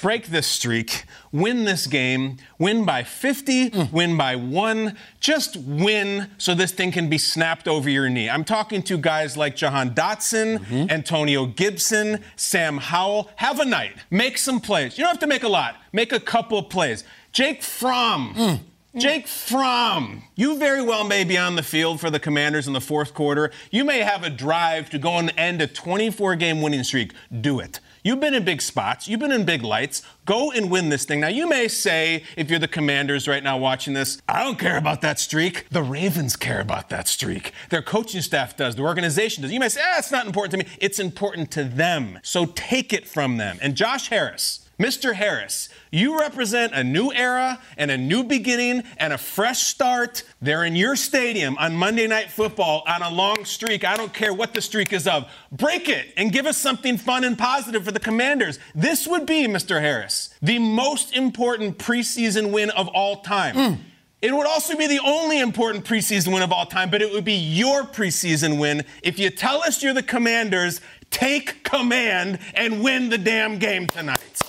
Break 0.00 0.26
this 0.28 0.46
streak, 0.46 1.04
win 1.32 1.64
this 1.64 1.86
game, 1.86 2.36
win 2.58 2.84
by 2.84 3.02
50, 3.02 3.70
Mm. 3.70 3.92
win 3.92 4.16
by 4.16 4.36
one, 4.36 4.96
just 5.20 5.56
win 5.56 6.30
so 6.38 6.54
this 6.54 6.72
thing 6.72 6.92
can 6.92 7.08
be 7.08 7.18
snapped 7.18 7.68
over 7.68 7.88
your 7.88 8.08
knee. 8.08 8.28
I'm 8.28 8.44
talking 8.44 8.82
to 8.84 8.98
guys 8.98 9.36
like 9.36 9.56
Jahan 9.56 9.94
Dotson, 9.94 10.58
Mm-hmm. 10.58 10.90
Antonio 10.90 11.46
Gibson, 11.46 12.20
Sam 12.36 12.78
Howell. 12.78 13.30
Have 13.36 13.60
a 13.60 13.64
night, 13.64 13.92
make 14.10 14.38
some 14.38 14.60
plays. 14.60 14.98
You 14.98 15.04
don't 15.04 15.12
have 15.12 15.20
to 15.20 15.26
make 15.26 15.42
a 15.42 15.48
lot, 15.48 15.76
make 15.92 16.12
a 16.12 16.20
couple 16.20 16.62
plays. 16.62 17.04
Jake 17.32 17.62
Fromm. 17.62 18.34
Mm. 18.34 18.60
Jake 18.96 19.28
Fromm, 19.28 20.24
you 20.34 20.58
very 20.58 20.82
well 20.82 21.04
may 21.04 21.22
be 21.22 21.38
on 21.38 21.54
the 21.54 21.62
field 21.62 22.00
for 22.00 22.10
the 22.10 22.18
Commanders 22.18 22.66
in 22.66 22.72
the 22.72 22.80
fourth 22.80 23.14
quarter. 23.14 23.52
You 23.70 23.84
may 23.84 24.00
have 24.00 24.24
a 24.24 24.30
drive 24.30 24.90
to 24.90 24.98
go 24.98 25.12
and 25.18 25.32
end 25.36 25.62
a 25.62 25.68
24 25.68 26.34
game 26.34 26.60
winning 26.60 26.82
streak. 26.82 27.12
Do 27.40 27.60
it. 27.60 27.78
You've 28.02 28.20
been 28.20 28.34
in 28.34 28.44
big 28.44 28.62
spots, 28.62 29.08
you've 29.08 29.20
been 29.20 29.32
in 29.32 29.44
big 29.44 29.62
lights. 29.62 30.02
Go 30.24 30.50
and 30.50 30.70
win 30.70 30.88
this 30.88 31.04
thing. 31.04 31.20
Now, 31.20 31.28
you 31.28 31.48
may 31.48 31.68
say, 31.68 32.24
if 32.36 32.48
you're 32.48 32.58
the 32.58 32.68
Commanders 32.68 33.28
right 33.28 33.42
now 33.42 33.58
watching 33.58 33.94
this, 33.94 34.20
I 34.28 34.42
don't 34.42 34.58
care 34.58 34.78
about 34.78 35.00
that 35.02 35.18
streak. 35.18 35.68
The 35.70 35.82
Ravens 35.82 36.36
care 36.36 36.60
about 36.60 36.88
that 36.90 37.08
streak. 37.08 37.52
Their 37.68 37.82
coaching 37.82 38.22
staff 38.22 38.56
does, 38.56 38.76
the 38.76 38.82
organization 38.82 39.42
does. 39.42 39.52
You 39.52 39.60
may 39.60 39.68
say, 39.68 39.82
ah, 39.84 39.98
it's 39.98 40.10
not 40.10 40.26
important 40.26 40.52
to 40.52 40.58
me. 40.58 40.76
It's 40.80 40.98
important 40.98 41.50
to 41.52 41.64
them. 41.64 42.18
So 42.22 42.46
take 42.46 42.92
it 42.92 43.06
from 43.06 43.36
them. 43.36 43.58
And 43.60 43.74
Josh 43.74 44.08
Harris, 44.08 44.69
Mr. 44.80 45.12
Harris, 45.12 45.68
you 45.90 46.18
represent 46.18 46.72
a 46.72 46.82
new 46.82 47.12
era 47.12 47.60
and 47.76 47.90
a 47.90 47.98
new 47.98 48.24
beginning 48.24 48.82
and 48.96 49.12
a 49.12 49.18
fresh 49.18 49.58
start. 49.64 50.22
They're 50.40 50.64
in 50.64 50.74
your 50.74 50.96
stadium 50.96 51.58
on 51.58 51.76
Monday 51.76 52.06
Night 52.06 52.30
Football 52.30 52.82
on 52.88 53.02
a 53.02 53.10
long 53.10 53.44
streak. 53.44 53.84
I 53.84 53.98
don't 53.98 54.14
care 54.14 54.32
what 54.32 54.54
the 54.54 54.62
streak 54.62 54.94
is 54.94 55.06
of. 55.06 55.30
Break 55.52 55.90
it 55.90 56.14
and 56.16 56.32
give 56.32 56.46
us 56.46 56.56
something 56.56 56.96
fun 56.96 57.24
and 57.24 57.36
positive 57.36 57.84
for 57.84 57.92
the 57.92 58.00
Commanders. 58.00 58.58
This 58.74 59.06
would 59.06 59.26
be, 59.26 59.46
Mr. 59.46 59.82
Harris, 59.82 60.34
the 60.40 60.58
most 60.58 61.14
important 61.14 61.76
preseason 61.76 62.50
win 62.50 62.70
of 62.70 62.88
all 62.88 63.16
time. 63.16 63.54
Hmm. 63.54 63.82
It 64.22 64.34
would 64.34 64.46
also 64.46 64.76
be 64.76 64.86
the 64.86 65.00
only 65.00 65.40
important 65.40 65.84
preseason 65.84 66.32
win 66.32 66.40
of 66.40 66.52
all 66.52 66.64
time, 66.64 66.88
but 66.88 67.02
it 67.02 67.12
would 67.12 67.24
be 67.24 67.34
your 67.34 67.84
preseason 67.84 68.58
win 68.58 68.84
if 69.02 69.18
you 69.18 69.28
tell 69.28 69.62
us 69.62 69.82
you're 69.82 69.92
the 69.92 70.02
Commanders, 70.02 70.80
take 71.10 71.64
command 71.64 72.38
and 72.54 72.82
win 72.82 73.10
the 73.10 73.18
damn 73.18 73.58
game 73.58 73.86
tonight. 73.86 74.40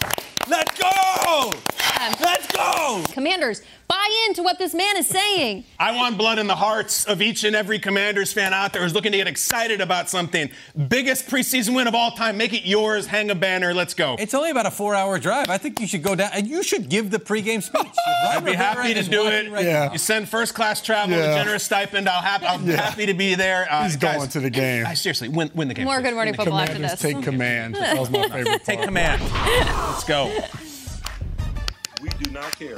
Let's 0.51 0.77
go! 0.77 1.49
Um, 2.01 2.13
Let's 2.19 2.51
go! 2.51 3.05
Commanders, 3.13 3.61
buy 3.91 4.25
into 4.27 4.41
what 4.41 4.57
this 4.57 4.73
man 4.73 4.95
is 4.97 5.07
saying. 5.07 5.65
I 5.79 5.93
want 5.95 6.17
blood 6.17 6.39
in 6.39 6.47
the 6.47 6.55
hearts 6.55 7.03
of 7.05 7.21
each 7.21 7.43
and 7.43 7.55
every 7.55 7.77
Commanders 7.77 8.31
fan 8.31 8.53
out 8.53 8.71
there 8.71 8.81
who's 8.81 8.93
looking 8.93 9.11
to 9.11 9.17
get 9.17 9.27
excited 9.27 9.81
about 9.81 10.09
something. 10.09 10.49
Biggest 10.87 11.27
preseason 11.27 11.75
win 11.75 11.87
of 11.87 11.95
all 11.95 12.11
time. 12.11 12.37
Make 12.37 12.53
it 12.53 12.65
yours. 12.65 13.05
Hang 13.07 13.29
a 13.31 13.35
banner. 13.35 13.73
Let's 13.73 13.93
go. 13.93 14.15
It's 14.17 14.33
only 14.33 14.49
about 14.49 14.65
a 14.65 14.71
four-hour 14.71 15.19
drive. 15.19 15.49
I 15.49 15.57
think 15.57 15.79
you 15.81 15.87
should 15.87 16.03
go 16.03 16.15
down 16.15 16.31
and 16.33 16.47
you 16.47 16.63
should 16.63 16.87
give 16.89 17.11
the 17.11 17.19
pregame 17.19 17.61
speech. 17.61 17.81
I'd 18.27 18.45
be 18.45 18.53
happy 18.53 18.93
to 18.93 19.03
do 19.03 19.27
it. 19.27 19.51
Yeah. 19.63 19.91
You 19.91 19.97
send 19.97 20.29
first 20.29 20.53
class 20.55 20.81
travel, 20.81 21.17
Yeah. 21.17 21.31
a 21.33 21.35
generous 21.35 21.63
stipend. 21.63 22.07
I'll 22.07 22.21
have, 22.21 22.43
I'm 22.43 22.65
Yeah. 22.65 22.77
happy 22.81 23.07
to 23.07 23.13
be 23.13 23.35
there. 23.35 23.67
Uh, 23.69 23.83
He's 23.83 23.97
guys, 23.97 24.17
going 24.17 24.29
to 24.29 24.39
the 24.39 24.49
game. 24.49 24.85
I 24.87 24.93
seriously 24.93 25.27
win, 25.27 25.51
win 25.53 25.67
the 25.67 25.73
game. 25.73 25.85
More 25.85 25.95
please. 25.99 26.03
Good 26.03 26.13
Morning 26.15 26.31
Win 26.37 26.37
the 26.37 26.51
Football 26.51 26.65
game. 26.67 26.83
after 26.85 26.95
this. 26.95 27.01
take 27.01 27.23
command. 27.23 27.75
That 27.75 27.97
was 27.97 28.09
my 28.09 28.21
favorite 28.29 28.47
part. 28.47 28.63
Take 28.63 28.81
command. 28.83 29.21
Let's 29.21 30.03
go. 30.05 30.31
We 32.01 32.09
do 32.23 32.31
not 32.31 32.57
care. 32.57 32.77